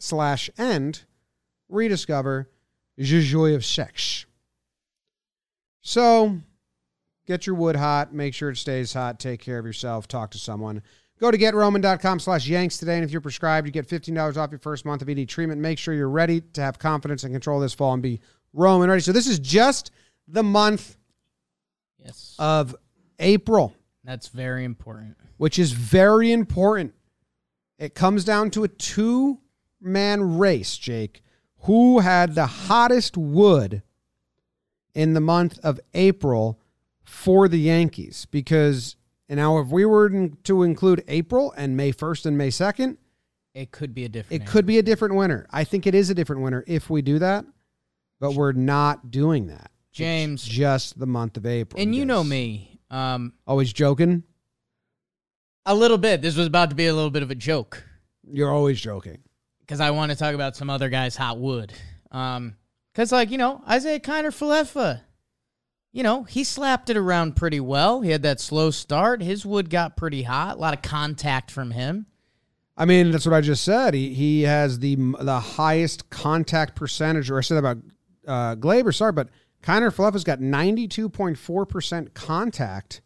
slash 0.00 0.50
end 0.58 1.04
rediscover 1.68 2.50
the 2.96 3.04
joy 3.04 3.54
of 3.54 3.64
sex. 3.64 4.26
So 5.82 6.40
get 7.26 7.46
your 7.46 7.54
wood 7.54 7.76
hot, 7.76 8.12
make 8.12 8.34
sure 8.34 8.50
it 8.50 8.56
stays 8.56 8.92
hot, 8.92 9.20
take 9.20 9.40
care 9.40 9.58
of 9.58 9.66
yourself, 9.66 10.08
talk 10.08 10.32
to 10.32 10.38
someone. 10.38 10.82
Go 11.20 11.30
to 11.30 11.36
getroman.com 11.36 12.18
slash 12.18 12.48
yanks 12.48 12.78
today, 12.78 12.94
and 12.94 13.04
if 13.04 13.10
you're 13.10 13.20
prescribed, 13.20 13.66
you 13.66 13.72
get 13.72 13.86
$15 13.86 14.38
off 14.38 14.50
your 14.50 14.58
first 14.58 14.86
month 14.86 15.02
of 15.02 15.08
ED 15.10 15.28
treatment. 15.28 15.60
Make 15.60 15.78
sure 15.78 15.92
you're 15.92 16.08
ready 16.08 16.40
to 16.40 16.62
have 16.62 16.78
confidence 16.78 17.24
and 17.24 17.34
control 17.34 17.60
this 17.60 17.74
fall 17.74 17.92
and 17.92 18.02
be 18.02 18.20
Roman 18.54 18.88
ready. 18.88 19.02
So 19.02 19.12
this 19.12 19.26
is 19.26 19.38
just 19.38 19.90
the 20.26 20.42
month 20.42 20.96
Yes. 22.02 22.34
of 22.38 22.74
April, 23.18 23.74
That's 24.02 24.28
very 24.28 24.64
important. 24.64 25.18
which 25.36 25.58
is 25.58 25.72
very 25.72 26.32
important. 26.32 26.94
It 27.78 27.94
comes 27.94 28.24
down 28.24 28.50
to 28.52 28.64
a 28.64 28.68
two 28.68 29.40
man 29.78 30.38
race, 30.38 30.78
Jake. 30.78 31.22
Who 31.64 31.98
had 31.98 32.34
the 32.34 32.46
hottest 32.46 33.18
wood 33.18 33.82
in 34.94 35.12
the 35.12 35.20
month 35.20 35.58
of 35.62 35.78
April 35.92 36.58
for 37.02 37.46
the 37.48 37.58
Yankees? 37.60 38.26
Because 38.30 38.96
now, 39.36 39.58
if 39.58 39.68
we 39.68 39.84
were 39.84 40.28
to 40.44 40.62
include 40.62 41.04
April 41.08 41.52
and 41.56 41.76
May 41.76 41.92
1st 41.92 42.26
and 42.26 42.36
May 42.38 42.48
2nd, 42.48 42.96
It 43.54 43.70
could 43.70 43.94
be 43.94 44.04
a 44.04 44.08
different. 44.08 44.42
it 44.42 44.46
could 44.46 44.66
be 44.66 44.78
a 44.78 44.82
different 44.82 45.14
winner. 45.14 45.46
I 45.50 45.64
think 45.64 45.86
it 45.86 45.94
is 45.94 46.10
a 46.10 46.14
different 46.14 46.42
winner 46.42 46.64
if 46.66 46.88
we 46.90 47.02
do 47.02 47.18
that, 47.20 47.44
but 48.20 48.34
we're 48.34 48.52
not 48.52 49.10
doing 49.10 49.46
that. 49.48 49.70
It's 49.90 49.98
James. 49.98 50.44
just 50.44 50.98
the 50.98 51.06
month 51.06 51.36
of 51.36 51.46
April. 51.46 51.80
And 51.82 51.94
you 51.94 52.04
know 52.04 52.22
me. 52.24 52.80
Um, 52.90 53.32
Always 53.46 53.72
joking. 53.72 54.22
a 55.66 55.74
little 55.74 55.98
bit. 55.98 56.22
This 56.22 56.36
was 56.36 56.46
about 56.46 56.70
to 56.70 56.76
be 56.76 56.86
a 56.86 56.94
little 56.94 57.10
bit 57.10 57.22
of 57.22 57.30
a 57.30 57.34
joke 57.34 57.84
You're 58.24 58.50
always 58.52 58.80
joking. 58.80 59.18
because 59.60 59.80
I 59.80 59.90
want 59.90 60.10
to 60.12 60.16
talk 60.18 60.34
about 60.34 60.56
some 60.56 60.70
other 60.70 60.88
guys' 60.88 61.16
hot 61.16 61.38
wood. 61.38 61.72
Um, 62.10 62.56
because 62.92 63.12
like 63.12 63.30
you 63.30 63.38
know 63.38 63.62
Isiah 63.72 64.00
Kiner 64.00 64.32
Falefa, 64.36 65.02
you 65.92 66.02
know 66.02 66.24
he 66.24 66.44
slapped 66.44 66.90
it 66.90 66.96
around 66.96 67.36
pretty 67.36 67.60
well. 67.60 68.00
He 68.00 68.10
had 68.10 68.22
that 68.22 68.40
slow 68.40 68.70
start. 68.70 69.22
His 69.22 69.44
wood 69.44 69.70
got 69.70 69.96
pretty 69.96 70.22
hot. 70.22 70.56
A 70.56 70.60
lot 70.60 70.74
of 70.74 70.82
contact 70.82 71.50
from 71.50 71.72
him. 71.72 72.06
I 72.76 72.86
mean, 72.86 73.10
that's 73.10 73.26
what 73.26 73.34
I 73.34 73.40
just 73.40 73.64
said. 73.64 73.94
He 73.94 74.14
he 74.14 74.42
has 74.42 74.78
the 74.78 74.96
the 75.20 75.40
highest 75.40 76.08
contact 76.10 76.76
percentage. 76.76 77.30
Or 77.30 77.38
I 77.38 77.42
said 77.42 77.58
about 77.58 77.78
uh, 78.26 78.56
Gleyber. 78.56 78.94
Sorry, 78.94 79.12
but 79.12 79.28
Kiner 79.62 79.94
Falefa's 79.94 80.24
got 80.24 80.40
ninety 80.40 80.88
two 80.88 81.08
point 81.08 81.36
four 81.36 81.66
percent 81.66 82.14
contact, 82.14 83.02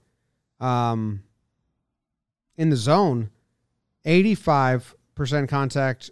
um, 0.61 1.25
in 2.57 2.71
the 2.71 2.77
zone, 2.77 3.31
eighty 4.05 4.35
five 4.35 4.95
percent 5.15 5.49
contact 5.49 6.11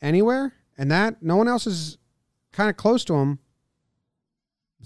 anywhere, 0.00 0.54
and 0.76 0.90
that 0.92 1.22
no 1.22 1.36
one 1.36 1.48
else 1.48 1.66
is 1.66 1.98
kind 2.52 2.70
of 2.70 2.76
close 2.76 3.04
to 3.04 3.14
him 3.14 3.38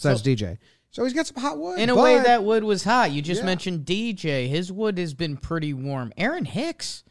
besides 0.03 0.21
So- 0.21 0.25
DJ. 0.25 0.59
So 0.91 1.05
he's 1.05 1.15
got 1.15 1.27
some 1.27 1.41
hot 1.43 1.59
wood. 1.59 1.79
In 1.79 1.89
a 1.89 1.97
way, 1.97 2.19
that 2.21 2.45
wood 2.45 2.65
was 2.65 2.85
hot. 2.85 3.13
You 3.13 3.23
just 3.23 3.41
Yeah. 3.41 3.47
mentioned 3.47 3.87
DJ. 3.87 4.47
His 4.49 4.71
wood 4.71 4.99
has 4.99 5.15
been 5.15 5.39
pretty 5.39 5.73
warm. 5.73 6.13
Aaron 6.19 6.45
Hicks 6.45 7.03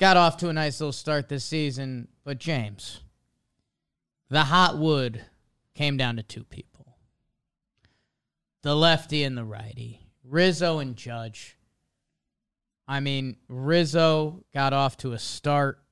got 0.00 0.16
off 0.16 0.36
to 0.38 0.48
a 0.48 0.52
nice 0.52 0.80
little 0.80 0.92
start 0.92 1.28
this 1.28 1.44
season, 1.44 2.08
but 2.24 2.38
James, 2.38 3.00
the 4.28 4.44
hot 4.44 4.76
wood 4.76 5.24
came 5.74 5.96
down 5.96 6.16
to 6.16 6.22
two 6.24 6.44
people 6.44 6.70
the 8.62 8.74
lefty 8.74 9.22
and 9.22 9.36
the 9.36 9.44
righty, 9.44 10.00
Rizzo 10.24 10.78
and 10.78 10.96
Judge. 10.96 11.58
I 12.88 12.98
mean, 13.00 13.36
Rizzo 13.46 14.42
got 14.54 14.72
off 14.72 14.96
to 14.98 15.12
a 15.12 15.18
start 15.18 15.84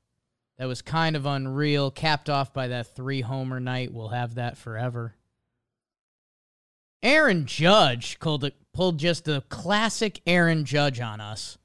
that 0.56 0.66
was 0.66 0.80
kind 0.82 1.14
of 1.14 1.26
unreal, 1.26 1.90
capped 1.90 2.30
off 2.30 2.52
by 2.54 2.68
that 2.68 2.86
three 2.96 3.20
homer 3.20 3.60
night. 3.60 3.92
We'll 3.92 4.08
have 4.08 4.34
that 4.36 4.56
forever. 4.56 5.14
Aaron 7.02 7.46
Judge 7.46 8.18
pulled, 8.20 8.44
a, 8.44 8.52
pulled 8.72 8.98
just 8.98 9.28
a 9.28 9.42
classic 9.48 10.20
Aaron 10.26 10.64
Judge 10.64 11.00
on 11.00 11.20
us. 11.20 11.58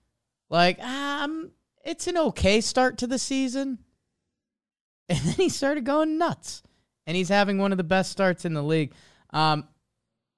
Like, 0.50 0.82
um, 0.82 1.52
it's 1.84 2.08
an 2.08 2.18
okay 2.18 2.62
start 2.62 2.98
to 3.00 3.08
the 3.08 3.20
season. 3.20 3.80
And 5.10 5.20
then 5.20 5.36
he 5.36 5.48
started 5.48 5.86
going 5.86 6.18
nuts. 6.18 6.64
And 7.06 7.16
he's 7.16 7.30
having 7.30 7.60
one 7.60 7.72
of 7.72 7.78
the 7.78 7.84
best 7.86 8.12
starts 8.12 8.44
in 8.44 8.54
the 8.54 8.62
league. 8.62 8.92
Um, 9.30 9.66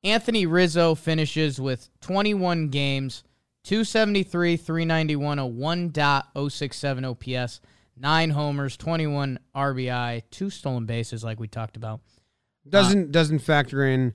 Anthony 0.04 0.45
Rizzo 0.45 0.93
finishes 0.93 1.60
with 1.60 1.89
21 2.02 2.70
games, 2.70 3.24
273, 3.64 4.58
391, 4.58 5.39
a 5.39 5.43
1.067 5.43 7.39
OPS, 7.39 7.62
nine 7.97 8.30
homers, 8.30 8.78
21 8.78 9.39
RBI, 9.56 10.22
two 10.30 10.52
stolen 10.52 10.86
bases, 10.86 11.24
like 11.24 11.39
we 11.39 11.47
talked 11.47 11.76
about. 11.76 12.02
doesn't 12.68 13.12
doesn't 13.12 13.39
factor 13.39 13.86
in 13.86 14.14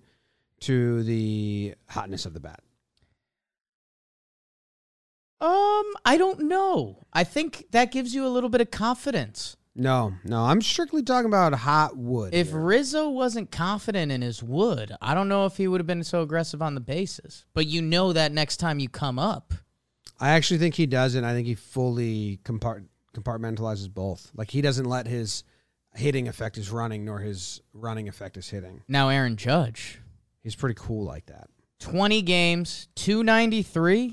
to 0.64 1.02
the 1.02 1.74
hotness 1.88 2.26
of 2.26 2.34
the 2.34 2.40
bat. 2.40 2.60
Um, 5.40 5.84
I 6.04 6.16
don't 6.16 6.40
know. 6.40 7.04
I 7.12 7.24
think 7.24 7.66
that 7.72 7.92
gives 7.92 8.14
you 8.14 8.26
a 8.26 8.28
little 8.28 8.48
bit 8.48 8.60
of 8.60 8.70
confidence. 8.70 9.56
No, 9.76 10.14
no, 10.24 10.44
I'm 10.44 10.62
strictly 10.62 11.02
talking 11.02 11.26
about 11.26 11.52
hot 11.52 11.96
wood. 11.96 12.32
If 12.32 12.50
here. 12.50 12.60
Rizzo 12.60 13.08
wasn't 13.10 13.50
confident 13.50 14.12
in 14.12 14.22
his 14.22 14.42
wood, 14.42 14.92
I 15.02 15.14
don't 15.14 15.28
know 15.28 15.46
if 15.46 15.56
he 15.56 15.66
would 15.66 15.80
have 15.80 15.86
been 15.86 16.04
so 16.04 16.22
aggressive 16.22 16.62
on 16.62 16.74
the 16.74 16.80
bases. 16.80 17.44
But 17.54 17.66
you 17.66 17.82
know 17.82 18.12
that 18.12 18.32
next 18.32 18.58
time 18.58 18.78
you 18.78 18.88
come 18.88 19.18
up. 19.18 19.52
I 20.20 20.30
actually 20.30 20.58
think 20.58 20.76
he 20.76 20.86
doesn't. 20.86 21.24
I 21.24 21.32
think 21.32 21.48
he 21.48 21.56
fully 21.56 22.38
compart- 22.44 22.86
compartmentalizes 23.14 23.92
both. 23.92 24.30
Like 24.34 24.50
he 24.52 24.60
doesn't 24.62 24.86
let 24.86 25.08
his 25.08 25.42
hitting 25.94 26.28
affect 26.28 26.54
his 26.54 26.70
running, 26.70 27.04
nor 27.04 27.18
his 27.18 27.60
running 27.72 28.08
affect 28.08 28.36
his 28.36 28.48
hitting. 28.48 28.82
Now 28.86 29.08
Aaron 29.08 29.36
Judge, 29.36 29.98
He's 30.44 30.54
pretty 30.54 30.76
cool 30.78 31.04
like 31.04 31.26
that. 31.26 31.48
20 31.80 32.22
games, 32.22 32.86
293, 32.94 34.08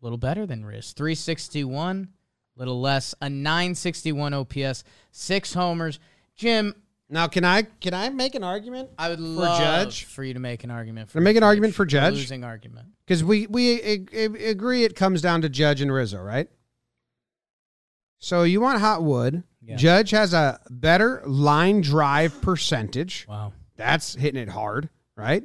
a 0.00 0.04
little 0.04 0.16
better 0.18 0.46
than 0.46 0.64
Riz. 0.64 0.92
361, 0.92 2.08
a 2.56 2.58
little 2.58 2.80
less, 2.80 3.14
a 3.20 3.28
961 3.28 4.32
OPS, 4.34 4.84
six 5.10 5.52
homers. 5.54 5.98
Jim, 6.36 6.74
Now, 7.08 7.26
can 7.26 7.44
I 7.44 7.62
can 7.62 7.92
I 7.92 8.08
make 8.10 8.34
an 8.36 8.44
argument? 8.44 8.90
I 8.96 9.08
would 9.08 9.18
For 9.18 9.24
love 9.24 9.58
Judge? 9.58 10.04
for 10.04 10.22
you 10.22 10.34
to 10.34 10.38
make 10.40 10.62
an 10.62 10.70
argument 10.70 11.08
for 11.08 11.14
Can 11.18 11.22
I 11.22 11.24
make 11.24 11.36
an 11.36 11.42
argument 11.42 11.74
for 11.74 11.84
Judge? 11.84 12.14
losing 12.14 12.44
argument. 12.44 12.86
Because 13.04 13.24
we 13.24 13.48
we 13.48 13.80
a- 13.82 14.06
a- 14.12 14.50
agree 14.50 14.84
it 14.84 14.94
comes 14.94 15.20
down 15.20 15.42
to 15.42 15.48
Judge 15.48 15.80
and 15.80 15.92
Rizzo, 15.92 16.20
right? 16.22 16.48
So 18.18 18.42
you 18.44 18.60
want 18.60 18.80
hot 18.80 19.02
wood. 19.02 19.42
Yeah. 19.62 19.76
Judge 19.76 20.10
has 20.10 20.32
a 20.34 20.60
better 20.70 21.22
line 21.26 21.80
drive 21.80 22.40
percentage. 22.42 23.26
Wow. 23.28 23.52
That's 23.76 24.14
hitting 24.14 24.40
it 24.40 24.48
hard, 24.48 24.88
right? 25.16 25.42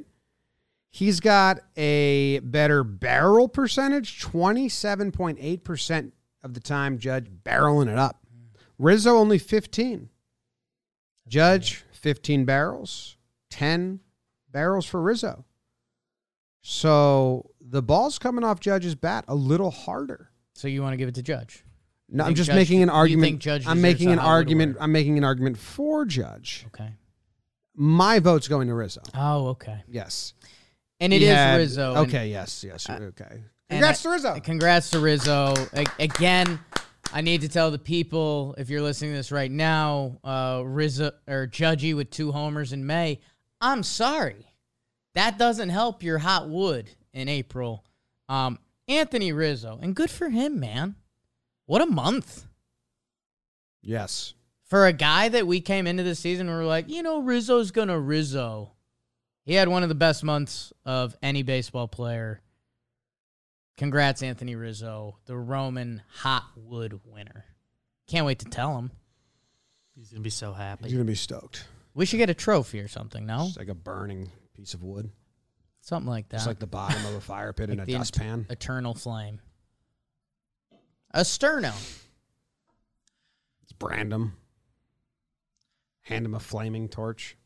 He's 0.96 1.20
got 1.20 1.58
a 1.76 2.38
better 2.38 2.82
barrel 2.82 3.48
percentage, 3.48 4.18
27.8% 4.22 6.12
of 6.42 6.54
the 6.54 6.60
time, 6.60 6.96
Judge 6.98 7.26
barreling 7.44 7.88
it 7.92 7.98
up. 7.98 8.24
Rizzo 8.78 9.14
only 9.16 9.36
15. 9.36 10.08
Judge, 11.28 11.84
15 11.92 12.46
barrels, 12.46 13.18
10 13.50 14.00
barrels 14.50 14.86
for 14.86 15.02
Rizzo. 15.02 15.44
So 16.62 17.50
the 17.60 17.82
ball's 17.82 18.18
coming 18.18 18.42
off 18.42 18.58
Judge's 18.60 18.94
bat 18.94 19.26
a 19.28 19.34
little 19.34 19.70
harder. 19.70 20.30
So 20.54 20.66
you 20.66 20.80
want 20.80 20.94
to 20.94 20.96
give 20.96 21.08
it 21.10 21.14
to 21.16 21.22
Judge? 21.22 21.62
No, 22.08 22.24
I'm 22.24 22.34
just 22.34 22.46
Judge- 22.46 22.56
making 22.56 22.82
an 22.82 22.88
you 22.88 22.94
argument. 22.94 23.24
think 23.32 23.40
Judge 23.42 23.66
I'm 23.66 23.76
deserves 23.76 23.82
making 23.82 24.08
a 24.08 24.12
an 24.12 24.18
Hollywood 24.18 24.34
argument. 24.36 24.70
award? 24.76 24.82
I'm 24.82 24.92
making 24.92 25.18
an 25.18 25.24
argument 25.24 25.58
for 25.58 26.06
Judge. 26.06 26.64
Okay. 26.68 26.90
My 27.74 28.18
vote's 28.20 28.48
going 28.48 28.68
to 28.68 28.74
Rizzo. 28.74 29.02
Oh, 29.14 29.48
okay. 29.48 29.82
Yes. 29.86 30.32
And 31.00 31.12
it 31.12 31.20
He 31.20 31.26
is 31.26 31.34
had- 31.34 31.56
Rizzo. 31.58 31.90
and- 31.94 32.08
Okay, 32.08 32.30
yes, 32.30 32.64
yes. 32.64 32.88
okay. 32.88 33.24
and 33.30 33.44
Congrats 33.68 34.00
I- 34.00 34.02
to 34.02 34.08
Rizzo. 34.10 34.40
Congrats 34.40 34.90
to 34.90 35.00
Rizzo. 35.00 35.54
A- 35.74 35.86
again, 35.98 36.58
I 37.12 37.20
need 37.20 37.42
to 37.42 37.48
tell 37.48 37.70
the 37.70 37.78
people 37.78 38.54
if 38.58 38.68
you're 38.70 38.82
listening 38.82 39.12
to 39.12 39.16
this 39.18 39.30
right 39.32 39.50
now, 39.50 40.18
uh, 40.24 40.62
Rizzo 40.64 41.12
or 41.28 41.46
Judgy 41.46 41.94
with 41.94 42.10
two 42.10 42.32
homers 42.32 42.72
in 42.72 42.86
May. 42.86 43.20
I'm 43.60 43.82
sorry, 43.82 44.46
that 45.14 45.38
doesn't 45.38 45.68
help 45.70 46.02
your 46.02 46.18
hot 46.18 46.48
wood 46.48 46.90
in 47.12 47.28
April. 47.28 47.84
Um, 48.28 48.58
Anthony 48.88 49.32
Rizzo, 49.32 49.78
and 49.82 49.94
good 49.96 50.10
for 50.10 50.28
him, 50.30 50.58
man. 50.60 50.94
What 51.66 51.82
a 51.82 51.86
month 51.86 52.46
Yes. 53.82 54.34
for 54.64 54.86
a 54.86 54.92
guy 54.92 55.28
that 55.28 55.46
we 55.46 55.60
came 55.60 55.86
into 55.86 56.02
the 56.02 56.14
season. 56.14 56.48
We 56.48 56.54
were 56.54 56.64
like, 56.64 56.88
you 56.88 57.02
know, 57.02 57.20
Rizzo's 57.20 57.70
gonna 57.70 57.98
Rizzo. 57.98 58.72
He 59.46 59.54
had 59.54 59.68
one 59.68 59.82
of 59.82 59.88
the 59.88 59.94
best 59.94 60.22
months 60.24 60.72
of 60.84 61.16
any 61.22 61.42
baseball 61.42 61.88
player. 61.88 62.42
Congrats, 63.78 64.22
Anthony 64.22 64.54
Rizzo, 64.56 65.16
the 65.26 65.36
Roman 65.36 66.02
Hot 66.18 66.44
Wood 66.56 67.00
winner. 67.04 67.44
Can't 68.08 68.26
wait 68.26 68.40
to 68.40 68.46
tell 68.46 68.76
him. 68.76 68.90
He's 69.94 70.10
gonna 70.10 70.20
be 70.22 70.30
so 70.30 70.52
happy. 70.52 70.84
He's 70.84 70.92
going 70.92 71.06
to 71.06 71.10
be 71.10 71.14
stoked. 71.16 71.66
We 71.94 72.04
should 72.06 72.18
get 72.18 72.28
a 72.28 72.34
trophy 72.34 72.80
or 72.80 72.88
something, 72.88 73.24
no? 73.24 73.46
It's 73.48 73.56
like 73.56 73.68
a 73.68 73.74
burning 73.74 74.30
piece 74.54 74.74
of 74.74 74.82
wood. 74.82 75.10
Something 75.80 76.10
like 76.10 76.28
that. 76.30 76.36
It's 76.38 76.46
like 76.46 76.58
the 76.58 76.66
bottom 76.66 77.02
of 77.06 77.14
a 77.14 77.20
fire 77.22 77.52
pit 77.54 77.70
in 77.70 77.80
a 77.80 77.86
dustpan. 77.86 78.46
et- 78.50 78.52
Eternal 78.54 78.92
flame. 78.94 79.40
A 81.12 81.20
sterno. 81.20 81.72
Let's 83.62 83.72
brand 83.78 84.12
him. 84.12 84.36
Hand 86.02 86.26
him 86.26 86.34
a 86.34 86.40
flaming 86.40 86.88
torch. 86.88 87.36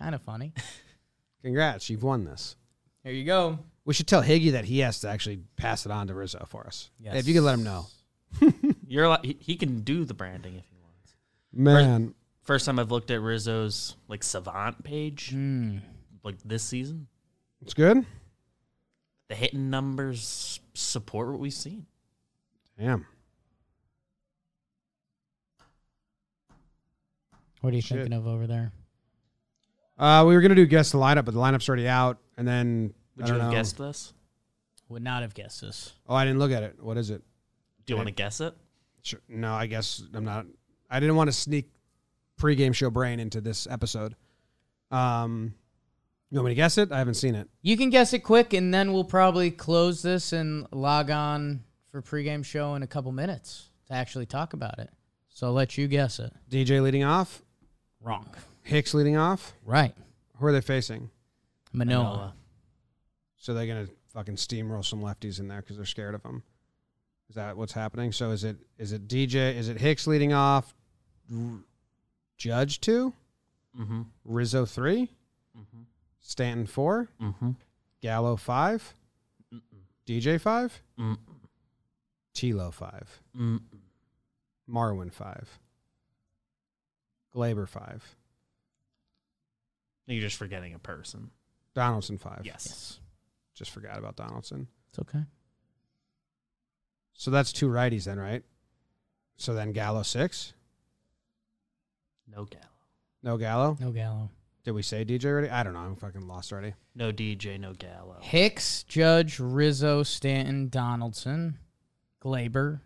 Kind 0.00 0.14
of 0.14 0.22
funny. 0.22 0.52
Congrats, 1.42 1.88
you've 1.90 2.02
won 2.02 2.24
this. 2.24 2.56
Here 3.04 3.12
you 3.12 3.24
go. 3.24 3.58
We 3.84 3.94
should 3.94 4.06
tell 4.06 4.22
Higgy 4.22 4.52
that 4.52 4.64
he 4.66 4.80
has 4.80 5.00
to 5.00 5.08
actually 5.08 5.40
pass 5.56 5.86
it 5.86 5.92
on 5.92 6.08
to 6.08 6.14
Rizzo 6.14 6.44
for 6.48 6.66
us. 6.66 6.90
Yes. 7.00 7.16
If 7.16 7.26
you 7.28 7.34
could 7.34 7.42
let 7.42 7.54
him 7.54 7.64
know. 7.64 7.86
You're 8.86 9.04
allowed, 9.04 9.24
he, 9.24 9.36
he 9.40 9.56
can 9.56 9.80
do 9.80 10.04
the 10.04 10.14
branding 10.14 10.56
if 10.56 10.64
he 10.68 10.76
wants. 10.82 11.14
Man, 11.52 12.14
First 12.42 12.64
time 12.66 12.78
I've 12.78 12.90
looked 12.90 13.10
at 13.10 13.20
Rizzo's 13.20 13.96
like 14.08 14.22
Savant 14.22 14.82
page, 14.82 15.32
Mm. 15.34 15.80
like 16.24 16.36
this 16.44 16.62
season. 16.62 17.06
It's 17.62 17.74
good. 17.74 18.04
The 19.28 19.34
hitting 19.34 19.68
numbers 19.70 20.60
support 20.74 21.28
what 21.28 21.38
we've 21.40 21.52
seen. 21.52 21.86
Damn. 22.78 23.06
What 27.60 27.72
are 27.72 27.76
you 27.76 27.82
Shit. 27.82 27.98
thinking 27.98 28.12
of 28.14 28.26
over 28.26 28.46
there? 28.46 28.72
Uh, 29.98 30.24
we 30.26 30.34
were 30.34 30.40
gonna 30.40 30.54
do 30.54 30.66
guess 30.66 30.92
the 30.92 30.98
lineup, 30.98 31.24
but 31.24 31.34
the 31.34 31.40
lineup's 31.40 31.68
already 31.68 31.88
out. 31.88 32.18
And 32.36 32.46
then 32.46 32.94
Would 33.16 33.24
I 33.24 33.28
you 33.28 33.32
don't 33.34 33.40
have 33.42 33.50
know. 33.50 33.56
guessed 33.56 33.78
this? 33.78 34.12
Would 34.88 35.02
not 35.02 35.22
have 35.22 35.34
guessed 35.34 35.60
this. 35.60 35.92
Oh, 36.08 36.14
I 36.14 36.24
didn't 36.24 36.38
look 36.38 36.52
at 36.52 36.62
it. 36.62 36.82
What 36.82 36.96
is 36.96 37.10
it? 37.10 37.22
Do 37.84 37.92
you 37.92 37.96
want 37.96 38.08
to 38.08 38.14
guess 38.14 38.40
it? 38.40 38.54
Sure. 39.02 39.20
No, 39.28 39.54
I 39.54 39.66
guess 39.66 40.02
I'm 40.14 40.24
not. 40.24 40.46
I 40.90 41.00
didn't 41.00 41.16
want 41.16 41.28
to 41.28 41.32
sneak 41.32 41.70
pregame 42.40 42.74
show 42.74 42.90
brain 42.90 43.20
into 43.20 43.40
this 43.40 43.66
episode. 43.68 44.14
Um, 44.90 45.54
you 46.30 46.36
want 46.38 46.46
me 46.46 46.50
to 46.52 46.54
guess 46.56 46.78
it? 46.78 46.92
I 46.92 46.98
haven't 46.98 47.14
seen 47.14 47.34
it. 47.34 47.48
You 47.62 47.76
can 47.76 47.90
guess 47.90 48.12
it 48.12 48.20
quick, 48.20 48.52
and 48.52 48.72
then 48.72 48.92
we'll 48.92 49.04
probably 49.04 49.50
close 49.50 50.02
this 50.02 50.32
and 50.32 50.66
log 50.72 51.10
on 51.10 51.64
for 51.90 52.02
pregame 52.02 52.44
show 52.44 52.74
in 52.74 52.82
a 52.82 52.86
couple 52.86 53.12
minutes 53.12 53.70
to 53.86 53.94
actually 53.94 54.26
talk 54.26 54.52
about 54.52 54.78
it. 54.78 54.90
So 55.28 55.46
I'll 55.46 55.52
let 55.52 55.78
you 55.78 55.88
guess 55.88 56.18
it. 56.18 56.32
DJ 56.50 56.82
leading 56.82 57.04
off. 57.04 57.42
Wrong. 58.00 58.28
Hicks 58.68 58.92
leading 58.92 59.16
off. 59.16 59.54
Right. 59.64 59.94
Who 60.36 60.46
are 60.46 60.52
they 60.52 60.60
facing? 60.60 61.10
Manoah. 61.72 62.02
Manoah. 62.04 62.34
So 63.38 63.54
they're 63.54 63.66
gonna 63.66 63.88
fucking 64.12 64.36
steamroll 64.36 64.84
some 64.84 65.00
lefties 65.00 65.40
in 65.40 65.48
there 65.48 65.60
because 65.62 65.76
they're 65.76 65.86
scared 65.86 66.14
of 66.14 66.22
them. 66.22 66.42
Is 67.30 67.36
that 67.36 67.56
what's 67.56 67.72
happening? 67.72 68.12
So 68.12 68.30
is 68.30 68.44
it 68.44 68.56
is 68.78 68.92
it 68.92 69.08
DJ? 69.08 69.54
Is 69.54 69.68
it 69.68 69.78
Hicks 69.80 70.06
leading 70.06 70.32
off? 70.32 70.74
R- 71.32 71.60
Judge 72.36 72.80
two, 72.80 73.12
Mm-hmm. 73.78 74.02
Rizzo 74.24 74.64
3 74.66 75.10
Mm-hmm. 75.56 75.82
Stanton 76.20 76.66
four, 76.66 77.08
Mm-hmm. 77.22 77.50
Gallo 78.02 78.36
five, 78.36 78.94
DJ 80.06 80.38
five, 80.40 80.82
Mm-mm. 80.98 81.16
Tilo 82.34 82.72
five, 82.72 83.22
Mm-mm. 83.36 83.60
Marwin 84.70 85.12
five, 85.12 85.58
Gleyber 87.34 87.68
five, 87.68 88.16
You're 90.08 90.22
just 90.22 90.36
forgetting 90.36 90.74
a 90.74 90.78
person. 90.78 91.30
Donaldson 91.74 92.18
five. 92.18 92.40
Yes. 92.44 92.98
just 93.54 93.70
forgot 93.70 93.98
about 93.98 94.16
Donaldson. 94.16 94.66
It's 94.90 94.98
okay. 94.98 95.24
So 97.12 97.30
that's 97.30 97.52
two 97.52 97.68
righties 97.68 98.04
then, 98.04 98.18
right? 98.18 98.42
So 99.36 99.54
then 99.54 99.72
Gallo 99.72 100.02
six, 100.02 100.52
No 102.26 102.44
Gallo. 102.44 102.64
no 103.22 103.36
Gallo. 103.36 103.76
No 103.80 103.90
Gallo. 103.92 104.30
Did 104.64 104.72
we 104.72 104.82
say 104.82 105.04
DJ 105.04 105.26
already? 105.26 105.48
I 105.50 105.62
don't 105.62 105.72
know. 105.72 105.78
I'm 105.80 105.96
fucking 105.96 106.26
lost 106.26 106.52
already. 106.52 106.74
No 106.94 107.12
DJ. 107.12 107.58
No 107.58 107.72
Gallo. 107.72 108.16
Hicks, 108.20 108.82
Judge, 108.84 109.38
Rizzo, 109.40 110.02
Stanton, 110.02 110.68
Donaldson, 110.68 111.58
Gleyber, 112.22 112.80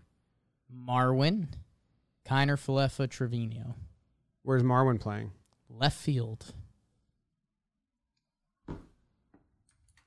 Marwin, 0.73 1.49
Kiner, 2.27 2.57
Falefa, 2.57 3.09
Trevino. 3.09 3.75
Where's 4.43 4.63
Marwin 4.63 5.01
playing? 5.01 5.33
Left 5.69 5.97
field. 5.99 6.53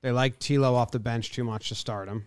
They 0.06 0.12
like 0.12 0.38
Tilo 0.38 0.74
off 0.74 0.92
the 0.92 1.00
bench 1.00 1.32
too 1.32 1.42
much 1.42 1.70
to 1.70 1.74
start 1.74 2.06
him, 2.06 2.26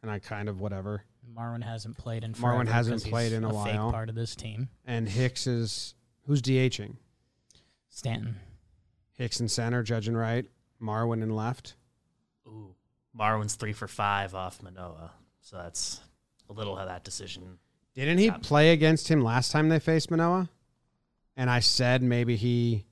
and 0.00 0.10
I 0.10 0.18
kind 0.18 0.48
of 0.48 0.62
whatever. 0.62 1.04
Marwin 1.30 1.62
hasn't 1.62 1.98
played 1.98 2.24
in 2.24 2.32
Marwin 2.32 2.36
forever 2.40 2.72
hasn't 2.72 2.94
'cause 2.94 3.02
he's 3.02 3.10
played 3.10 3.32
in 3.34 3.44
a 3.44 3.48
fake 3.48 3.54
while. 3.54 3.92
part 3.92 4.08
of 4.08 4.14
this 4.14 4.34
team. 4.34 4.70
And 4.86 5.06
Hicks 5.06 5.46
is 5.46 5.92
who's 6.22 6.40
DHing? 6.40 6.96
Stanton. 7.90 8.40
Hicks 9.12 9.40
in 9.40 9.48
center, 9.50 9.82
Judge 9.82 10.08
and 10.08 10.16
right, 10.16 10.46
Marwin 10.80 11.22
in 11.22 11.36
left. 11.36 11.74
Ooh. 12.46 12.74
Marwin's 13.14 13.56
three 13.56 13.74
for 13.74 13.88
five 13.88 14.34
off 14.34 14.62
Manoah. 14.62 15.12
So 15.42 15.58
that's 15.58 16.00
a 16.48 16.54
little 16.54 16.76
how 16.76 16.86
that 16.86 17.04
decision. 17.04 17.58
Didn't 17.92 18.16
he 18.16 18.28
Got- 18.30 18.42
play 18.42 18.72
against 18.72 19.08
him 19.08 19.22
last 19.22 19.52
time 19.52 19.68
they 19.68 19.80
faced 19.80 20.10
Manoah? 20.10 20.48
And 21.36 21.50
I 21.50 21.60
said 21.60 22.02
maybe 22.02 22.36
he. 22.36 22.86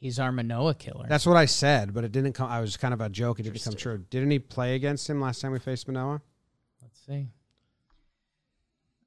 He's 0.00 0.18
our 0.18 0.32
Manoah 0.32 0.74
killer. 0.74 1.04
That's 1.08 1.26
what 1.26 1.36
I 1.36 1.44
said, 1.44 1.92
but 1.92 2.04
it 2.04 2.12
didn't 2.12 2.32
come. 2.32 2.50
I 2.50 2.62
was 2.62 2.78
kind 2.78 2.94
of 2.94 3.02
a 3.02 3.10
joke. 3.10 3.38
It 3.38 3.42
didn't 3.42 3.62
come 3.62 3.74
true. 3.74 3.98
Didn't 4.08 4.30
he 4.30 4.38
play 4.38 4.74
against 4.74 5.08
him 5.08 5.20
last 5.20 5.42
time 5.42 5.52
we 5.52 5.58
faced 5.58 5.86
Manoah? 5.88 6.22
Let's 6.80 6.98
see. 7.06 7.28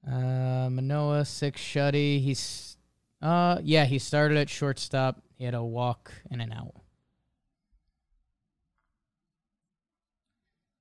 Uh, 0.07 0.69
Manoah 0.69 1.25
six 1.25 1.59
shutty. 1.59 2.21
He's 2.21 2.77
uh 3.23 3.59
yeah 3.63 3.85
he 3.85 3.97
started 3.97 4.37
at 4.37 4.49
shortstop. 4.49 5.23
He 5.35 5.45
had 5.45 5.55
a 5.55 5.63
walk 5.63 6.11
in 6.29 6.39
and 6.39 6.51
an 6.51 6.59
out. 6.59 6.75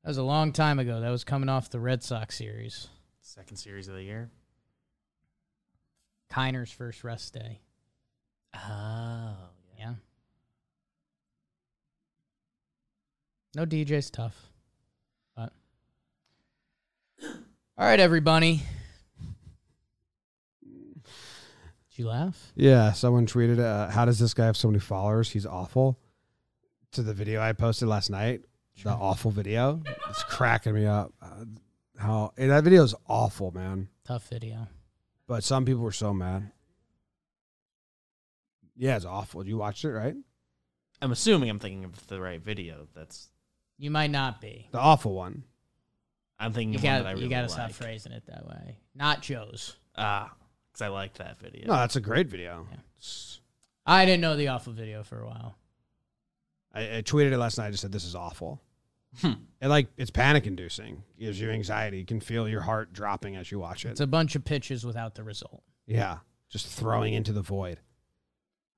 That 0.02 0.10
was 0.10 0.18
a 0.18 0.22
long 0.22 0.52
time 0.52 0.78
ago. 0.78 1.00
That 1.00 1.10
was 1.10 1.24
coming 1.24 1.48
off 1.48 1.70
the 1.70 1.80
Red 1.80 2.02
Sox 2.02 2.36
series. 2.36 2.88
Second 3.22 3.56
series 3.56 3.88
of 3.88 3.94
the 3.94 4.02
year. 4.02 4.30
Kiner's 6.30 6.72
first 6.72 7.02
rest 7.02 7.32
day. 7.32 7.60
Oh. 8.54 9.36
Yeah. 9.78 9.94
No 13.55 13.66
DJ's 13.66 14.11
tough. 14.11 14.50
But 15.36 15.53
All 17.22 17.86
right, 17.86 18.00
everybody. 18.00 18.62
Did 20.62 21.98
you 21.98 22.09
laugh? 22.09 22.53
Yeah, 22.55 22.92
someone 22.92 23.26
tweeted, 23.26 23.61
uh, 23.61 23.90
"How 23.90 24.07
does 24.07 24.18
this 24.18 24.32
guy 24.32 24.46
have 24.46 24.57
so 24.57 24.68
many 24.68 24.80
followers? 24.80 25.30
He's 25.30 25.44
awful." 25.44 25.98
To 26.92 27.03
the 27.03 27.14
video 27.14 27.40
I 27.40 27.53
posted 27.53 27.88
last 27.88 28.11
night, 28.11 28.42
the 28.82 28.90
awful 28.90 29.30
video, 29.30 29.82
it's 30.11 30.24
cracking 30.24 30.74
me 30.74 30.86
up. 30.86 31.12
Uh, 31.22 31.44
how 31.98 32.32
eh, 32.36 32.46
that 32.46 32.64
video 32.64 32.82
is 32.82 32.94
awful, 33.07 33.50
man. 33.50 33.88
Tough 34.05 34.28
video. 34.28 34.68
But 35.26 35.44
some 35.44 35.64
people 35.64 35.82
were 35.82 35.92
so 35.92 36.12
mad. 36.12 36.50
Yeah, 38.76 38.96
it's 38.96 39.05
awful. 39.05 39.46
You 39.46 39.57
watched 39.57 39.84
it, 39.84 39.92
right? 39.92 40.14
I'm 41.00 41.12
assuming 41.12 41.50
I'm 41.50 41.59
thinking 41.59 41.84
of 41.84 42.07
the 42.09 42.20
right 42.20 42.40
video. 42.40 42.88
That's 42.94 43.28
You 43.78 43.90
might 43.90 44.10
not 44.10 44.40
be. 44.40 44.68
The 44.72 44.78
awful 44.78 45.14
one. 45.14 45.44
I'm 46.38 46.52
thinking 46.52 46.72
You 46.72 46.78
of 46.78 46.84
one 46.84 46.92
got 46.94 47.02
that 47.04 47.08
I 47.08 47.12
really 47.12 47.24
you 47.24 47.30
got 47.30 47.36
to 47.42 47.42
like. 47.42 47.50
stop 47.50 47.72
phrasing 47.72 48.12
it 48.12 48.24
that 48.26 48.46
way. 48.46 48.76
Not 48.94 49.22
Joe's. 49.22 49.76
Ah, 49.96 50.32
because 50.72 50.82
I 50.82 50.88
liked 50.88 51.18
that 51.18 51.38
video. 51.38 51.66
No, 51.68 51.74
that's 51.74 51.96
a 51.96 52.00
great 52.00 52.28
video. 52.28 52.66
Yeah. 52.70 52.78
I 53.86 54.04
didn't 54.04 54.20
know 54.20 54.36
the 54.36 54.48
awful 54.48 54.72
video 54.72 55.02
for 55.02 55.20
a 55.20 55.26
while. 55.26 55.56
I, 56.72 56.98
I 56.98 57.02
tweeted 57.02 57.32
it 57.32 57.38
last 57.38 57.58
night. 57.58 57.66
I 57.66 57.70
just 57.70 57.82
said 57.82 57.92
this 57.92 58.04
is 58.04 58.14
awful. 58.14 58.60
Hmm. 59.20 59.32
It 59.60 59.68
like 59.68 59.88
it's 59.96 60.10
panic 60.10 60.46
inducing. 60.46 61.02
Gives 61.18 61.38
you 61.38 61.50
anxiety. 61.50 61.98
You 61.98 62.06
can 62.06 62.20
feel 62.20 62.48
your 62.48 62.62
heart 62.62 62.92
dropping 62.92 63.36
as 63.36 63.50
you 63.52 63.58
watch 63.58 63.84
it. 63.84 63.90
It's 63.90 64.00
a 64.00 64.06
bunch 64.06 64.34
of 64.34 64.44
pitches 64.44 64.86
without 64.86 65.14
the 65.14 65.22
result. 65.22 65.62
Yeah, 65.86 66.18
just 66.48 66.66
throwing 66.66 67.12
into 67.12 67.32
the 67.32 67.42
void. 67.42 67.78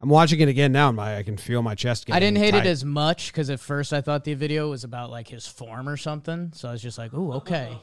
I'm 0.04 0.10
watching 0.10 0.38
it 0.40 0.50
again 0.50 0.70
now, 0.70 0.88
and 0.88 0.96
my 0.98 1.16
I 1.16 1.22
can 1.22 1.38
feel 1.38 1.62
my 1.62 1.74
chest. 1.74 2.04
Getting 2.04 2.16
I 2.16 2.20
didn't 2.20 2.36
hate 2.36 2.50
tight. 2.50 2.66
it 2.66 2.68
as 2.68 2.84
much 2.84 3.32
because 3.32 3.48
at 3.48 3.58
first 3.58 3.90
I 3.94 4.02
thought 4.02 4.22
the 4.24 4.34
video 4.34 4.68
was 4.68 4.84
about 4.84 5.08
like 5.08 5.28
his 5.28 5.46
form 5.46 5.88
or 5.88 5.96
something. 5.96 6.52
So 6.54 6.68
I 6.68 6.72
was 6.72 6.82
just 6.82 6.98
like, 6.98 7.14
"Ooh, 7.14 7.32
okay, 7.32 7.74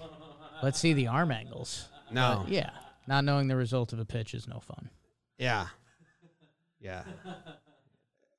let's 0.62 0.78
see 0.78 0.94
the 0.94 1.08
arm 1.08 1.32
angles." 1.32 1.90
no. 2.12 2.44
But 2.44 2.54
yeah, 2.54 2.70
not 3.08 3.24
knowing 3.24 3.48
the 3.48 3.56
result 3.56 3.92
of 3.92 3.98
a 3.98 4.06
pitch 4.06 4.36
is 4.36 4.48
no 4.48 4.60
fun. 4.60 4.92
Yeah, 5.40 5.66
yeah. 6.80 7.06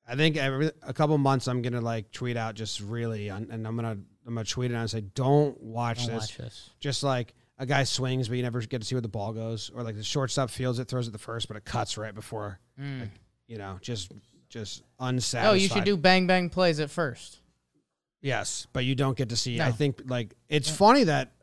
I 0.07 0.15
think 0.15 0.37
every 0.37 0.71
a 0.81 0.93
couple 0.93 1.17
months 1.17 1.49
I'm 1.49 1.61
gonna 1.61 1.81
like 1.81 2.09
tweet 2.13 2.37
out 2.37 2.55
just 2.55 2.79
really, 2.79 3.27
and 3.27 3.51
and 3.51 3.67
I'm 3.67 3.75
gonna 3.75 3.97
I'm 4.25 4.33
gonna 4.33 4.45
tweet 4.45 4.71
it 4.71 4.75
and 4.75 4.89
say, 4.89 5.01
"Don't 5.01 5.61
watch 5.61 6.05
Don't 6.05 6.15
this." 6.15 6.21
watch 6.21 6.37
this. 6.37 6.69
Just 6.79 7.03
like 7.03 7.33
a 7.57 7.65
guy 7.65 7.83
swings, 7.83 8.29
but 8.29 8.37
you 8.37 8.43
never 8.43 8.61
get 8.61 8.79
to 8.79 8.87
see 8.87 8.95
where 8.95 9.01
the 9.01 9.09
ball 9.09 9.33
goes, 9.33 9.69
or 9.75 9.83
like 9.83 9.97
the 9.97 10.03
shortstop 10.03 10.49
fields 10.49 10.79
it, 10.79 10.87
throws 10.87 11.09
it 11.09 11.11
the 11.11 11.17
first, 11.17 11.49
but 11.49 11.57
it 11.57 11.65
cuts 11.65 11.97
right 11.97 12.15
before. 12.15 12.61
Mm. 12.79 13.09
You 13.47 13.57
know, 13.57 13.77
just 13.81 14.11
just 14.49 14.83
unsatisfied. 14.99 15.51
Oh, 15.51 15.53
you 15.53 15.67
should 15.67 15.83
do 15.83 15.97
bang 15.97 16.27
bang 16.27 16.49
plays 16.49 16.79
at 16.79 16.89
first. 16.89 17.39
Yes, 18.21 18.67
but 18.71 18.85
you 18.85 18.95
don't 18.95 19.17
get 19.17 19.29
to 19.29 19.35
see. 19.35 19.59
I 19.59 19.71
think 19.71 20.01
like 20.05 20.33
it's 20.47 20.69
funny 20.69 21.03
that 21.05 21.33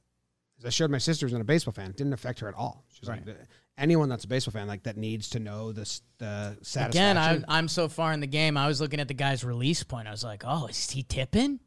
as 0.58 0.64
I 0.64 0.70
showed 0.70 0.90
my 0.90 0.98
sister 0.98 1.26
who's 1.26 1.32
not 1.32 1.40
a 1.40 1.44
baseball 1.44 1.72
fan, 1.72 1.90
it 1.90 1.96
didn't 1.96 2.12
affect 2.14 2.40
her 2.40 2.48
at 2.48 2.54
all. 2.54 2.84
She's 2.88 3.08
Right. 3.08 3.26
like 3.26 3.36
anyone 3.76 4.08
that's 4.08 4.24
a 4.24 4.28
baseball 4.28 4.52
fan 4.52 4.66
like 4.66 4.82
that 4.84 4.96
needs 4.96 5.30
to 5.30 5.40
know 5.40 5.72
this 5.72 6.02
the 6.18 6.56
satisfaction. 6.62 7.16
Again, 7.16 7.44
I, 7.48 7.58
I'm 7.58 7.68
so 7.68 7.88
far 7.88 8.12
in 8.12 8.20
the 8.20 8.26
game. 8.26 8.56
I 8.56 8.66
was 8.66 8.80
looking 8.80 9.00
at 9.00 9.08
the 9.08 9.14
guy's 9.14 9.44
release 9.44 9.82
point. 9.82 10.08
I 10.08 10.10
was 10.10 10.24
like, 10.24 10.42
"Oh, 10.46 10.66
is 10.68 10.90
he 10.90 11.02
tipping?" 11.02 11.60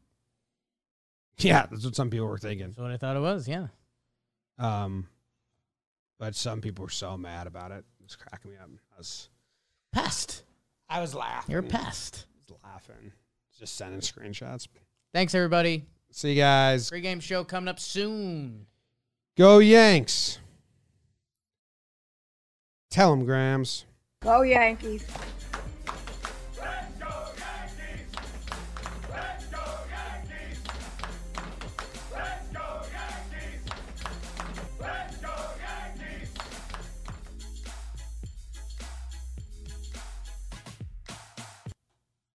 yeah, 1.38 1.66
that's 1.70 1.84
what 1.84 1.94
some 1.96 2.10
people 2.10 2.26
were 2.26 2.38
thinking. 2.38 2.66
That's 2.68 2.78
what 2.78 2.90
I 2.90 2.96
thought 2.96 3.16
it 3.16 3.20
was. 3.20 3.46
Yeah. 3.48 3.66
Um, 4.58 5.08
but 6.18 6.34
some 6.36 6.60
people 6.60 6.84
were 6.84 6.90
so 6.90 7.16
mad 7.16 7.46
about 7.46 7.70
it. 7.72 7.84
It 8.00 8.04
was 8.04 8.16
cracking 8.16 8.52
me 8.52 8.56
up. 8.56 8.68
I 8.94 8.98
was 8.98 9.28
Pest. 9.94 10.42
I 10.88 11.00
was 11.00 11.14
laughing. 11.14 11.52
You're 11.52 11.60
a 11.60 11.62
pest. 11.62 12.26
I 12.48 12.52
was 12.52 12.60
laughing. 12.64 13.12
Just 13.58 13.76
sending 13.76 14.00
screenshots. 14.00 14.66
Thanks, 15.12 15.34
everybody. 15.34 15.86
See 16.10 16.30
you 16.30 16.40
guys. 16.40 16.88
Free 16.88 17.00
game 17.00 17.20
show 17.20 17.44
coming 17.44 17.68
up 17.68 17.78
soon. 17.78 18.66
Go 19.38 19.58
Yanks. 19.58 20.38
Tell 22.90 23.10
them, 23.10 23.24
Grams. 23.24 23.84
Go 24.22 24.42
Yankees. 24.42 25.06